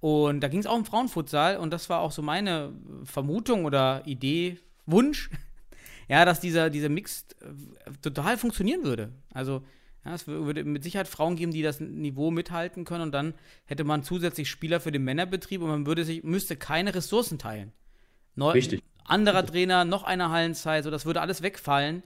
Und 0.00 0.40
da 0.40 0.48
ging 0.48 0.60
es 0.60 0.66
auch 0.66 0.76
um 0.76 0.84
Frauenfutsal 0.86 1.58
und 1.58 1.70
das 1.72 1.90
war 1.90 2.00
auch 2.00 2.10
so 2.12 2.22
meine 2.22 2.72
Vermutung 3.04 3.64
oder 3.66 4.02
Idee, 4.06 4.58
Wunsch, 4.86 5.30
ja, 6.08 6.24
dass 6.24 6.40
dieser, 6.40 6.70
dieser 6.70 6.88
Mix 6.88 7.26
äh, 7.42 7.92
total 8.00 8.38
funktionieren 8.38 8.82
würde. 8.82 9.12
Also, 9.34 9.62
ja, 10.04 10.14
es 10.14 10.26
wür- 10.26 10.46
würde 10.46 10.64
mit 10.64 10.82
Sicherheit 10.82 11.06
Frauen 11.06 11.36
geben, 11.36 11.52
die 11.52 11.60
das 11.62 11.80
Niveau 11.80 12.30
mithalten 12.30 12.84
können 12.86 13.02
und 13.02 13.12
dann 13.12 13.34
hätte 13.66 13.84
man 13.84 14.02
zusätzlich 14.02 14.48
Spieler 14.48 14.80
für 14.80 14.90
den 14.92 15.04
Männerbetrieb 15.04 15.60
und 15.60 15.68
man 15.68 15.86
würde 15.86 16.04
sich, 16.06 16.24
müsste 16.24 16.56
keine 16.56 16.94
Ressourcen 16.94 17.38
teilen. 17.38 17.72
Neu, 18.36 18.52
Richtig. 18.52 18.82
Anderer 19.04 19.44
Trainer, 19.44 19.84
noch 19.84 20.04
eine 20.04 20.30
Hallenzeit, 20.30 20.84
so 20.84 20.90
das 20.90 21.04
würde 21.04 21.20
alles 21.20 21.42
wegfallen. 21.42 22.02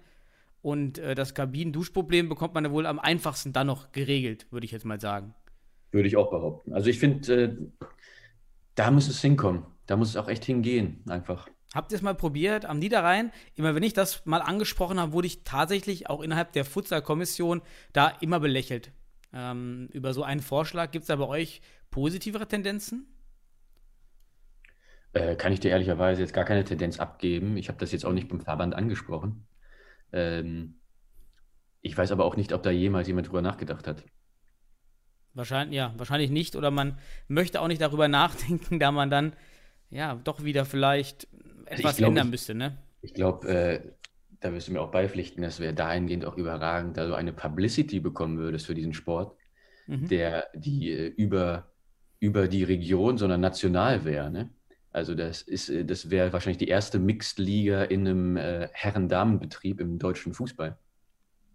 Und 0.64 0.96
äh, 0.96 1.14
das 1.14 1.35
Kabinen-Duschproblem 1.35 2.31
bekommt 2.31 2.55
man 2.55 2.64
ja 2.64 2.70
wohl 2.70 2.87
am 2.87 2.98
einfachsten 2.98 3.53
dann 3.53 3.66
noch 3.66 3.92
geregelt, 3.92 4.46
würde 4.50 4.64
ich 4.64 4.72
jetzt 4.72 4.87
mal 4.87 4.98
sagen. 4.98 5.35
Würde 5.90 6.09
ich 6.09 6.16
auch 6.16 6.31
behaupten. 6.31 6.72
Also 6.72 6.88
ich 6.88 6.98
finde, 6.98 7.35
äh, 7.35 7.57
da 8.74 8.90
muss 8.90 9.07
es 9.07 9.20
hinkommen. 9.20 9.66
Da 9.85 9.98
muss 9.98 10.09
es 10.09 10.16
auch 10.16 10.27
echt 10.27 10.42
hingehen, 10.46 11.03
einfach. 11.07 11.50
Habt 11.74 11.92
ihr 11.92 11.96
es 11.96 12.03
mal 12.03 12.14
probiert 12.14 12.64
am 12.64 12.79
Niederrhein? 12.79 13.31
Immer 13.57 13.74
wenn 13.74 13.83
ich 13.83 13.92
das 13.92 14.24
mal 14.24 14.40
angesprochen 14.40 14.98
habe, 14.98 15.12
wurde 15.12 15.27
ich 15.27 15.44
tatsächlich 15.44 16.09
auch 16.09 16.22
innerhalb 16.22 16.55
der 16.55 16.64
Futsal-Kommission 16.64 17.61
da 17.92 18.09
immer 18.22 18.40
belächelt. 18.40 18.90
Ähm, 19.35 19.90
über 19.92 20.14
so 20.14 20.22
einen 20.22 20.40
Vorschlag. 20.40 20.92
Gibt 20.92 21.03
es 21.03 21.09
da 21.09 21.16
bei 21.16 21.29
euch 21.29 21.61
positivere 21.90 22.48
Tendenzen? 22.48 23.07
Äh, 25.12 25.37
kann 25.37 25.53
ich 25.53 25.61
dir 25.61 25.72
ehrlicherweise 25.72 26.22
jetzt 26.22 26.33
gar 26.33 26.46
keine 26.46 26.64
Tendenz 26.64 26.98
abgeben. 26.98 27.59
Ich 27.59 27.68
habe 27.68 27.79
das 27.79 27.92
jetzt 27.92 28.07
auch 28.07 28.14
nicht 28.14 28.31
beim 28.31 28.40
Verband 28.40 28.74
angesprochen. 28.74 29.46
Ähm, 30.14 30.81
ich 31.83 31.96
weiß 31.96 32.11
aber 32.12 32.24
auch 32.24 32.37
nicht, 32.37 32.53
ob 32.53 32.62
da 32.64 32.70
jemals 32.72 33.07
jemand 33.09 33.29
drüber 33.29 33.42
nachgedacht 33.42 33.87
hat. 33.87 34.05
Wahrscheinlich, 35.35 35.77
ja, 35.77 35.92
wahrscheinlich 35.96 36.31
nicht. 36.31 36.55
Oder 36.57 36.70
man 36.70 36.98
möchte 37.29 37.61
auch 37.61 37.68
nicht 37.68 37.81
darüber 37.81 38.09
nachdenken, 38.09 38.79
da 38.79 38.92
man 38.92 39.11
dann 39.11 39.35
ja 39.90 40.14
doch 40.16 40.44
wieder 40.44 40.64
vielleicht 40.64 41.29
etwas 41.66 41.96
glaub, 41.96 42.09
ändern 42.11 42.27
ich- 42.27 42.31
müsste, 42.31 42.55
ne? 42.55 42.79
Ich 43.03 43.14
glaube, 43.14 43.48
äh, 43.48 43.92
da 44.40 44.53
wirst 44.53 44.68
du 44.68 44.72
mir 44.72 44.81
auch 44.83 44.90
beipflichten, 44.90 45.42
dass 45.42 45.61
wäre 45.61 45.74
dahingehend 45.74 46.24
auch 46.27 46.37
überragend, 46.38 46.96
da 46.96 47.07
du 47.07 47.14
eine 47.14 47.33
Publicity 47.33 48.00
bekommen 48.00 48.38
würdest 48.38 48.66
für 48.66 48.74
diesen 48.74 48.94
Sport, 48.94 49.37
Mhm. 49.87 50.09
der 50.09 50.48
die 50.55 50.90
äh, 50.92 51.09
über, 51.09 51.72
über 52.20 52.48
die 52.48 52.64
Region, 52.64 53.18
sondern 53.18 53.40
national 53.42 54.05
wäre. 54.05 54.31
Ne? 54.31 54.50
Also 54.94 55.16
das 55.16 55.42
ist, 55.42 55.68
äh, 55.70 55.85
das 55.85 56.09
wäre 56.09 56.33
wahrscheinlich 56.33 56.59
die 56.59 56.68
erste 56.68 57.00
Mixed-Liga 57.00 57.83
in 57.83 58.07
einem 58.07 58.37
äh, 58.37 58.68
Herren-Damen-Betrieb 58.72 59.80
im 59.80 59.98
deutschen 59.98 60.33
Fußball. 60.33 60.78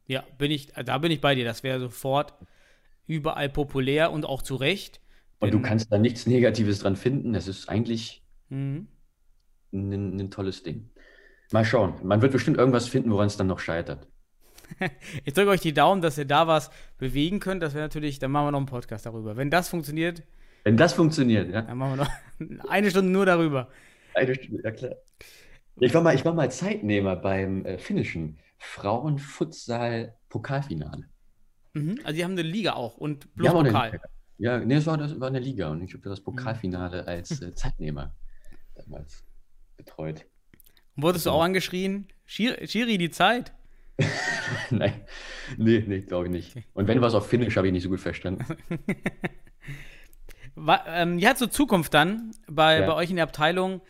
Ja, 0.08 0.26
bin 0.38 0.52
ich, 0.52 0.74
da 0.74 0.98
bin 0.98 1.10
ich 1.12 1.22
bei 1.22 1.36
dir. 1.36 1.46
Das 1.46 1.64
wäre 1.64 1.80
sofort 1.80 2.34
überall 3.08 3.48
populär 3.50 4.12
und 4.12 4.26
auch 4.26 4.42
zu 4.42 4.56
Recht. 4.56 5.00
Und 5.40 5.54
du 5.54 5.62
kannst 5.62 5.90
da 5.92 5.98
nichts 5.98 6.28
Negatives 6.28 6.80
dran 6.80 6.98
finden. 6.98 7.34
Es 7.34 7.48
ist 7.48 7.70
eigentlich 7.70 8.24
Mhm. 8.50 8.88
ein, 9.72 10.20
ein 10.20 10.32
tolles 10.32 10.64
Ding. 10.64 10.90
Mal 11.52 11.64
schauen. 11.64 11.94
Man 12.04 12.22
wird 12.22 12.34
bestimmt 12.34 12.58
irgendwas 12.58 12.88
finden, 12.90 13.12
woran 13.12 13.28
es 13.28 13.38
dann 13.38 13.48
noch 13.48 13.60
scheitert. 13.60 14.08
Ich 15.24 15.34
drücke 15.34 15.50
euch 15.52 15.62
die 15.62 15.74
Daumen, 15.74 16.02
dass 16.02 16.18
ihr 16.18 16.26
da 16.26 16.46
was 16.46 16.72
bewegen 16.98 17.40
könnt. 17.40 17.64
Das 17.64 17.74
wäre 17.74 17.86
natürlich, 17.86 18.20
dann 18.20 18.32
machen 18.32 18.48
wir 18.48 18.52
noch 18.52 18.60
einen 18.60 18.66
Podcast 18.68 19.06
darüber. 19.06 19.38
Wenn 19.38 19.50
das 19.50 19.70
funktioniert, 19.70 20.24
Wenn 20.64 20.78
das 20.78 20.94
funktioniert, 20.94 21.52
ja. 21.52 21.62
dann 21.62 21.78
machen 21.78 21.98
wir 21.98 22.06
noch 22.06 22.12
eine 22.70 22.90
Stunde 22.90 23.12
nur 23.12 23.26
darüber. 23.26 23.68
Eine 24.14 24.36
Stunde, 24.36 24.64
ja 24.64 24.72
klar. 24.72 24.96
Ich 25.82 25.94
war 25.94 26.02
mal, 26.02 26.16
ich 26.16 26.26
war 26.26 26.34
mal 26.34 26.52
Zeitnehmer 26.52 27.16
beim 27.16 27.64
äh, 27.66 27.78
finnischen 27.78 28.38
Frauenfutsal-Pokalfinale. 28.58 31.06
Mhm. 31.74 32.00
Also 32.04 32.18
die 32.18 32.24
haben 32.24 32.34
eine 32.34 32.42
Liga 32.42 32.74
auch 32.74 32.98
und 32.98 33.34
bloß 33.36 33.52
Pokal. 33.52 34.02
Ja, 34.38 34.60
nee, 34.60 34.76
es 34.76 34.86
war, 34.86 34.98
das 34.98 35.20
war 35.20 35.28
eine 35.28 35.40
Liga 35.40 35.70
und 35.70 35.82
ich 35.82 35.94
habe 35.94 36.08
das 36.08 36.22
Pokalfinale 36.22 37.08
als 37.08 37.42
äh, 37.42 37.54
Zeitnehmer 37.54 38.16
damals 38.76 39.26
betreut. 39.78 40.26
Und 40.96 41.04
wurdest 41.04 41.26
du 41.26 41.32
auch 41.32 41.44
angeschrien? 41.44 42.08
Schiri, 42.26 42.68
Schiri 42.68 42.98
die 42.98 43.10
Zeit. 43.10 43.54
Nein, 44.70 44.94
nee, 45.58 45.84
nee, 45.86 46.00
glaube 46.02 46.28
ich 46.28 46.32
nicht. 46.32 46.56
Und 46.74 46.88
wenn 46.88 47.02
was 47.02 47.16
auf 47.16 47.28
Finnisch, 47.28 47.58
habe 47.58 47.68
ich 47.68 47.74
nicht 47.74 47.84
so 47.84 47.90
gut 47.90 48.00
verstanden. 48.00 48.46
Wa- 50.66 50.84
ähm, 50.88 51.20
ja, 51.20 51.36
zur 51.36 51.50
Zukunft 51.52 51.94
dann 51.94 52.32
bei, 52.48 52.80
Ja. 52.80 52.88
bei 52.88 52.94
euch 52.94 53.10
in 53.10 53.16
der 53.18 53.24
Abteilung. 53.24 53.82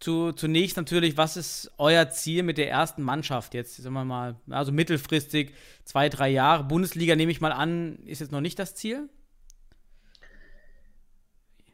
zu, 0.00 0.32
zunächst 0.32 0.76
natürlich, 0.76 1.16
was 1.16 1.36
ist 1.36 1.70
euer 1.78 2.08
Ziel 2.10 2.42
mit 2.42 2.58
der 2.58 2.68
ersten 2.68 3.02
Mannschaft 3.04 3.54
jetzt? 3.54 3.76
Sagen 3.76 3.94
wir 3.94 4.04
mal, 4.04 4.34
also 4.50 4.72
mittelfristig, 4.72 5.52
zwei, 5.84 6.08
drei 6.08 6.28
Jahre. 6.28 6.64
Bundesliga 6.64 7.14
nehme 7.14 7.30
ich 7.30 7.40
mal 7.40 7.52
an, 7.52 7.98
ist 8.04 8.20
jetzt 8.20 8.32
noch 8.32 8.40
nicht 8.40 8.58
das 8.58 8.74
Ziel? 8.74 9.08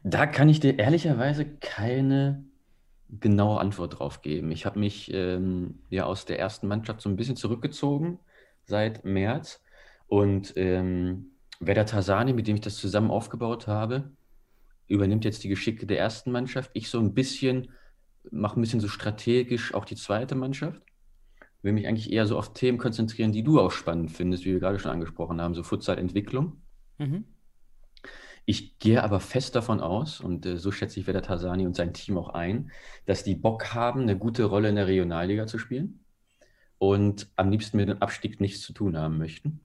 Da 0.02 0.26
kann 0.26 0.48
ich 0.48 0.60
dir 0.60 0.78
ehrlicherweise 0.78 1.46
keine 1.46 2.44
genaue 3.08 3.60
Antwort 3.60 3.98
drauf 3.98 4.20
geben. 4.20 4.50
Ich 4.50 4.66
habe 4.66 4.78
mich 4.78 5.10
ähm, 5.12 5.78
ja 5.88 6.04
aus 6.04 6.26
der 6.26 6.38
ersten 6.38 6.68
Mannschaft 6.68 7.00
so 7.00 7.08
ein 7.08 7.16
bisschen 7.16 7.36
zurückgezogen 7.36 8.18
seit 8.64 9.04
März 9.06 9.62
und 10.06 10.52
ähm, 10.56 11.30
Werder 11.61 11.86
Tarsani, 11.86 12.32
mit 12.32 12.46
dem 12.46 12.56
ich 12.56 12.62
das 12.62 12.76
zusammen 12.76 13.11
aufgebaut 13.11 13.66
habe, 13.66 14.11
übernimmt 14.86 15.24
jetzt 15.24 15.44
die 15.44 15.48
Geschicke 15.48 15.86
der 15.86 15.98
ersten 15.98 16.30
Mannschaft. 16.30 16.70
Ich 16.74 16.88
so 16.88 16.98
ein 16.98 17.14
bisschen, 17.14 17.72
mache 18.30 18.59
ein 18.59 18.62
bisschen 18.62 18.80
so 18.80 18.88
strategisch 18.88 19.74
auch 19.74 19.84
die 19.84 19.96
zweite 19.96 20.34
Mannschaft. 20.34 20.82
Will 21.62 21.72
mich 21.72 21.88
eigentlich 21.88 22.12
eher 22.12 22.26
so 22.26 22.38
auf 22.38 22.54
Themen 22.54 22.78
konzentrieren, 22.78 23.32
die 23.32 23.42
du 23.42 23.61
auch 23.61 23.72
spannend 23.72 24.12
findest, 24.12 24.44
wie 24.44 24.52
wir 24.52 24.61
gerade 24.61 24.78
schon 24.78 24.92
angesprochen 24.92 25.40
haben, 25.40 25.54
so 25.54 25.62
Futsal-Entwicklung. 25.62 26.62
Mhm. 26.98 27.24
Ich 28.46 28.78
gehe 28.78 29.02
aber 29.02 29.20
fest 29.20 29.56
davon 29.56 29.80
aus, 29.80 30.20
und 30.20 30.46
äh, 30.46 30.56
so 30.56 30.70
schätze 30.70 31.00
ich 31.00 31.06
Werder 31.06 31.20
Tarsani 31.22 31.66
und 31.66 31.76
sein 31.76 31.92
Team 31.92 32.16
auch 32.16 32.30
ein, 32.30 32.70
dass 33.04 33.24
die 33.24 33.34
Bock 33.34 33.74
haben, 33.74 34.02
eine 34.02 34.16
gute 34.16 34.44
Rolle 34.44 34.70
in 34.70 34.76
der 34.76 34.86
Regionalliga 34.86 35.46
zu 35.46 35.59
spielen 35.59 36.00
und 36.78 37.28
am 37.36 37.50
liebsten 37.50 37.76
mit 37.76 37.88
dem 37.88 38.00
Abstieg 38.00 38.40
nichts 38.40 38.62
zu 38.62 38.72
tun 38.72 38.96
haben 38.96 39.18
möchten 39.18 39.61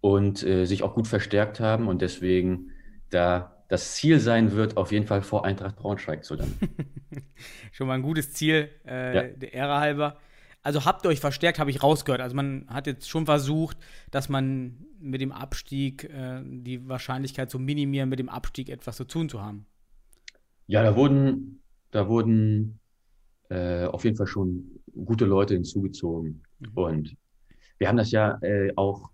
und 0.00 0.42
äh, 0.42 0.64
sich 0.64 0.82
auch 0.82 0.94
gut 0.94 1.06
verstärkt 1.06 1.60
haben 1.60 1.88
und 1.88 2.02
deswegen 2.02 2.70
da 3.10 3.56
das 3.68 3.94
Ziel 3.94 4.18
sein 4.18 4.52
wird, 4.52 4.76
auf 4.76 4.90
jeden 4.90 5.06
Fall 5.06 5.22
vor 5.22 5.44
Eintracht 5.44 5.76
Braunschweig 5.76 6.24
zu 6.24 6.34
landen. 6.34 6.58
Schon 7.72 7.86
mal 7.86 7.94
ein 7.94 8.02
gutes 8.02 8.32
Ziel, 8.32 8.68
äh, 8.84 9.14
ja. 9.14 9.22
der 9.22 9.52
Ehre 9.52 9.78
halber. 9.78 10.16
Also 10.62 10.84
habt 10.84 11.06
ihr 11.06 11.08
euch 11.08 11.20
verstärkt, 11.20 11.58
habe 11.58 11.70
ich 11.70 11.82
rausgehört. 11.82 12.20
Also 12.20 12.36
man 12.36 12.66
hat 12.68 12.86
jetzt 12.86 13.08
schon 13.08 13.24
versucht, 13.24 13.78
dass 14.10 14.28
man 14.28 14.84
mit 14.98 15.20
dem 15.20 15.32
Abstieg 15.32 16.04
äh, 16.04 16.42
die 16.44 16.86
Wahrscheinlichkeit 16.86 17.48
zu 17.48 17.58
minimieren, 17.58 18.10
mit 18.10 18.18
dem 18.18 18.28
Abstieg 18.28 18.68
etwas 18.68 18.96
zu 18.96 19.04
tun 19.04 19.28
zu 19.28 19.40
haben. 19.40 19.66
Ja, 20.66 20.82
da 20.82 20.96
wurden, 20.96 21.62
da 21.92 22.08
wurden 22.08 22.78
äh, 23.48 23.86
auf 23.86 24.04
jeden 24.04 24.16
Fall 24.16 24.26
schon 24.26 24.80
gute 25.04 25.24
Leute 25.24 25.54
hinzugezogen. 25.54 26.42
Mhm. 26.58 26.68
Und 26.74 27.16
wir 27.78 27.88
haben 27.88 27.96
das 27.96 28.10
ja 28.10 28.38
äh, 28.42 28.72
auch 28.76 29.09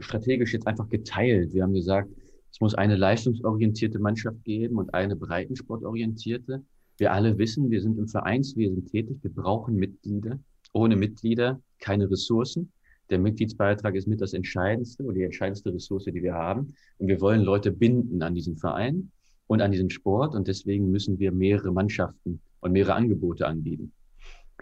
strategisch 0.00 0.52
jetzt 0.52 0.66
einfach 0.66 0.88
geteilt. 0.88 1.52
Wir 1.52 1.62
haben 1.62 1.74
gesagt, 1.74 2.10
es 2.50 2.60
muss 2.60 2.74
eine 2.74 2.96
leistungsorientierte 2.96 3.98
Mannschaft 3.98 4.44
geben 4.44 4.76
und 4.76 4.92
eine 4.92 5.16
breitensportorientierte. 5.16 6.62
Wir 6.98 7.12
alle 7.12 7.38
wissen, 7.38 7.70
wir 7.70 7.80
sind 7.80 7.98
im 7.98 8.08
Vereinswesen 8.08 8.84
tätig, 8.86 9.18
wir 9.22 9.32
brauchen 9.32 9.76
Mitglieder. 9.76 10.38
Ohne 10.74 10.96
Mitglieder 10.96 11.60
keine 11.80 12.10
Ressourcen. 12.10 12.72
Der 13.10 13.18
Mitgliedsbeitrag 13.18 13.94
ist 13.94 14.06
mit 14.06 14.20
das 14.20 14.32
Entscheidendste 14.32 15.02
oder 15.02 15.14
die 15.14 15.22
entscheidendste 15.22 15.72
Ressource, 15.72 16.04
die 16.04 16.22
wir 16.22 16.34
haben. 16.34 16.74
Und 16.98 17.08
wir 17.08 17.20
wollen 17.20 17.42
Leute 17.42 17.72
binden 17.72 18.22
an 18.22 18.34
diesen 18.34 18.56
Verein 18.56 19.10
und 19.46 19.60
an 19.60 19.72
diesen 19.72 19.90
Sport. 19.90 20.34
Und 20.34 20.48
deswegen 20.48 20.90
müssen 20.90 21.18
wir 21.18 21.32
mehrere 21.32 21.72
Mannschaften 21.72 22.40
und 22.60 22.72
mehrere 22.72 22.94
Angebote 22.94 23.46
anbieten. 23.46 23.92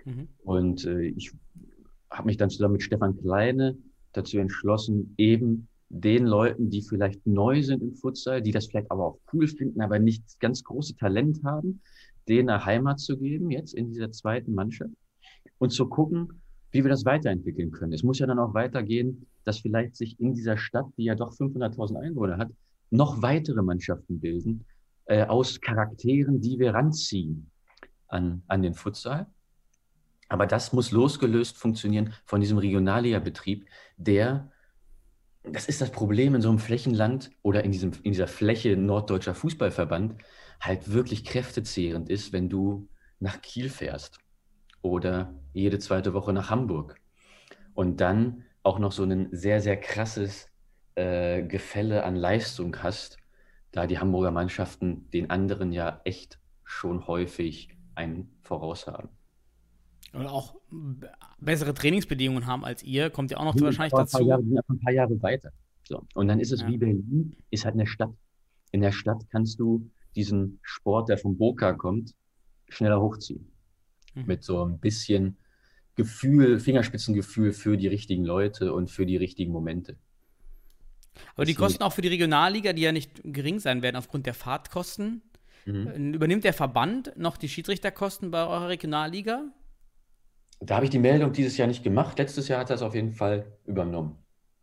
Mhm. 0.05 0.29
Und 0.43 0.85
äh, 0.85 1.03
ich 1.03 1.33
habe 2.11 2.27
mich 2.27 2.37
dann 2.37 2.51
zusammen 2.51 2.73
mit 2.73 2.83
Stefan 2.83 3.17
Kleine 3.19 3.77
dazu 4.13 4.39
entschlossen, 4.39 5.15
eben 5.19 5.69
den 5.89 6.27
Leuten, 6.27 6.71
die 6.71 6.83
vielleicht 6.83 7.27
neu 7.27 7.63
sind 7.63 7.83
im 7.83 7.95
Futsal, 7.95 8.43
die 8.43 8.53
das 8.53 8.67
vielleicht 8.67 8.91
aber 8.91 9.07
auch 9.07 9.19
cool 9.33 9.49
finden, 9.49 9.81
aber 9.81 9.99
nicht 9.99 10.39
ganz 10.39 10.63
große 10.63 10.97
Talent 10.97 11.43
haben, 11.45 11.83
denen 12.29 12.49
eine 12.49 12.65
Heimat 12.65 13.01
zu 13.01 13.19
geben, 13.19 13.51
jetzt 13.51 13.75
in 13.75 13.89
dieser 13.89 14.13
zweiten 14.13 14.55
Mannschaft 14.55 14.95
und 15.59 15.71
zu 15.71 15.89
gucken, 15.89 16.43
wie 16.71 16.85
wir 16.85 16.91
das 16.91 17.05
weiterentwickeln 17.05 17.73
können. 17.73 17.93
Es 17.93 18.05
muss 18.05 18.21
ja 18.21 18.27
dann 18.27 18.39
auch 18.39 18.55
weitergehen, 18.55 19.27
dass 19.45 19.59
vielleicht 19.59 19.97
sich 19.97 20.19
in 20.21 20.33
dieser 20.33 20.57
Stadt, 20.57 20.87
die 20.97 21.05
ja 21.05 21.17
doch 21.17 21.33
500.000 21.33 21.97
Einwohner 21.97 22.39
hat, 22.39 22.51
noch 22.91 23.23
weitere 23.23 23.63
Mannschaften 23.63 24.21
bilden 24.21 24.65
äh, 25.07 25.25
aus 25.25 25.61
Charakteren, 25.61 26.41
die 26.41 26.59
wir 26.59 26.75
ranziehen 26.75 27.51
an, 28.09 28.43
an 28.47 28.63
den 28.63 28.75
Futsal. 28.75 29.27
Aber 30.31 30.47
das 30.47 30.73
muss 30.73 30.93
losgelöst 30.93 31.59
funktionieren 31.59 32.15
von 32.25 32.41
diesem 32.41 32.57
Regionalliga-Betrieb, 32.57 33.67
der 33.99 34.51
das 35.43 35.67
ist 35.67 35.81
das 35.81 35.91
Problem 35.91 36.35
in 36.35 36.43
so 36.43 36.51
einem 36.51 36.59
Flächenland 36.59 37.31
oder 37.43 37.65
in, 37.65 37.73
diesem, 37.73 37.93
in 38.03 38.13
dieser 38.13 38.27
Fläche 38.27 38.77
Norddeutscher 38.77 39.35
Fußballverband 39.35 40.23
halt 40.61 40.93
wirklich 40.93 41.25
kräftezehrend 41.25 42.11
ist, 42.11 42.33
wenn 42.33 42.49
du 42.49 42.89
nach 43.21 43.41
Kiel 43.41 43.71
fährst 43.71 44.19
oder 44.83 45.35
jede 45.53 45.79
zweite 45.79 46.13
Woche 46.13 46.33
nach 46.33 46.51
Hamburg 46.51 47.01
und 47.75 48.01
dann 48.01 48.45
auch 48.63 48.79
noch 48.79 48.93
so 48.93 49.03
ein 49.03 49.29
sehr, 49.33 49.61
sehr 49.61 49.79
krasses 49.79 50.49
äh, 50.95 51.43
Gefälle 51.43 52.05
an 52.05 52.17
Leistung 52.17 52.83
hast, 52.83 53.17
da 53.73 53.87
die 53.87 53.99
Hamburger 53.99 54.31
Mannschaften 54.31 55.11
den 55.11 55.31
anderen 55.31 55.73
ja 55.73 56.03
echt 56.05 56.39
schon 56.65 57.07
häufig 57.07 57.71
einen 57.95 58.39
voraus 58.43 58.87
haben. 58.87 59.09
Und 60.13 60.27
auch 60.27 60.57
bessere 61.39 61.73
Trainingsbedingungen 61.73 62.47
haben 62.47 62.65
als 62.65 62.83
ihr, 62.83 63.11
kommt 63.11 63.31
ja 63.31 63.37
auch 63.37 63.45
noch 63.45 63.55
ja, 63.55 63.63
wahrscheinlich 63.63 63.93
dazu. 63.93 64.19
Ein 64.19 64.27
paar, 64.27 64.29
Jahre, 64.29 64.65
ein 64.69 64.81
paar 64.81 64.93
Jahre 64.93 65.23
weiter. 65.23 65.53
So. 65.85 66.05
Und 66.15 66.29
dann 66.29 66.41
ist 66.41 66.53
es 66.53 66.63
ja. 66.63 66.69
wie 66.69 66.79
Berlin, 66.79 67.37
ist 67.51 67.65
halt 67.65 67.75
eine 67.75 67.87
Stadt. 67.87 68.13
In 68.73 68.81
der 68.81 68.93
Stadt 68.93 69.25
kannst 69.31 69.59
du 69.61 69.91
diesen 70.15 70.59
Sport, 70.63 71.09
der 71.09 71.19
vom 71.19 71.37
Boca 71.37 71.73
kommt, 71.73 72.15
schneller 72.69 73.01
hochziehen. 73.01 73.53
Mhm. 74.15 74.27
Mit 74.27 74.45
so 74.45 74.65
ein 74.65 74.79
bisschen 74.79 75.37
Gefühl, 75.95 76.59
Fingerspitzengefühl 76.59 77.53
für 77.53 77.77
die 77.77 77.89
richtigen 77.89 78.25
Leute 78.25 78.73
und 78.73 78.91
für 78.91 79.07
die 79.07 79.17
richtigen 79.17 79.53
Momente. 79.53 79.97
Aber 81.35 81.45
die 81.45 81.55
Kosten 81.55 81.83
auch 81.83 81.93
für 81.93 82.03
die 82.03 82.09
Regionalliga, 82.09 82.73
die 82.73 82.83
ja 82.83 82.93
nicht 82.93 83.21
gering 83.25 83.59
sein 83.59 83.83
werden 83.83 83.97
aufgrund 83.97 84.27
der 84.27 84.35
Fahrtkosten, 84.35 85.23
mhm. 85.67 86.15
übernimmt 86.15 86.45
der 86.45 86.55
Verband 86.55 87.13
noch 87.17 87.37
die 87.37 87.49
Schiedsrichterkosten 87.49 88.31
bei 88.31 88.47
eurer 88.47 88.69
Regionalliga? 88.69 89.53
Da 90.61 90.77
habe 90.77 90.85
ich 90.85 90.91
die 90.91 90.99
Meldung 90.99 91.33
dieses 91.33 91.57
Jahr 91.57 91.69
nicht 91.69 91.83
gemacht. 91.83 92.19
Letztes 92.19 92.49
Jahr 92.49 92.61
hat 92.61 92.71
er 92.71 92.77
es 92.77 92.83
auf 92.83 92.95
jeden 92.95 93.13
Fall 93.13 93.47
übernommen. 93.67 94.17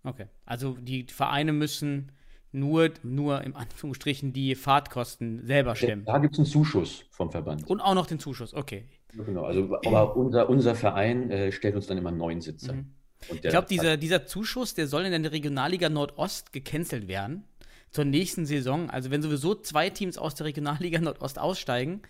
Okay. 0.03 0.27
Also 0.45 0.77
die 0.79 1.03
Vereine 1.03 1.53
müssen 1.53 2.11
nur, 2.51 2.91
nur 3.03 3.43
im 3.43 3.55
Anführungsstrichen 3.55 4.31
die 4.31 4.55
Fahrtkosten 4.55 5.45
selber 5.45 5.75
stemmen. 5.75 6.05
Da 6.05 6.17
gibt 6.19 6.33
es 6.33 6.39
einen 6.39 6.45
Zuschuss 6.47 7.05
vom 7.09 7.31
Verband. 7.31 7.67
Und 7.67 7.81
auch 7.81 7.93
noch 7.93 8.05
den 8.05 8.19
Zuschuss, 8.19 8.53
okay. 8.53 8.85
genau, 9.13 9.43
also 9.43 9.77
aber 9.85 10.15
unser, 10.15 10.49
unser 10.49 10.75
Verein 10.75 11.29
äh, 11.29 11.51
stellt 11.51 11.75
uns 11.75 11.87
dann 11.87 11.97
immer 11.97 12.11
neun 12.11 12.41
Sitze. 12.41 12.73
Mhm. 12.73 12.93
ich 13.33 13.41
glaube, 13.41 13.67
dieser, 13.67 13.97
dieser 13.97 14.25
Zuschuss, 14.25 14.73
der 14.73 14.87
soll 14.87 15.05
in 15.05 15.23
der 15.23 15.31
Regionalliga 15.31 15.89
Nordost 15.89 16.53
gecancelt 16.53 17.07
werden 17.07 17.43
zur 17.89 18.05
nächsten 18.05 18.45
Saison. 18.45 18.89
Also 18.89 19.11
wenn 19.11 19.21
sowieso 19.21 19.55
zwei 19.55 19.89
Teams 19.89 20.17
aus 20.17 20.35
der 20.35 20.45
Regionalliga 20.45 20.99
Nordost 20.99 21.39
aussteigen, 21.39 22.01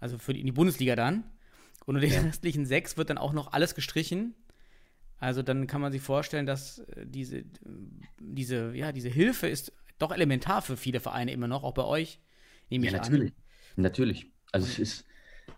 also 0.00 0.18
für 0.18 0.32
die, 0.32 0.40
in 0.40 0.46
die 0.46 0.52
Bundesliga 0.52 0.96
dann, 0.96 1.24
und 1.86 1.96
unter 1.96 2.00
den 2.06 2.12
ja. 2.12 2.20
restlichen 2.20 2.66
sechs 2.66 2.96
wird 2.96 3.10
dann 3.10 3.18
auch 3.18 3.32
noch 3.32 3.52
alles 3.52 3.74
gestrichen. 3.74 4.34
Also 5.18 5.42
dann 5.42 5.66
kann 5.66 5.80
man 5.80 5.92
sich 5.92 6.02
vorstellen, 6.02 6.46
dass 6.46 6.80
äh, 6.80 7.06
diese, 7.06 7.44
diese, 8.18 8.74
ja, 8.74 8.92
diese 8.92 9.08
Hilfe 9.08 9.46
ist 9.46 9.72
doch 9.98 10.12
elementar 10.12 10.62
für 10.62 10.76
viele 10.76 11.00
Vereine 11.00 11.32
immer 11.32 11.46
noch, 11.46 11.62
auch 11.62 11.74
bei 11.74 11.84
euch, 11.84 12.20
nehme 12.70 12.86
ja, 12.86 12.90
ich 12.90 12.96
natürlich. 12.96 13.30
an. 13.30 13.82
Natürlich. 13.82 14.32
Also 14.50 14.66
es 14.66 14.78
ist 14.78 15.06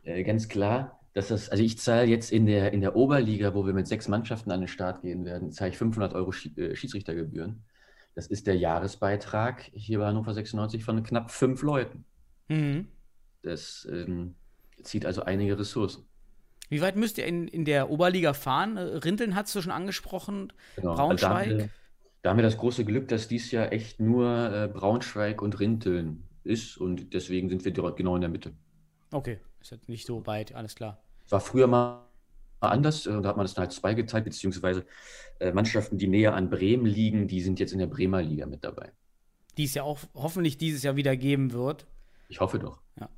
äh, 0.04 0.22
ganz 0.22 0.48
klar, 0.48 1.00
dass 1.14 1.28
das, 1.28 1.48
also 1.48 1.62
ich 1.62 1.78
zahle 1.78 2.06
jetzt 2.06 2.30
in 2.32 2.44
der, 2.46 2.72
in 2.72 2.80
der 2.80 2.96
Oberliga, 2.96 3.54
wo 3.54 3.64
wir 3.64 3.72
mit 3.72 3.86
sechs 3.86 4.08
Mannschaften 4.08 4.50
an 4.50 4.60
den 4.60 4.68
Start 4.68 5.02
gehen 5.02 5.24
werden, 5.24 5.52
zahle 5.52 5.70
ich 5.70 5.78
500 5.78 6.12
Euro 6.12 6.32
äh, 6.56 6.74
Schiedsrichtergebühren. 6.76 7.64
Das 8.14 8.26
ist 8.26 8.46
der 8.46 8.56
Jahresbeitrag 8.56 9.62
hier 9.72 9.98
bei 9.98 10.06
Hannover 10.06 10.34
96 10.34 10.84
von 10.84 11.02
knapp 11.02 11.30
fünf 11.30 11.62
Leuten. 11.62 12.04
Mhm. 12.48 12.88
Das 13.42 13.88
ähm, 13.90 14.34
zieht 14.82 15.06
also 15.06 15.22
einige 15.22 15.58
Ressourcen. 15.58 16.04
Wie 16.68 16.80
weit 16.80 16.96
müsst 16.96 17.18
ihr 17.18 17.26
in, 17.26 17.48
in 17.48 17.64
der 17.64 17.90
Oberliga 17.90 18.32
fahren? 18.32 18.76
Äh, 18.76 18.80
Rinteln 18.80 19.34
hast 19.34 19.54
du 19.54 19.60
schon 19.60 19.72
angesprochen, 19.72 20.52
genau. 20.76 20.94
Braunschweig. 20.94 21.30
Da 21.30 21.52
haben, 21.52 21.58
wir, 21.58 21.68
da 22.22 22.30
haben, 22.30 22.36
wir, 22.38 22.42
das 22.42 22.56
große 22.56 22.84
Glück, 22.84 23.08
dass 23.08 23.28
dies 23.28 23.50
Jahr 23.50 23.72
echt 23.72 24.00
nur 24.00 24.52
äh, 24.52 24.68
Braunschweig 24.68 25.42
und 25.42 25.60
Rinteln 25.60 26.24
ist 26.42 26.76
und 26.76 27.14
deswegen 27.14 27.48
sind 27.48 27.64
wir 27.64 27.72
genau 27.72 28.14
in 28.14 28.20
der 28.20 28.30
Mitte. 28.30 28.52
Okay, 29.12 29.38
ist 29.60 29.70
jetzt 29.70 29.88
nicht 29.88 30.06
so 30.06 30.26
weit, 30.26 30.54
alles 30.54 30.74
klar. 30.74 31.02
War 31.28 31.40
früher 31.40 31.66
mal 31.66 32.04
anders, 32.60 33.06
äh, 33.06 33.20
da 33.20 33.28
hat 33.28 33.36
man 33.36 33.44
das 33.44 33.54
dann 33.54 33.62
halt 33.62 33.72
zweigeteilt, 33.72 34.24
beziehungsweise 34.24 34.84
äh, 35.40 35.52
Mannschaften, 35.52 35.98
die 35.98 36.08
näher 36.08 36.34
an 36.34 36.50
Bremen 36.50 36.86
liegen, 36.86 37.28
die 37.28 37.40
sind 37.40 37.60
jetzt 37.60 37.72
in 37.72 37.78
der 37.78 37.86
Bremer 37.86 38.22
Liga 38.22 38.46
mit 38.46 38.64
dabei. 38.64 38.92
Die 39.56 39.64
es 39.64 39.74
ja 39.74 39.82
auch 39.84 40.00
hoffentlich 40.14 40.58
dieses 40.58 40.82
Jahr 40.82 40.96
wieder 40.96 41.16
geben 41.16 41.52
wird. 41.52 41.86
Ich 42.28 42.40
hoffe 42.40 42.58
doch. 42.58 42.80
Ja. 42.98 43.08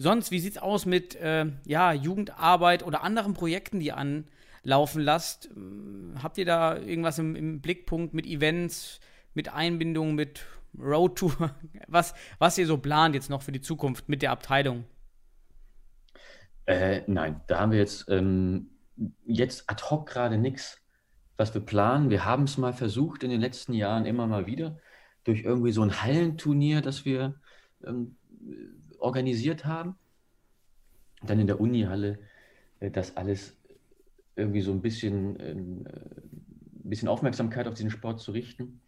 Sonst, 0.00 0.30
wie 0.30 0.38
sieht's 0.38 0.56
aus 0.56 0.86
mit 0.86 1.14
äh, 1.16 1.44
ja, 1.66 1.92
Jugendarbeit 1.92 2.86
oder 2.86 3.02
anderen 3.02 3.34
Projekten, 3.34 3.80
die 3.80 3.92
anlaufen 3.92 5.02
lasst? 5.02 5.50
Hm, 5.52 6.14
habt 6.22 6.38
ihr 6.38 6.46
da 6.46 6.78
irgendwas 6.78 7.18
im, 7.18 7.36
im 7.36 7.60
Blickpunkt 7.60 8.14
mit 8.14 8.24
Events, 8.24 9.00
mit 9.34 9.52
Einbindung, 9.52 10.14
mit 10.14 10.46
Roadtour? 10.78 11.54
Was, 11.86 12.14
was 12.38 12.56
ihr 12.56 12.66
so 12.66 12.78
plant 12.78 13.14
jetzt 13.14 13.28
noch 13.28 13.42
für 13.42 13.52
die 13.52 13.60
Zukunft 13.60 14.08
mit 14.08 14.22
der 14.22 14.30
Abteilung? 14.30 14.84
Äh, 16.64 17.02
nein, 17.06 17.42
da 17.46 17.60
haben 17.60 17.72
wir 17.72 17.78
jetzt, 17.78 18.08
ähm, 18.08 18.70
jetzt 19.26 19.68
ad 19.68 19.82
hoc 19.90 20.08
gerade 20.08 20.38
nichts, 20.38 20.80
was 21.36 21.52
wir 21.52 21.60
planen. 21.60 22.08
Wir 22.08 22.24
haben 22.24 22.44
es 22.44 22.56
mal 22.56 22.72
versucht 22.72 23.22
in 23.22 23.28
den 23.28 23.42
letzten 23.42 23.74
Jahren 23.74 24.06
immer 24.06 24.26
mal 24.26 24.46
wieder 24.46 24.78
durch 25.24 25.42
irgendwie 25.42 25.72
so 25.72 25.82
ein 25.82 26.02
Hallenturnier, 26.02 26.80
das 26.80 27.04
wir 27.04 27.38
ähm, 27.84 28.16
organisiert 29.00 29.64
haben. 29.64 29.96
Dann 31.22 31.40
in 31.40 31.46
der 31.46 31.60
Unihalle 31.60 32.18
äh, 32.80 32.90
das 32.90 33.16
alles 33.16 33.56
irgendwie 34.36 34.62
so 34.62 34.72
ein 34.72 34.82
bisschen, 34.82 35.38
ähm, 35.40 35.86
äh, 35.86 35.90
ein 35.90 36.90
bisschen 36.90 37.08
Aufmerksamkeit 37.08 37.66
auf 37.66 37.74
diesen 37.74 37.90
Sport 37.90 38.20
zu 38.20 38.32
richten. 38.32 38.80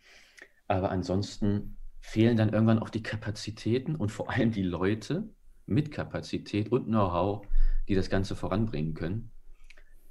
Aber 0.69 0.91
ansonsten 0.91 1.77
fehlen 2.01 2.37
dann 2.37 2.53
irgendwann 2.53 2.79
auch 2.79 2.91
die 2.91 3.03
Kapazitäten 3.03 3.95
und 3.95 4.11
vor 4.11 4.31
allem 4.31 4.51
die 4.51 4.63
Leute 4.63 5.29
mit 5.67 5.93
Kapazität 5.93 6.73
und 6.73 6.87
Know-how, 6.87 7.47
die 7.89 7.95
das 7.95 8.11
Ganze 8.11 8.35
voranbringen 8.35 8.95
können. 8.95 9.31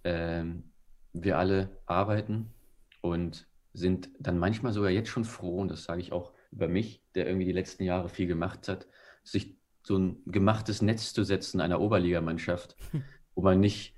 Ähm, 0.03 0.71
wir 1.13 1.37
alle 1.37 1.81
arbeiten 1.85 2.53
und 3.01 3.47
sind 3.73 4.09
dann 4.19 4.37
manchmal 4.37 4.73
sogar 4.73 4.91
jetzt 4.91 5.09
schon 5.09 5.25
froh, 5.25 5.59
und 5.59 5.69
das 5.69 5.83
sage 5.83 6.01
ich 6.01 6.11
auch 6.11 6.33
über 6.51 6.67
mich, 6.67 7.03
der 7.15 7.27
irgendwie 7.27 7.45
die 7.45 7.51
letzten 7.51 7.83
Jahre 7.83 8.09
viel 8.09 8.27
gemacht 8.27 8.67
hat, 8.67 8.87
sich 9.23 9.57
so 9.83 9.97
ein 9.97 10.17
gemachtes 10.25 10.81
Netz 10.81 11.13
zu 11.13 11.23
setzen 11.23 11.61
einer 11.61 11.81
Oberligamannschaft, 11.81 12.75
wo 13.35 13.41
man 13.41 13.59
nicht 13.59 13.95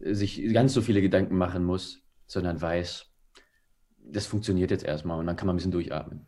äh, 0.00 0.14
sich 0.14 0.52
ganz 0.52 0.72
so 0.74 0.82
viele 0.82 1.02
Gedanken 1.02 1.36
machen 1.36 1.64
muss, 1.64 2.02
sondern 2.26 2.60
weiß, 2.60 3.06
das 4.06 4.26
funktioniert 4.26 4.70
jetzt 4.70 4.84
erstmal 4.84 5.18
und 5.18 5.26
dann 5.26 5.36
kann 5.36 5.46
man 5.46 5.54
ein 5.54 5.58
bisschen 5.58 5.72
durchatmen. 5.72 6.26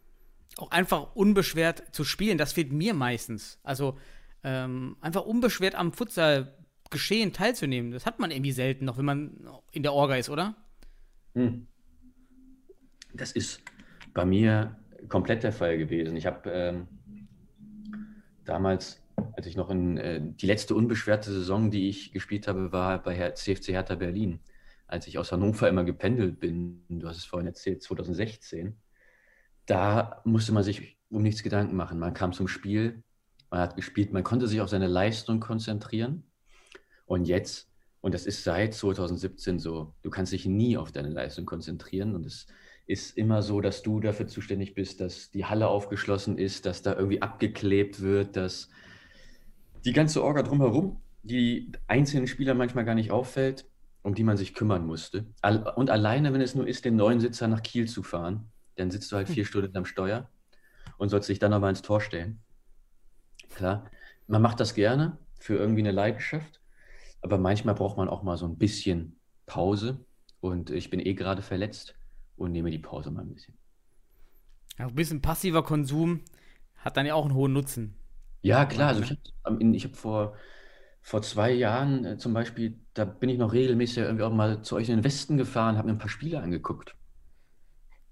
Auch 0.57 0.71
einfach 0.71 1.15
unbeschwert 1.15 1.95
zu 1.95 2.05
spielen, 2.05 2.39
das 2.39 2.53
fehlt 2.53 2.73
mir 2.73 2.95
meistens. 2.95 3.61
Also 3.63 3.99
ähm, 4.43 4.97
einfach 5.01 5.25
unbeschwert 5.27 5.75
am 5.75 5.93
Futsal-Geschehen 5.93 7.33
teilzunehmen, 7.33 7.93
das 7.93 8.07
hat 8.07 8.19
man 8.19 8.31
irgendwie 8.31 8.53
selten 8.53 8.87
noch, 8.87 8.97
wenn 8.97 9.05
man 9.05 9.49
in 9.73 9.83
der 9.83 9.93
Orga 9.93 10.17
ist, 10.17 10.31
oder? 10.31 10.55
Hm. 11.35 11.67
Das 13.13 13.33
ist 13.33 13.61
bei 14.15 14.25
mir 14.25 14.77
komplett 15.09 15.43
der 15.43 15.53
Fall 15.53 15.79
gewesen. 15.79 16.17
Ich 16.17 16.27
habe 16.27 16.51
ähm, 16.51 16.89
damals, 18.47 19.03
als 19.33 19.47
ich 19.47 19.57
noch 19.57 19.71
in 19.71 19.99
äh, 19.99 20.21
die 20.23 20.47
letzte 20.47 20.75
unbeschwerte 20.75 21.31
Saison, 21.31 21.71
die 21.71 21.89
ich 21.89 22.13
gespielt 22.13 22.49
habe, 22.49 22.73
war 22.73 23.03
bei 23.03 23.15
Her 23.15 23.35
CFC 23.35 23.69
Hertha 23.69 23.95
Berlin. 23.95 24.41
Als 24.87 25.07
ich 25.07 25.19
aus 25.19 25.33
Hannover 25.33 25.69
immer 25.69 25.85
gependelt 25.85 26.39
bin, 26.39 26.85
du 26.89 27.09
hast 27.09 27.17
es 27.17 27.25
vorhin 27.25 27.49
erzählt, 27.49 27.83
2016, 27.83 28.77
da 29.67 30.23
musste 30.25 30.53
man 30.53 30.63
sich 30.63 30.97
um 31.11 31.23
nichts 31.23 31.43
Gedanken 31.43 31.77
machen. 31.77 31.99
Man 31.99 32.15
kam 32.15 32.33
zum 32.33 32.47
Spiel, 32.47 33.03
man 33.51 33.61
hat 33.61 33.77
gespielt, 33.77 34.13
man 34.13 34.25
konnte 34.25 34.47
sich 34.47 34.61
auf 34.61 34.69
seine 34.69 34.87
Leistung 34.87 35.41
konzentrieren. 35.41 36.25
Und 37.05 37.27
jetzt, 37.27 37.69
und 38.01 38.15
das 38.15 38.27
ist 38.27 38.45
seit 38.45 38.75
2017 38.75 39.59
so, 39.59 39.95
du 40.03 40.11
kannst 40.11 40.33
dich 40.33 40.47
nie 40.47 40.77
auf 40.77 40.93
deine 40.93 41.09
Leistung 41.09 41.47
konzentrieren 41.47 42.15
und 42.15 42.27
es 42.27 42.47
ist 42.87 43.17
immer 43.17 43.43
so, 43.43 43.61
dass 43.61 43.83
du 43.83 44.01
dafür 44.01 44.29
zuständig 44.29 44.75
bist, 44.75 45.01
dass 45.01 45.31
die 45.31 45.45
Halle 45.45 45.69
aufgeschlossen 45.69 46.39
ist, 46.39 46.67
dass 46.67 46.83
da 46.83 46.95
irgendwie 46.95 47.21
abgeklebt 47.21 48.01
wird, 48.01 48.37
dass 48.37 48.69
die 49.85 49.93
ganze 49.93 50.23
Orga 50.23 50.43
drumherum, 50.43 51.01
die 51.23 51.73
einzelnen 51.89 52.29
Spieler 52.29 52.55
manchmal 52.55 52.85
gar 52.85 52.95
nicht 52.95 53.11
auffällt, 53.11 53.67
um 54.03 54.15
die 54.15 54.23
man 54.23 54.37
sich 54.37 54.55
kümmern 54.55 54.87
musste. 54.87 55.27
Und 55.75 55.91
alleine, 55.91 56.33
wenn 56.33 56.41
es 56.41 56.55
nur 56.55 56.69
ist, 56.69 56.85
den 56.85 56.95
neuen 56.95 57.19
Sitzer 57.19 57.49
nach 57.49 57.63
Kiel 57.63 57.89
zu 57.89 58.05
fahren, 58.05 58.53
dann 58.77 58.93
sitzt 58.93 59.11
du 59.11 59.17
halt 59.17 59.29
vier 59.29 59.43
hm. 59.43 59.49
Stunden 59.49 59.77
am 59.77 59.85
Steuer 59.85 60.31
und 60.97 61.09
sollst 61.09 61.29
dich 61.29 61.41
dann 61.41 61.51
nochmal 61.51 61.71
ins 61.71 61.83
Tor 61.83 62.01
stellen. 62.01 62.39
Klar, 63.55 63.91
man 64.29 64.43
macht 64.43 64.61
das 64.61 64.75
gerne 64.75 65.19
für 65.41 65.57
irgendwie 65.57 65.81
eine 65.81 65.91
Leidenschaft, 65.91 66.61
aber 67.21 67.39
manchmal 67.39 67.75
braucht 67.75 67.97
man 67.97 68.09
auch 68.09 68.23
mal 68.23 68.37
so 68.37 68.47
ein 68.47 68.59
bisschen 68.59 69.19
Pause. 69.47 70.05
Und 70.41 70.71
ich 70.71 70.91
bin 70.91 71.01
eh 71.01 71.15
gerade 71.15 71.43
verletzt 71.43 71.96
und 72.37 72.53
nehme 72.53 72.71
die 72.71 72.79
Pause 72.79 73.11
mal 73.11 73.23
ein 73.23 73.33
bisschen. 73.33 73.55
Ja, 74.79 74.87
ein 74.87 74.95
bisschen 74.95 75.23
passiver 75.23 75.63
Konsum 75.63 76.21
hat 76.77 76.97
dann 76.97 77.07
ja 77.07 77.15
auch 77.15 77.25
einen 77.25 77.35
hohen 77.35 77.53
Nutzen. 77.53 77.97
Ja, 78.43 78.65
klar. 78.65 78.89
Also 78.89 79.03
ich 79.03 79.11
habe 79.45 79.79
hab 79.79 79.97
vor, 79.97 80.37
vor 81.03 81.23
zwei 81.23 81.51
Jahren 81.53 82.05
äh, 82.05 82.19
zum 82.19 82.33
Beispiel, 82.33 82.79
da 82.95 83.05
bin 83.05 83.29
ich 83.29 83.39
noch 83.39 83.53
regelmäßig 83.53 83.99
irgendwie 83.99 84.25
auch 84.25 84.33
mal 84.33 84.63
zu 84.63 84.77
euch 84.77 84.89
in 84.89 84.97
den 84.97 85.05
Westen 85.05 85.37
gefahren, 85.37 85.77
habe 85.79 85.89
mir 85.89 85.95
ein 85.95 85.99
paar 85.99 86.09
Spiele 86.09 86.41
angeguckt. 86.41 86.95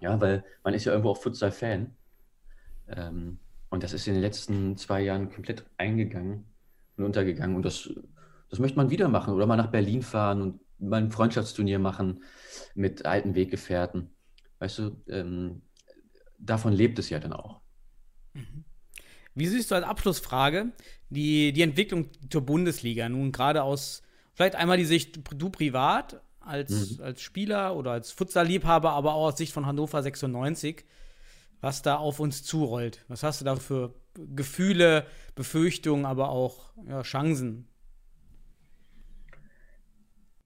Ja, 0.00 0.20
weil 0.20 0.44
man 0.64 0.74
ist 0.74 0.84
ja 0.84 0.92
irgendwo 0.92 1.10
auch 1.10 1.22
Futsal-Fan. 1.22 1.94
Ähm, 2.88 3.38
und 3.70 3.82
das 3.82 3.92
ist 3.92 4.06
in 4.06 4.14
den 4.14 4.22
letzten 4.22 4.76
zwei 4.76 5.02
Jahren 5.02 5.30
komplett 5.30 5.64
eingegangen 5.76 6.44
und 6.96 7.04
untergegangen. 7.04 7.56
Und 7.56 7.64
das, 7.64 7.90
das 8.50 8.58
möchte 8.58 8.76
man 8.76 8.90
wieder 8.90 9.08
machen. 9.08 9.34
Oder 9.34 9.46
mal 9.46 9.56
nach 9.56 9.70
Berlin 9.70 10.02
fahren 10.02 10.42
und 10.42 10.60
mal 10.78 11.02
ein 11.02 11.10
Freundschaftsturnier 11.10 11.78
machen 11.78 12.22
mit 12.74 13.06
alten 13.06 13.34
Weggefährten. 13.34 14.13
Weißt 14.64 14.78
du, 14.78 14.96
ähm, 15.08 15.60
davon 16.38 16.72
lebt 16.72 16.98
es 16.98 17.10
ja 17.10 17.18
dann 17.18 17.34
auch. 17.34 17.60
Mhm. 18.32 18.64
Wie 19.34 19.46
siehst 19.46 19.70
du 19.70 19.74
als 19.74 19.84
Abschlussfrage 19.84 20.72
die, 21.10 21.52
die 21.52 21.60
Entwicklung 21.60 22.08
zur 22.30 22.40
Bundesliga? 22.46 23.06
Nun 23.10 23.30
gerade 23.30 23.62
aus 23.62 24.00
vielleicht 24.32 24.54
einmal 24.54 24.78
die 24.78 24.86
Sicht 24.86 25.20
du 25.36 25.50
privat 25.50 26.22
als, 26.40 26.96
mhm. 26.96 27.04
als 27.04 27.20
Spieler 27.20 27.76
oder 27.76 27.90
als 27.90 28.10
Futsal-Liebhaber, 28.12 28.92
aber 28.92 29.12
auch 29.12 29.26
aus 29.26 29.36
Sicht 29.36 29.52
von 29.52 29.66
Hannover 29.66 30.02
96, 30.02 30.86
was 31.60 31.82
da 31.82 31.96
auf 31.96 32.18
uns 32.18 32.42
zurollt. 32.42 33.04
Was 33.08 33.22
hast 33.22 33.42
du 33.42 33.44
da 33.44 33.56
für 33.56 33.94
Gefühle, 34.14 35.06
Befürchtungen, 35.34 36.06
aber 36.06 36.30
auch 36.30 36.72
ja, 36.88 37.02
Chancen? 37.02 37.68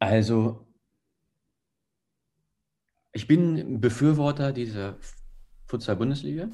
Also 0.01 0.68
ich 3.19 3.27
bin 3.27 3.81
Befürworter 3.81 4.53
dieser 4.53 4.97
Futsal-Bundesliga, 5.67 6.51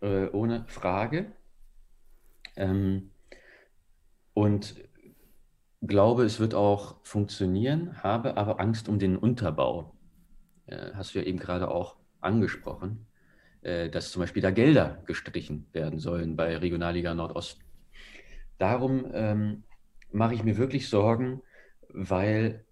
äh, 0.00 0.28
ohne 0.28 0.64
Frage. 0.66 1.32
Ähm, 2.56 3.10
und 4.32 4.76
glaube, 5.82 6.24
es 6.24 6.40
wird 6.40 6.54
auch 6.54 7.04
funktionieren, 7.04 8.02
habe 8.02 8.38
aber 8.38 8.60
Angst 8.60 8.88
um 8.88 8.98
den 8.98 9.18
Unterbau. 9.18 9.94
Äh, 10.64 10.94
hast 10.94 11.14
du 11.14 11.18
ja 11.18 11.26
eben 11.26 11.38
gerade 11.38 11.70
auch 11.70 11.96
angesprochen, 12.22 13.04
äh, 13.60 13.90
dass 13.90 14.10
zum 14.10 14.20
Beispiel 14.20 14.40
da 14.40 14.52
Gelder 14.52 15.02
gestrichen 15.04 15.66
werden 15.72 15.98
sollen 15.98 16.34
bei 16.34 16.56
Regionalliga 16.56 17.12
Nordost. 17.12 17.60
Darum 18.56 19.04
ähm, 19.12 19.64
mache 20.12 20.32
ich 20.32 20.44
mir 20.44 20.56
wirklich 20.56 20.88
Sorgen, 20.88 21.42
weil 21.90 22.64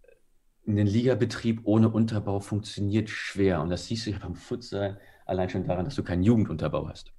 ein 0.77 0.87
Ligabetrieb 0.87 1.61
ohne 1.64 1.89
Unterbau 1.89 2.41
funktioniert 2.41 3.09
schwer. 3.09 3.62
Und 3.62 3.71
das 3.71 3.87
siehst 3.87 4.07
du 4.07 4.11
ja 4.11 4.19
beim 4.19 4.35
Futsal 4.35 5.01
allein 5.25 5.49
schon 5.49 5.64
daran, 5.64 5.85
dass 5.85 5.95
du 5.95 6.03
keinen 6.03 6.23
Jugendunterbau 6.23 6.89
hast. 6.89 7.12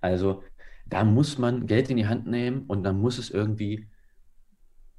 Also 0.00 0.42
da 0.86 1.04
muss 1.04 1.38
man 1.38 1.66
Geld 1.66 1.90
in 1.90 1.96
die 1.96 2.06
Hand 2.06 2.26
nehmen 2.26 2.64
und 2.66 2.82
dann 2.82 3.00
muss 3.00 3.18
es 3.18 3.30
irgendwie 3.30 3.88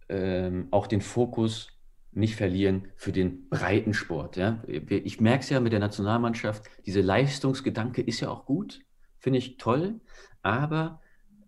ähm, 0.10 0.68
auch 0.72 0.88
den 0.88 1.02
Fokus 1.02 1.70
nicht 2.12 2.36
verlieren 2.36 2.90
für 2.96 3.12
den 3.12 3.50
breiten 3.50 3.94
Sport. 3.94 4.36
Ja? 4.36 4.62
Ich 4.68 5.22
merke 5.22 5.44
es 5.44 5.50
ja 5.50 5.60
mit 5.60 5.74
der 5.74 5.80
Nationalmannschaft, 5.80 6.66
diese 6.86 7.02
Leistungsgedanke 7.02 8.02
ist 8.02 8.20
ja 8.20 8.30
auch 8.30 8.46
gut, 8.46 8.82
finde 9.18 9.40
ich 9.40 9.58
toll, 9.58 10.02
aber 10.42 11.02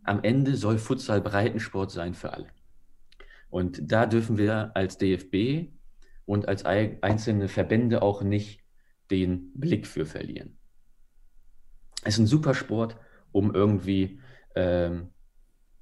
am 0.04 0.24
Ende 0.24 0.56
soll 0.56 0.78
Futsal 0.78 1.22
Breitensport 1.22 1.92
sein 1.92 2.14
für 2.14 2.34
alle. 2.34 2.48
Und 3.54 3.92
da 3.92 4.08
dürfen 4.08 4.40
wir 4.40 4.72
als 4.74 4.98
DFB 4.98 5.70
und 6.26 6.48
als 6.48 6.66
einzelne 6.66 7.48
Verbände 7.48 8.02
auch 8.02 8.24
nicht 8.24 8.62
den 9.12 9.52
Blick 9.54 9.86
für 9.86 10.08
verlieren. 10.08 10.58
Es 12.04 12.16
ist 12.16 12.22
ein 12.22 12.26
super 12.26 12.56
Sport, 12.56 12.98
um 13.32 13.54
irgendwie 13.54 14.20
ähm, 14.56 15.10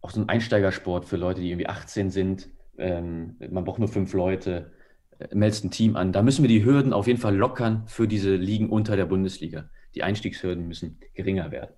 auch 0.01 0.11
so 0.11 0.19
ein 0.19 0.27
Einsteigersport 0.27 1.05
für 1.05 1.15
Leute, 1.15 1.39
die 1.39 1.49
irgendwie 1.49 1.69
18 1.69 2.09
sind. 2.09 2.49
Ähm, 2.77 3.37
man 3.49 3.63
braucht 3.63 3.79
nur 3.79 3.87
fünf 3.87 4.11
Leute, 4.11 4.73
äh, 5.19 5.33
meldest 5.33 5.63
ein 5.63 5.71
Team 5.71 5.95
an. 5.95 6.11
Da 6.11 6.23
müssen 6.23 6.43
wir 6.43 6.49
die 6.49 6.65
Hürden 6.65 6.91
auf 6.91 7.07
jeden 7.07 7.21
Fall 7.21 7.37
lockern 7.37 7.87
für 7.87 8.05
diese 8.05 8.35
Ligen 8.35 8.69
unter 8.69 8.97
der 8.97 9.05
Bundesliga. 9.05 9.69
Die 9.95 10.03
Einstiegshürden 10.03 10.67
müssen 10.67 10.99
geringer 11.13 11.51
werden. 11.51 11.73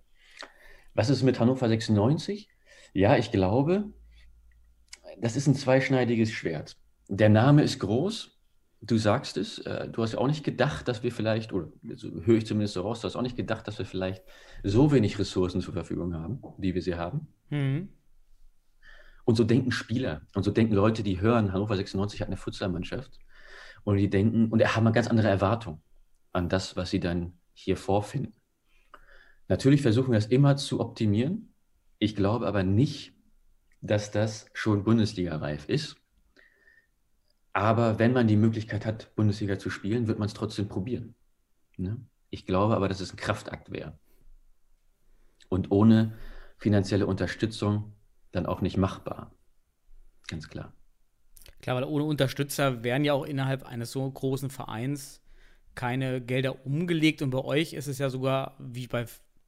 Was 0.96 1.12
ist 1.12 1.22
mit 1.22 1.40
Hannover 1.40 1.68
96? 1.68 2.50
Ja, 2.94 3.16
ich 3.16 3.30
glaube, 3.30 3.94
das 5.20 5.36
ist 5.36 5.48
ein 5.48 5.56
zweischneidiges 5.56 6.32
Schwert. 6.32 6.76
Der 7.10 7.30
Name 7.30 7.64
ist 7.64 7.80
groß, 7.80 8.40
du 8.82 8.98
sagst 8.98 9.38
es, 9.38 9.60
äh, 9.60 9.90
du 9.90 10.02
hast 10.04 10.14
ja 10.14 10.20
auch 10.20 10.28
nicht 10.28 10.44
gedacht, 10.44 10.88
dass 10.88 11.04
wir 11.04 11.12
vielleicht, 11.12 11.54
oder 11.54 11.70
so 11.96 12.10
höre 12.24 12.38
ich 12.38 12.46
zumindest 12.46 12.76
so 12.76 12.82
raus, 12.82 13.02
du 13.02 13.08
hast 13.08 13.16
auch 13.16 13.22
nicht 13.22 13.38
gedacht, 13.38 13.68
dass 13.68 13.80
wir 13.80 13.86
vielleicht 13.86 14.24
so 14.64 14.92
wenig 14.92 15.18
Ressourcen 15.20 15.62
zur 15.62 15.74
Verfügung 15.74 16.14
haben, 16.14 16.42
wie 16.58 16.74
wir 16.74 16.82
sie 16.82 16.96
haben. 16.96 17.28
Mhm. 17.50 17.90
Und 19.26 19.36
so 19.36 19.46
denken 19.46 19.72
Spieler 19.72 20.22
und 20.36 20.44
so 20.44 20.52
denken 20.52 20.74
Leute, 20.74 21.02
die 21.02 21.22
hören, 21.22 21.54
Hannover 21.54 21.78
96 21.78 22.20
hat 22.22 22.28
eine 22.28 22.38
Futsalmannschaft 22.38 23.20
und 23.86 23.98
die 23.98 24.10
denken 24.10 24.50
und 24.50 24.62
haben 24.64 24.86
eine 24.86 24.94
ganz 24.94 25.08
andere 25.08 25.30
Erwartung 25.30 25.82
an 26.34 26.50
das, 26.50 26.76
was 26.76 26.90
sie 26.90 27.00
dann 27.00 27.34
hier 27.54 27.78
vorfinden. 27.78 28.34
Natürlich 29.48 29.82
versuchen 29.82 30.12
wir 30.12 30.18
es 30.18 30.26
immer 30.26 30.58
zu 30.58 30.80
optimieren. 30.80 31.54
Ich 32.00 32.16
glaube 32.16 32.48
aber 32.48 32.64
nicht, 32.64 33.13
dass 33.84 34.12
das 34.12 34.48
schon 34.54 34.84
Bundesliga-reif 34.84 35.68
ist. 35.68 35.98
Aber 37.52 38.00
wenn 38.00 38.14
man 38.14 38.28
die 38.28 38.38
Möglichkeit 38.38 38.86
hat, 38.86 39.14
Bundesliga 39.16 39.60
zu 39.60 39.70
spielen, 39.70 40.08
wird 40.08 40.18
man 40.18 40.28
es 40.28 40.34
trotzdem 40.34 40.68
probieren. 40.68 41.14
Ne? 41.78 41.98
Ich 42.30 42.46
glaube 42.46 42.76
aber, 42.76 42.88
dass 42.88 43.02
es 43.02 43.14
ein 43.14 43.18
Kraftakt 43.18 43.72
wäre. 43.72 44.00
Und 45.50 45.70
ohne 45.70 46.18
finanzielle 46.58 47.06
Unterstützung 47.06 47.94
dann 48.32 48.46
auch 48.46 48.62
nicht 48.62 48.78
machbar. 48.78 49.36
Ganz 50.28 50.48
klar. 50.48 50.74
Klar, 51.62 51.76
weil 51.76 51.84
ohne 51.84 52.06
Unterstützer 52.06 52.84
wären 52.84 53.04
ja 53.04 53.14
auch 53.14 53.26
innerhalb 53.26 53.66
eines 53.66 53.92
so 53.92 54.10
großen 54.10 54.50
Vereins 54.50 55.22
keine 55.76 56.22
Gelder 56.22 56.66
umgelegt. 56.66 57.22
Und 57.22 57.32
bei 57.32 57.44
euch 57.44 57.74
ist 57.74 57.88
es 57.88 57.98
ja 58.00 58.10
sogar 58.10 58.56
wie 58.60 58.88
bei, 58.88 59.06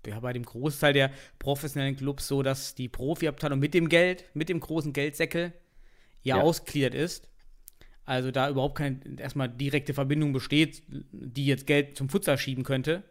ja, 0.08 0.20
bei 0.20 0.34
dem 0.34 0.44
Großteil 0.44 0.94
der 0.94 1.12
professionellen 1.40 1.96
Clubs 1.96 2.28
so, 2.28 2.44
dass 2.44 2.76
die 2.76 2.88
Profiabteilung 2.90 3.60
mit 3.60 3.74
dem 3.74 3.90
Geld, 3.90 4.26
mit 4.34 4.50
dem 4.50 4.60
großen 4.60 4.94
Geldsäckel 4.94 5.54
ja, 6.24 6.38
Ja. 6.38 6.44
ausgliedert 6.44 6.94
ist. 6.96 7.30
Also 8.06 8.32
da 8.32 8.50
überhaupt 8.50 8.78
keine 8.78 9.00
erstmal 9.18 9.50
direkte 9.50 9.94
Verbindung 9.94 10.32
besteht, 10.32 10.84
die 11.12 11.46
jetzt 11.46 11.66
Geld 11.68 11.98
zum 11.98 12.10
Futsal 12.10 12.38
schieben 12.38 12.64
könnte. 12.64 13.04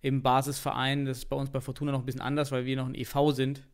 Im 0.00 0.22
Basisverein, 0.22 1.04
das 1.04 1.18
ist 1.18 1.26
bei 1.26 1.36
uns 1.36 1.50
bei 1.50 1.60
Fortuna 1.60 1.92
noch 1.92 2.00
ein 2.00 2.06
bisschen 2.06 2.22
anders, 2.22 2.50
weil 2.50 2.64
wir 2.64 2.76
noch 2.76 2.86
ein 2.86 2.94
EV 2.94 3.30
sind. 3.32 3.66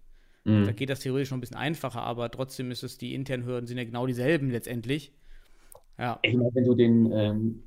Mhm. 0.45 0.65
Da 0.67 0.73
geht 0.73 0.91
das 0.91 1.01
theoretisch 1.01 1.31
noch 1.31 1.39
ein 1.39 1.41
bisschen 1.41 1.57
einfacher, 1.57 2.03
aber 2.03 2.31
trotzdem 2.31 2.71
ist 2.71 2.83
es, 2.83 2.99
die 2.99 3.15
internen 3.15 3.45
Hürden 3.45 3.67
sind 3.67 3.79
ja 3.79 3.85
genau 3.85 4.07
dieselben 4.07 4.51
letztendlich. 4.51 5.13
Ja. 5.99 6.19
Ich 6.23 6.35
meine, 6.35 6.51
wenn 6.55 6.65
du 6.65 6.75
den, 6.75 7.13
ähm, 7.13 7.63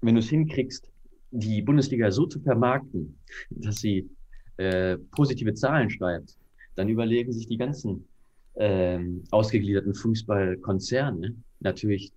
wenn 0.00 0.14
du 0.14 0.20
es 0.20 0.28
hinkriegst, 0.28 0.88
die 1.30 1.62
Bundesliga 1.62 2.10
so 2.10 2.26
zu 2.26 2.40
vermarkten, 2.40 3.18
dass 3.50 3.76
sie 3.76 4.10
äh, 4.62 4.98
positive 5.10 5.54
Zahlen 5.54 5.90
schreibt, 5.90 6.36
dann 6.74 6.88
überlegen 6.88 7.32
sich 7.32 7.46
die 7.46 7.58
ganzen 7.58 8.06
ähm, 8.56 9.24
ausgegliederten 9.30 9.94
Fußballkonzerne 9.94 11.34
natürlich, 11.60 12.12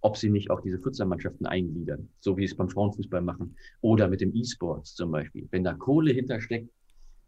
ob 0.00 0.16
sie 0.16 0.30
nicht 0.30 0.50
auch 0.50 0.60
diese 0.60 0.78
Futsalmannschaften 0.78 1.46
eingliedern, 1.46 2.08
so 2.20 2.36
wie 2.36 2.46
sie 2.46 2.52
es 2.52 2.56
beim 2.56 2.68
Frauenfußball 2.68 3.20
machen 3.20 3.56
oder 3.80 4.08
mit 4.08 4.20
dem 4.20 4.34
E-Sports 4.34 4.94
zum 4.94 5.10
Beispiel. 5.10 5.48
Wenn 5.50 5.64
da 5.64 5.74
Kohle 5.74 6.12
hintersteckt, 6.12 6.70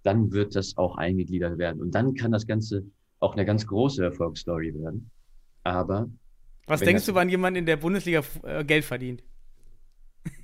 dann 0.03 0.33
wird 0.33 0.57
das 0.57 0.77
auch 0.77 0.97
eingegliedert 0.97 1.59
werden 1.59 1.81
und 1.81 1.95
dann 1.95 2.15
kann 2.15 2.33
das 2.33 2.47
Ganze 2.47 2.85
auch 3.19 3.35
eine 3.35 3.45
ganz 3.45 3.67
große 3.67 4.03
Erfolgsstory 4.03 4.75
werden. 4.75 5.11
Aber 5.63 6.09
Was 6.67 6.81
denkst 6.81 7.07
du, 7.07 7.15
wann 7.15 7.29
jemand 7.29 7.57
in 7.57 7.67
der 7.67 7.77
Bundesliga 7.77 8.23
äh, 8.43 8.65
Geld 8.65 8.85
verdient? 8.85 9.23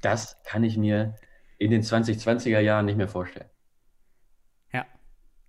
Das 0.02 0.36
kann 0.44 0.64
ich 0.64 0.76
mir 0.76 1.14
in 1.58 1.70
den 1.70 1.82
2020er 1.82 2.60
Jahren 2.60 2.86
nicht 2.86 2.98
mehr 2.98 3.08
vorstellen. 3.08 3.48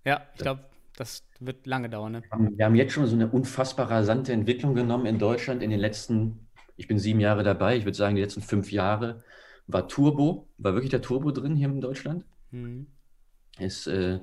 Ja. 0.08 0.22
Ich 0.34 0.40
glaube, 0.40 0.64
das 0.96 1.22
wird 1.38 1.66
lange 1.66 1.88
dauern. 1.90 2.12
Ne? 2.12 2.22
Wir 2.56 2.64
haben- 2.64 2.74
jetzt 2.74 2.92
schon 2.92 3.06
so 3.06 3.14
eine 3.14 3.28
unfassbar 3.28 3.90
rasante 3.90 4.32
Entwicklung 4.32 4.74
genommen 4.74 5.06
in 5.06 5.18
Deutschland 5.18 5.62
in 5.62 5.70
den 5.70 5.78
letzten, 5.80 6.48
ich 6.76 6.88
bin 6.88 6.98
sieben 6.98 7.20
Jahre 7.20 7.42
dabei, 7.42 7.76
ich 7.76 7.84
würde 7.84 7.96
sagen, 7.96 8.16
die 8.16 8.22
letzten 8.22 8.42
fünf 8.42 8.72
Jahre 8.72 9.22
war 9.66 9.86
Turbo, 9.86 10.48
war 10.56 10.72
wirklich 10.74 10.90
der 10.90 11.02
Turbo 11.02 11.30
drin 11.30 11.54
hier 11.56 11.68
in 11.68 11.80
Deutschland. 11.80 12.24
Mhm. 12.50 12.86
Es 13.58 13.86
äh, 13.86 14.18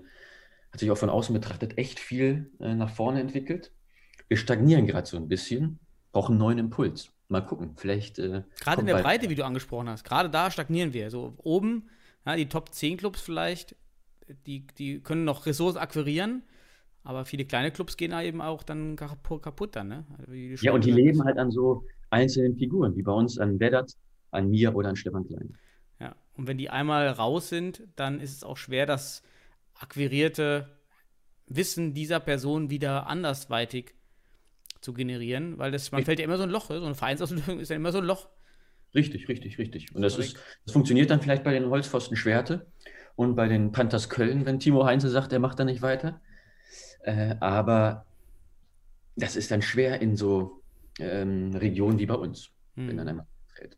hat 0.72 0.80
sich 0.80 0.90
auch 0.90 0.98
von 0.98 1.10
außen 1.10 1.34
betrachtet 1.34 1.78
echt 1.78 2.00
viel 2.00 2.52
äh, 2.60 2.74
nach 2.74 2.90
vorne 2.90 3.22
entwickelt. 3.22 3.72
Wir 4.28 4.38
stagnieren 4.38 4.88
gerade 4.88 5.08
so 5.08 5.18
ein 5.18 5.28
bisschen, 5.28 5.80
brauchen 6.12 6.34
einen 6.34 6.40
neuen 6.40 6.58
Impuls. 6.58 7.12
Mal 7.28 7.42
gucken, 7.42 7.74
vielleicht. 7.76 8.18
Äh, 8.20 8.44
Gerade 8.60 8.82
in 8.82 8.88
der 8.88 9.02
Breite, 9.02 9.30
wie 9.30 9.36
du 9.36 9.46
angesprochen 9.46 9.90
hast, 9.90 10.04
gerade 10.04 10.30
da 10.30 10.50
stagnieren 10.52 10.94
wir. 10.94 11.10
So 11.12 11.34
oben, 11.38 11.90
ja, 12.26 12.36
die 12.36 12.50
Top 12.50 12.74
10 12.74 12.98
Clubs 12.98 13.22
vielleicht, 13.22 13.76
die, 14.46 14.66
die 14.78 15.00
können 15.00 15.24
noch 15.24 15.46
Ressourcen 15.46 15.78
akquirieren, 15.78 16.44
aber 17.04 17.26
viele 17.26 17.46
kleine 17.46 17.72
Clubs 17.72 17.98
gehen 17.98 18.12
da 18.12 18.22
eben 18.22 18.42
auch 18.42 18.64
dann 18.64 18.96
kaputt, 18.96 19.76
dann, 19.76 19.88
ne? 19.88 20.06
Also 20.18 20.34
Ja, 20.34 20.74
und 20.74 20.86
die 20.86 20.92
leben 20.92 21.24
halt 21.24 21.38
an 21.38 21.52
so 21.52 21.86
einzelnen 22.10 22.58
Figuren, 22.58 22.96
wie 22.96 23.04
bei 23.04 23.12
uns 23.12 23.38
an 23.38 23.60
Vedat, 23.60 23.94
an 24.32 24.50
mir 24.50 24.76
oder 24.76 24.90
an 24.90 24.96
Stefan 24.96 25.26
Klein. 25.26 25.56
Ja, 26.00 26.16
und 26.36 26.48
wenn 26.48 26.58
die 26.58 26.70
einmal 26.70 27.08
raus 27.10 27.50
sind, 27.50 27.84
dann 27.96 28.20
ist 28.20 28.34
es 28.34 28.44
auch 28.44 28.58
schwer, 28.58 28.86
das 28.86 29.22
akquirierte 29.76 30.70
Wissen 31.48 31.94
dieser 31.94 32.20
Person 32.20 32.70
wieder 32.70 33.08
andersweitig 33.08 33.94
zu 34.82 34.94
generieren, 34.94 35.58
weil 35.58 35.72
das, 35.72 35.92
man 35.92 36.00
Richtig. 36.00 36.06
fällt 36.06 36.20
ja 36.20 36.26
immer 36.26 36.38
so 36.38 36.44
ein 36.44 36.50
Loch, 36.50 36.68
so 36.68 36.84
eine 36.84 36.96
Vereinsausbildung 36.96 37.60
ist 37.60 37.70
ja 37.70 37.76
immer 37.76 37.92
so 37.92 38.00
ein 38.00 38.06
Loch. 38.06 38.30
Richtig, 38.94 39.28
richtig, 39.28 39.58
richtig. 39.58 39.94
Und 39.94 40.02
das, 40.02 40.18
ist, 40.18 40.38
das 40.66 40.74
funktioniert 40.74 41.10
dann 41.10 41.22
vielleicht 41.22 41.44
bei 41.44 41.52
den 41.52 41.70
Holzpfosten 41.70 42.16
Schwerte 42.16 42.66
und 43.16 43.36
bei 43.36 43.48
den 43.48 43.72
Panthers 43.72 44.10
Köln, 44.10 44.46
wenn 44.46 44.60
Timo 44.60 44.86
Heinze 44.86 45.10
sagt, 45.10 45.32
er 45.34 45.40
macht 45.40 45.60
da 45.60 45.64
nicht 45.66 45.82
weiter. 45.82 46.20
Äh, 47.04 47.36
aber 47.40 48.06
das 49.16 49.36
ist 49.36 49.52
dann 49.52 49.62
schwer 49.62 50.02
in 50.02 50.16
so 50.18 50.62
ähm, 51.00 51.54
Regionen 51.56 52.00
wie 52.00 52.06
bei 52.06 52.16
uns, 52.16 52.50
wenn 52.76 52.90
Hm. 52.90 52.98
dann 52.98 53.08
einmal 53.08 53.28
fällt. 53.54 53.78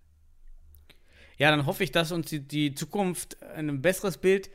Ja, 1.38 1.52
dann 1.52 1.66
hoffe 1.66 1.84
ich, 1.84 1.92
dass 1.92 2.12
uns 2.12 2.30
die, 2.30 2.40
die 2.48 2.74
Zukunft 2.74 3.42
ein 3.44 3.82
besseres 3.82 4.18
Bild 4.18 4.50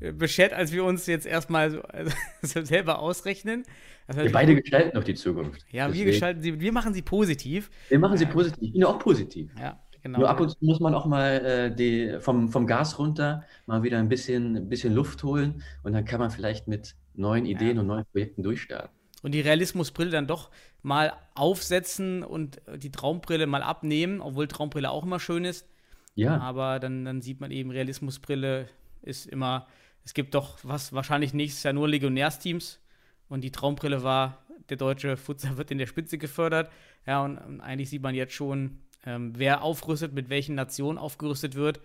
äh, 0.00 0.12
beschert, 0.12 0.52
als 0.52 0.72
wir 0.72 0.84
uns 0.84 1.06
jetzt 1.06 1.24
erstmal 1.26 1.70
so, 1.70 1.82
also, 1.82 2.12
so 2.42 2.62
selber 2.64 2.98
ausrechnen. 2.98 3.64
Heißt, 4.08 4.18
Wir 4.24 4.32
beide 4.32 4.54
gestalten 4.60 4.94
doch 4.96 5.04
die 5.04 5.14
Zukunft. 5.14 5.64
ja, 5.70 5.84
wir 5.86 5.92
Deswegen- 5.92 6.06
gestalten 6.10 6.42
sie, 6.42 6.60
wir 6.60 6.72
machen 6.72 6.92
sie 6.92 7.02
positiv. 7.02 7.70
Wir 7.88 7.98
machen 7.98 8.18
sie 8.18 8.26
positiv. 8.26 8.60
Ich 8.62 8.72
bin 8.72 8.84
auch 8.84 8.98
positiv. 8.98 9.50
Ja, 9.58 9.80
genau. 10.02 10.20
Nur 10.20 10.28
ab 10.28 10.40
und 10.40 10.50
zu 10.50 10.56
muss 10.60 10.80
man 10.80 10.94
auch 10.94 11.06
mal 11.06 11.44
äh, 11.44 11.74
die, 11.74 12.18
vom, 12.20 12.48
vom 12.50 12.66
Gas 12.66 12.98
runter 12.98 13.44
mal 13.66 13.82
wieder 13.82 13.98
ein 13.98 14.08
bisschen, 14.08 14.56
ein 14.56 14.68
bisschen 14.68 14.94
Luft 14.94 15.22
holen 15.24 15.62
und 15.82 15.92
dann 15.92 16.04
kann 16.04 16.20
man 16.20 16.30
vielleicht 16.30 16.68
mit 16.68 16.94
neuen 17.14 17.46
Ideen 17.46 17.78
und 17.78 17.86
neuen 17.86 18.04
Projekten 18.12 18.42
durchstarten. 18.42 18.90
und 19.22 19.32
die 19.32 19.40
Realismusbrille 19.40 20.10
dann 20.10 20.26
doch 20.26 20.50
mal 20.82 21.12
aufsetzen 21.34 22.22
und 22.24 22.60
die 22.76 22.90
Traumbrille 22.90 23.46
mal 23.46 23.62
abnehmen, 23.62 24.20
obwohl 24.20 24.48
Traumbrille 24.48 24.90
auch 24.90 25.04
immer 25.04 25.20
schön 25.20 25.44
ist. 25.44 25.68
Ja, 26.14 26.38
Aber 26.38 26.78
dann, 26.80 27.04
dann 27.04 27.22
sieht 27.22 27.40
man 27.40 27.50
eben, 27.50 27.70
Realismusbrille 27.70 28.68
ist 29.02 29.26
immer, 29.26 29.66
es 30.04 30.14
gibt 30.14 30.34
doch 30.34 30.58
was 30.62 30.92
wahrscheinlich 30.92 31.32
nächstes 31.34 31.62
Jahr 31.62 31.72
nur 31.72 31.88
Legionärsteams 31.88 32.80
und 33.28 33.42
die 33.42 33.52
Traumbrille 33.52 34.02
war, 34.02 34.44
der 34.68 34.76
deutsche 34.76 35.16
Futsal 35.16 35.56
wird 35.56 35.70
in 35.70 35.78
der 35.78 35.86
Spitze 35.86 36.18
gefördert. 36.18 36.70
Ja, 37.06 37.22
und, 37.24 37.38
und 37.38 37.60
eigentlich 37.60 37.90
sieht 37.90 38.02
man 38.02 38.14
jetzt 38.14 38.34
schon, 38.34 38.80
ähm, 39.04 39.32
wer 39.36 39.62
aufrüstet, 39.62 40.12
mit 40.12 40.28
welchen 40.28 40.54
Nationen 40.54 40.98
aufgerüstet 40.98 41.54
wird. 41.54 41.80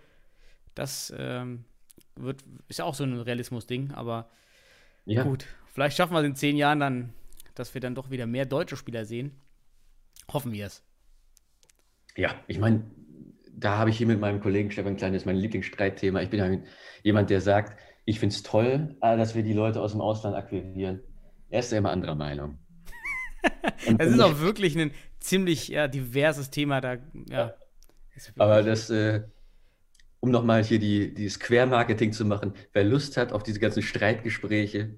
Das 0.75 1.13
ähm, 1.17 1.65
wird, 2.15 2.43
ist 2.67 2.79
ja 2.79 2.85
auch 2.85 2.95
so 2.95 3.03
ein 3.03 3.19
Realismus-Ding, 3.19 3.91
aber 3.91 4.29
ja. 5.05 5.23
gut, 5.23 5.45
vielleicht 5.73 5.97
schaffen 5.97 6.13
wir 6.13 6.19
es 6.19 6.25
in 6.25 6.35
zehn 6.35 6.57
Jahren 6.57 6.79
dann, 6.79 7.13
dass 7.55 7.73
wir 7.73 7.81
dann 7.81 7.95
doch 7.95 8.09
wieder 8.11 8.27
mehr 8.27 8.45
deutsche 8.45 8.77
Spieler 8.77 9.05
sehen. 9.05 9.31
Hoffen 10.31 10.51
wir 10.51 10.65
es. 10.65 10.83
Ja, 12.15 12.35
ich 12.47 12.59
meine, 12.59 12.83
da 13.51 13.77
habe 13.77 13.89
ich 13.89 13.97
hier 13.97 14.07
mit 14.07 14.19
meinem 14.19 14.39
Kollegen 14.39 14.71
Stefan 14.71 14.97
Klein, 14.97 15.13
das 15.13 15.23
ist 15.23 15.25
mein 15.25 15.37
Lieblingsstreitthema. 15.37 16.21
Ich 16.21 16.29
bin 16.29 16.39
ja 16.39 16.59
jemand, 17.03 17.29
der 17.29 17.41
sagt, 17.41 17.79
ich 18.05 18.19
finde 18.19 18.35
es 18.35 18.43
toll, 18.43 18.95
äh, 19.01 19.17
dass 19.17 19.35
wir 19.35 19.43
die 19.43 19.53
Leute 19.53 19.81
aus 19.81 19.91
dem 19.91 20.01
Ausland 20.01 20.35
akquirieren. 20.35 21.01
Er 21.49 21.59
ist 21.59 21.71
ja 21.71 21.77
immer 21.77 21.91
anderer 21.91 22.15
Meinung. 22.15 22.59
Es 23.99 24.11
ist 24.11 24.19
auch 24.19 24.39
wirklich 24.39 24.77
ein 24.77 24.91
ziemlich 25.19 25.67
ja, 25.69 25.87
diverses 25.87 26.49
Thema 26.49 26.81
da. 26.81 26.97
Ja. 27.29 27.53
Aber 28.37 28.63
das, 28.63 28.89
äh, 28.89 29.21
um 30.19 30.31
nochmal 30.31 30.63
hier 30.63 30.79
die, 30.79 31.13
dieses 31.13 31.39
Quermarketing 31.39 32.11
zu 32.13 32.25
machen, 32.25 32.53
wer 32.73 32.83
Lust 32.83 33.17
hat 33.17 33.31
auf 33.31 33.43
diese 33.43 33.59
ganzen 33.59 33.83
Streitgespräche, 33.83 34.97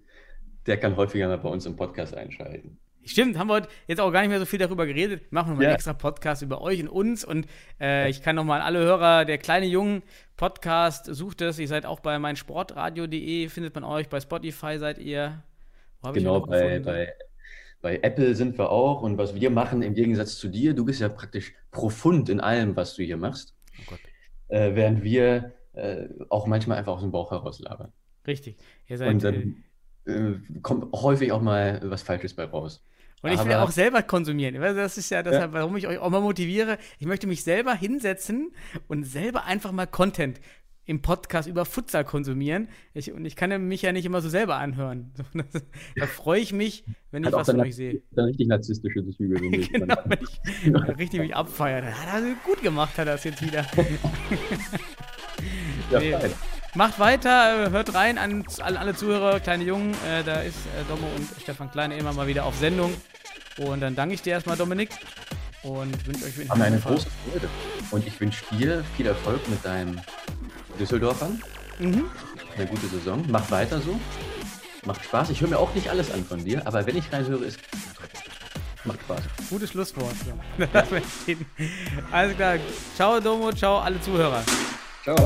der 0.66 0.78
kann 0.78 0.96
häufiger 0.96 1.28
mal 1.28 1.38
bei 1.38 1.50
uns 1.50 1.66
im 1.66 1.76
Podcast 1.76 2.16
einschalten. 2.16 2.78
Stimmt, 3.06 3.38
haben 3.38 3.48
wir 3.48 3.56
heute 3.56 3.70
jetzt 3.88 4.00
auch 4.02 4.12
gar 4.12 4.22
nicht 4.22 4.30
mehr 4.30 4.40
so 4.40 4.46
viel 4.46 4.60
darüber 4.60 4.86
geredet. 4.86 5.22
Wir 5.22 5.28
machen 5.32 5.50
nochmal 5.52 5.64
Ja. 5.64 5.70
einen 5.70 5.76
extra 5.76 5.94
Podcast 5.94 6.42
über 6.42 6.62
euch 6.62 6.82
und 6.82 6.90
uns. 6.90 7.26
Und 7.26 7.48
äh, 7.80 8.10
ich 8.10 8.22
kann 8.22 8.36
nochmal 8.36 8.60
an 8.60 8.66
alle 8.68 8.80
Hörer, 8.80 9.26
der 9.26 9.38
kleine 9.38 9.66
Jungen 9.66 10.04
Podcast, 10.36 11.06
sucht 11.06 11.42
es. 11.42 11.58
Ihr 11.60 11.68
seid 11.68 11.86
auch 11.86 12.02
bei 12.02 12.20
meinsportradio.de, 12.20 13.48
findet 13.50 13.74
man 13.74 13.84
euch. 13.84 14.10
Bei 14.10 14.20
Spotify 14.20 14.78
seid 14.78 15.00
ihr. 15.00 15.44
Wo 16.02 16.12
Genau, 16.12 16.42
bei, 16.42 16.60
gefunden? 16.80 16.84
bei, 16.86 17.14
bei 17.82 18.00
Apple 18.02 18.36
sind 18.36 18.58
wir 18.58 18.70
auch. 18.72 19.02
Und 19.02 19.18
was 19.18 19.36
wir 19.36 19.50
machen 19.50 19.82
im 19.82 19.94
Gegensatz 19.94 20.38
zu 20.38 20.48
dir, 20.48 20.74
du 20.74 20.86
bist 20.86 21.02
ja 21.02 21.10
praktisch 21.10 21.54
profund 21.72 22.30
in 22.30 22.40
allem, 22.40 22.76
was 22.76 22.96
du 22.96 23.04
hier 23.04 23.18
machst. 23.18 23.56
Oh 23.80 23.84
Gott. 23.92 24.00
Äh, 24.50 24.76
während 24.76 25.04
wir 25.04 25.54
äh, 25.74 26.08
auch 26.30 26.48
manchmal 26.48 26.78
einfach 26.78 26.94
aus 26.94 27.02
dem 27.02 27.12
Bauch 27.12 27.32
heraus 27.32 27.60
labern. 27.60 27.92
Richtig. 28.28 28.58
Ihr 28.88 28.98
seid. 28.98 29.10
Und 29.10 29.24
äh, 29.24 29.32
dann 30.06 30.44
äh, 30.46 30.60
kommt 30.62 30.92
häufig 30.94 31.32
auch 31.32 31.42
mal 31.42 31.80
was 31.84 32.02
Falsches 32.02 32.34
bei 32.34 32.46
raus. 32.46 32.84
Und 33.22 33.32
ich 33.34 33.44
will 33.44 33.52
Aber- 33.54 33.64
auch 33.66 33.72
selber 33.72 34.02
konsumieren. 34.02 34.56
Das 34.56 34.98
ist 34.98 35.10
ja 35.10 35.22
deshalb, 35.24 35.52
warum 35.52 35.76
ich 35.76 35.88
euch 35.88 35.98
auch 35.98 36.10
mal 36.10 36.22
motiviere. 36.22 36.78
Ich 37.00 37.06
möchte 37.06 37.28
mich 37.28 37.44
selber 37.44 37.74
hinsetzen 37.74 38.52
und 38.88 39.04
selber 39.04 39.44
einfach 39.44 39.74
mal 39.74 39.88
Content 39.88 40.40
im 40.90 41.04
Podcast 41.04 41.48
über 41.48 41.66
Futsal 41.66 42.04
konsumieren. 42.04 42.68
Ich, 42.96 43.12
und 43.12 43.24
ich 43.24 43.36
kann 43.36 43.68
mich 43.68 43.84
ja 43.84 43.92
nicht 43.92 44.06
immer 44.06 44.22
so 44.22 44.30
selber 44.30 44.56
anhören. 44.56 45.12
da 45.96 46.08
freue 46.08 46.40
ich 46.40 46.52
mich, 46.52 46.84
wenn 47.12 47.22
ich 47.22 47.28
Hat 47.28 47.36
auch 47.36 47.42
was 47.42 47.52
von 47.52 47.60
euch 47.60 47.76
sehe. 47.76 48.02
dann 48.10 48.26
richtig 48.26 48.48
narzisstische 48.48 49.08
Züge. 49.12 49.40
ich. 49.56 49.72
Genau, 49.72 49.96
wenn 50.06 50.18
ich 50.24 50.98
richtig 50.98 51.20
mich 51.20 51.36
abfeiere. 51.36 51.94
Hat 51.94 52.24
er 52.24 52.34
gut 52.44 52.64
gemacht, 52.64 52.98
hat 52.98 53.06
er 53.06 53.14
das 53.14 53.24
jetzt 53.24 53.42
wieder. 53.46 53.66
Ja, 55.92 56.00
Nee. 56.00 56.12
fein. 56.12 56.32
Macht 56.76 57.00
weiter, 57.00 57.72
hört 57.72 57.96
rein 57.96 58.18
an, 58.18 58.44
an 58.62 58.78
alle 58.78 58.94
Zuhörer, 58.94 59.40
kleine 59.40 59.64
Jungen. 59.64 59.94
Äh, 60.08 60.24
da 60.24 60.42
ist 60.42 60.58
äh, 60.68 60.84
Domo 60.88 61.08
und 61.16 61.28
Stefan 61.42 61.72
Kleine 61.72 61.98
immer 61.98 62.14
mal 62.14 62.28
wieder 62.28 62.46
auf 62.46 62.56
Sendung. 62.58 62.94
Und 63.58 63.80
dann 63.82 63.96
danke 63.96 64.14
ich 64.16 64.22
dir 64.22 64.32
erstmal, 64.32 64.58
Dominik. 64.58 64.90
Und 65.64 66.06
wünsche 66.06 66.26
euch 66.26 66.38
mir 66.38 66.52
eine 66.54 66.80
große 66.80 67.08
Freude. 67.10 67.48
Und 67.92 68.06
ich 68.06 68.20
wünsche 68.20 68.44
dir 68.56 68.84
viel 68.96 69.08
Erfolg 69.08 69.48
mit 69.50 69.64
deinen 69.66 70.00
Düsseldorfern. 70.80 71.42
Mhm. 71.80 72.06
Eine 72.56 72.66
gute 72.66 72.88
Saison. 72.88 73.24
Mach 73.28 73.52
weiter 73.52 73.80
so. 73.82 74.00
Macht 74.86 75.04
Spaß. 75.04 75.30
Ich 75.30 75.42
höre 75.42 75.50
mir 75.50 75.60
auch 75.60 75.74
nicht 75.76 75.90
alles 75.90 76.12
an 76.12 76.26
von 76.26 76.44
dir, 76.44 76.66
aber 76.66 76.86
wenn 76.86 76.96
ich 76.96 77.12
reinhöre, 77.12 77.46
ist 77.46 77.60
macht 78.86 79.02
Spaß. 79.02 79.22
Gutes 79.50 79.72
Schlusswort. 79.72 80.16
Stehen. 81.22 81.46
Alles 82.12 82.36
klar. 82.36 82.58
Ciao, 82.96 83.20
Domo. 83.20 83.52
Ciao, 83.52 83.80
alle 83.80 84.00
Zuhörer. 84.02 84.42
Ciao. 85.04 85.18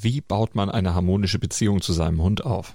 Wie 0.00 0.20
baut 0.20 0.54
man 0.54 0.70
eine 0.70 0.94
harmonische 0.94 1.40
Beziehung 1.40 1.82
zu 1.82 1.92
seinem 1.92 2.22
Hund 2.22 2.46
auf? 2.46 2.74